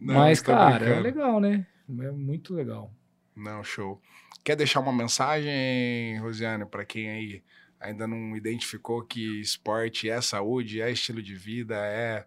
[0.00, 1.02] Não, Mas, cara, é brincando.
[1.02, 1.64] legal, né?
[1.88, 2.90] É muito legal.
[3.36, 4.02] Não, show.
[4.42, 7.42] Quer deixar uma mensagem, Rosiane, para quem aí
[7.80, 12.24] ainda não identificou que esporte é saúde, é estilo de vida, é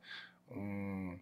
[0.56, 1.18] um.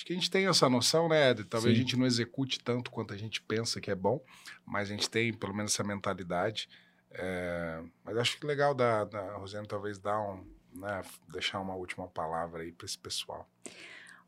[0.00, 1.44] Acho que a gente tem essa noção, né, Ed?
[1.44, 1.78] Talvez Sim.
[1.78, 4.18] a gente não execute tanto quanto a gente pensa que é bom,
[4.64, 6.70] mas a gente tem pelo menos essa mentalidade.
[7.10, 10.42] É, Mas acho que legal da, da Rosiane talvez dar um.
[10.72, 13.46] Né, deixar uma última palavra aí para esse pessoal.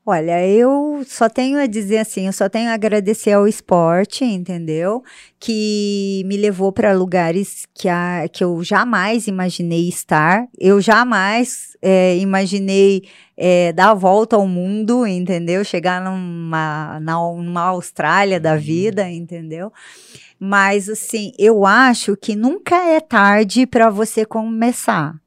[0.04, 5.00] Olha, eu só tenho a dizer assim, eu só tenho a agradecer ao esporte, entendeu?
[5.38, 10.48] Que me levou para lugares que, a, que eu jamais imaginei estar.
[10.58, 13.04] Eu jamais eh, imaginei
[13.36, 15.64] eh, dar a volta ao mundo, entendeu?
[15.64, 19.72] Chegar numa, na, numa Austrália da vida, entendeu?
[20.36, 25.21] Mas assim, eu acho que nunca é tarde para você começar.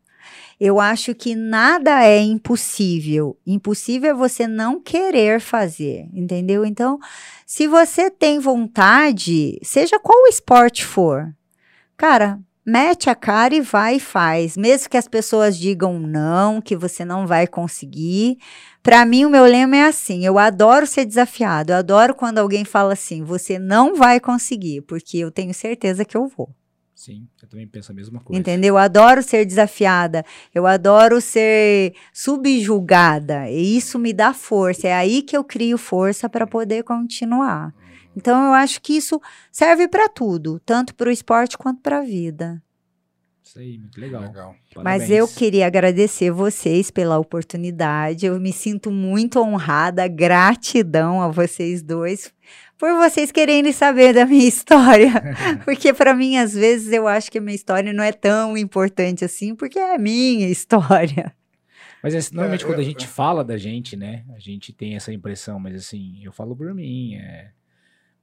[0.60, 3.38] Eu acho que nada é impossível.
[3.46, 6.66] Impossível é você não querer fazer, entendeu?
[6.66, 6.98] Então,
[7.46, 11.34] se você tem vontade, seja qual o esporte for,
[11.98, 14.58] cara, mete a cara e vai e faz.
[14.58, 18.38] Mesmo que as pessoas digam não, que você não vai conseguir.
[18.82, 21.72] Para mim, o meu lema é assim: eu adoro ser desafiado.
[21.72, 26.18] Eu adoro quando alguém fala assim, você não vai conseguir, porque eu tenho certeza que
[26.18, 26.50] eu vou.
[26.96, 28.40] Sim, eu também penso a mesma coisa.
[28.40, 28.70] Entendeu?
[28.70, 30.24] Eu adoro ser desafiada,
[30.54, 34.88] eu adoro ser subjugada, e isso me dá força.
[34.88, 37.74] É aí que eu crio força para poder continuar.
[38.16, 42.02] Então eu acho que isso serve para tudo, tanto para o esporte quanto para a
[42.02, 42.64] vida.
[43.44, 44.22] Isso aí, muito legal.
[44.22, 44.56] Legal.
[44.78, 48.26] Mas eu queria agradecer vocês pela oportunidade.
[48.26, 52.34] Eu me sinto muito honrada, gratidão a vocês dois
[52.78, 55.12] por vocês quererem saber da minha história.
[55.66, 59.24] porque para mim, às vezes, eu acho que a minha história não é tão importante
[59.24, 61.36] assim, porque é a minha história.
[62.02, 64.24] Mas assim, normalmente É, quando a gente fala da gente, né?
[64.36, 67.16] A gente tem essa impressão, mas assim, eu falo por mim.
[67.16, 67.52] É,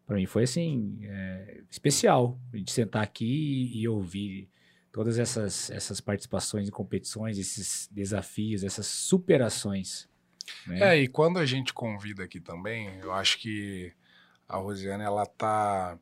[0.06, 4.48] para mim foi assim, é, especial a gente sentar aqui e, e ouvir
[4.92, 10.08] todas essas, essas participações em competições, esses desafios, essas superações.
[10.66, 10.80] Né?
[10.80, 13.92] É, e quando a gente convida aqui também, eu acho que
[14.52, 15.98] a Rosiane, ela tá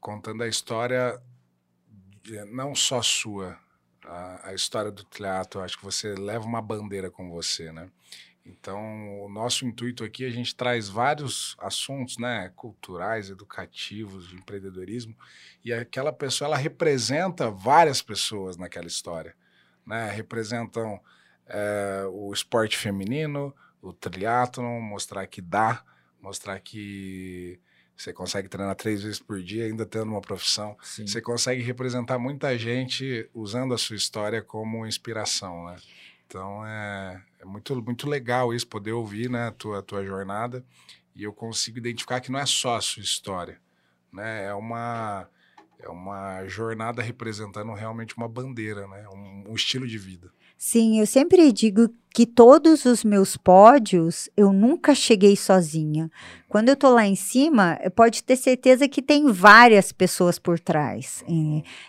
[0.00, 1.20] contando a história
[2.22, 3.58] de- não só sua,
[4.04, 7.90] a, a história do teatro, acho que você leva uma bandeira com você, né?
[8.46, 15.14] Então, o nosso intuito aqui, a gente traz vários assuntos, né, culturais, educativos, de empreendedorismo,
[15.64, 19.34] e aquela pessoa, ela representa várias pessoas naquela história,
[19.86, 20.10] né?
[20.10, 21.00] Representam
[21.46, 25.84] eh, o esporte feminino, o triatlon, mostrar que dá,
[26.20, 27.60] mostrar que
[28.00, 30.74] você consegue treinar três vezes por dia, ainda tendo uma profissão.
[30.82, 31.06] Sim.
[31.06, 35.76] Você consegue representar muita gente usando a sua história como inspiração, né?
[36.26, 40.64] Então é, é muito, muito legal isso, poder ouvir né, a tua, tua jornada
[41.14, 43.60] e eu consigo identificar que não é só a sua história,
[44.10, 44.46] né?
[44.46, 45.28] É uma,
[45.78, 49.06] é uma jornada representando realmente uma bandeira, né?
[49.08, 50.32] Um, um estilo de vida.
[50.56, 56.10] Sim, eu sempre digo que todos os meus pódios eu nunca cheguei sozinha.
[56.50, 61.22] Quando eu tô lá em cima, pode ter certeza que tem várias pessoas por trás.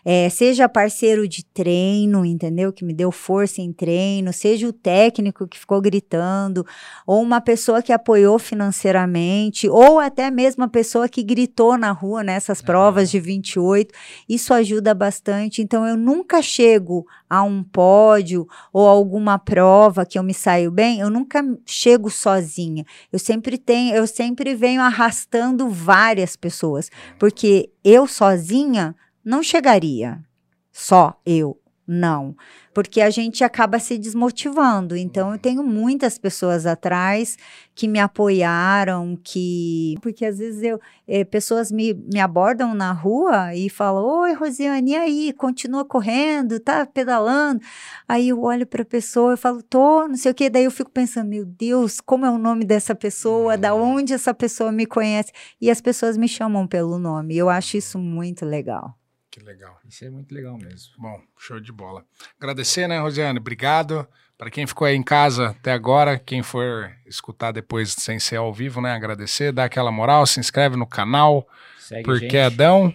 [0.06, 2.72] É, é, seja parceiro de treino, entendeu?
[2.72, 6.64] Que me deu força em treino, seja o técnico que ficou gritando,
[7.07, 12.23] ou uma pessoa que apoiou financeiramente, ou até mesmo a pessoa que gritou na rua
[12.23, 13.91] nessas provas de 28.
[14.30, 15.64] Isso ajuda bastante.
[15.64, 20.99] Então eu nunca chego a um pódio ou alguma prova que eu me saio bem,
[20.99, 22.85] eu nunca chego sozinha.
[23.13, 28.93] Eu sempre tenho, eu sempre venho arrastando várias pessoas, porque eu sozinha
[29.23, 30.21] não chegaria.
[30.69, 31.57] Só eu,
[31.88, 32.35] não.
[32.73, 34.95] Porque a gente acaba se desmotivando.
[34.95, 37.38] Então, eu tenho muitas pessoas atrás
[37.76, 39.95] que me apoiaram, que.
[40.02, 44.91] Porque às vezes eu, eh, pessoas me, me abordam na rua e falam: Oi, Rosiane,
[44.91, 45.34] e aí?
[45.34, 47.61] Continua correndo, tá pedalando?
[48.07, 50.49] Aí eu olho para a pessoa e falo: Tô, não sei o quê.
[50.49, 53.57] Daí eu fico pensando: Meu Deus, como é o nome dessa pessoa?
[53.57, 55.31] Da onde essa pessoa me conhece?
[55.60, 57.35] E as pessoas me chamam pelo nome.
[57.35, 59.01] Eu acho isso muito legal.
[59.31, 59.79] Que legal.
[59.87, 60.93] Isso é muito legal mesmo.
[60.97, 62.05] Bom, show de bola.
[62.37, 63.39] Agradecer, né, Rosiane?
[63.39, 64.05] Obrigado.
[64.37, 68.53] Para quem ficou aí em casa até agora, quem for escutar depois sem ser ao
[68.53, 68.91] vivo, né?
[68.91, 71.47] Agradecer, dá aquela moral, se inscreve no canal,
[71.79, 72.37] Segue porque gente.
[72.37, 72.93] Adão,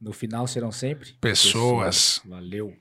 [0.00, 2.20] No final serão sempre Pessoas.
[2.24, 2.76] Valeu.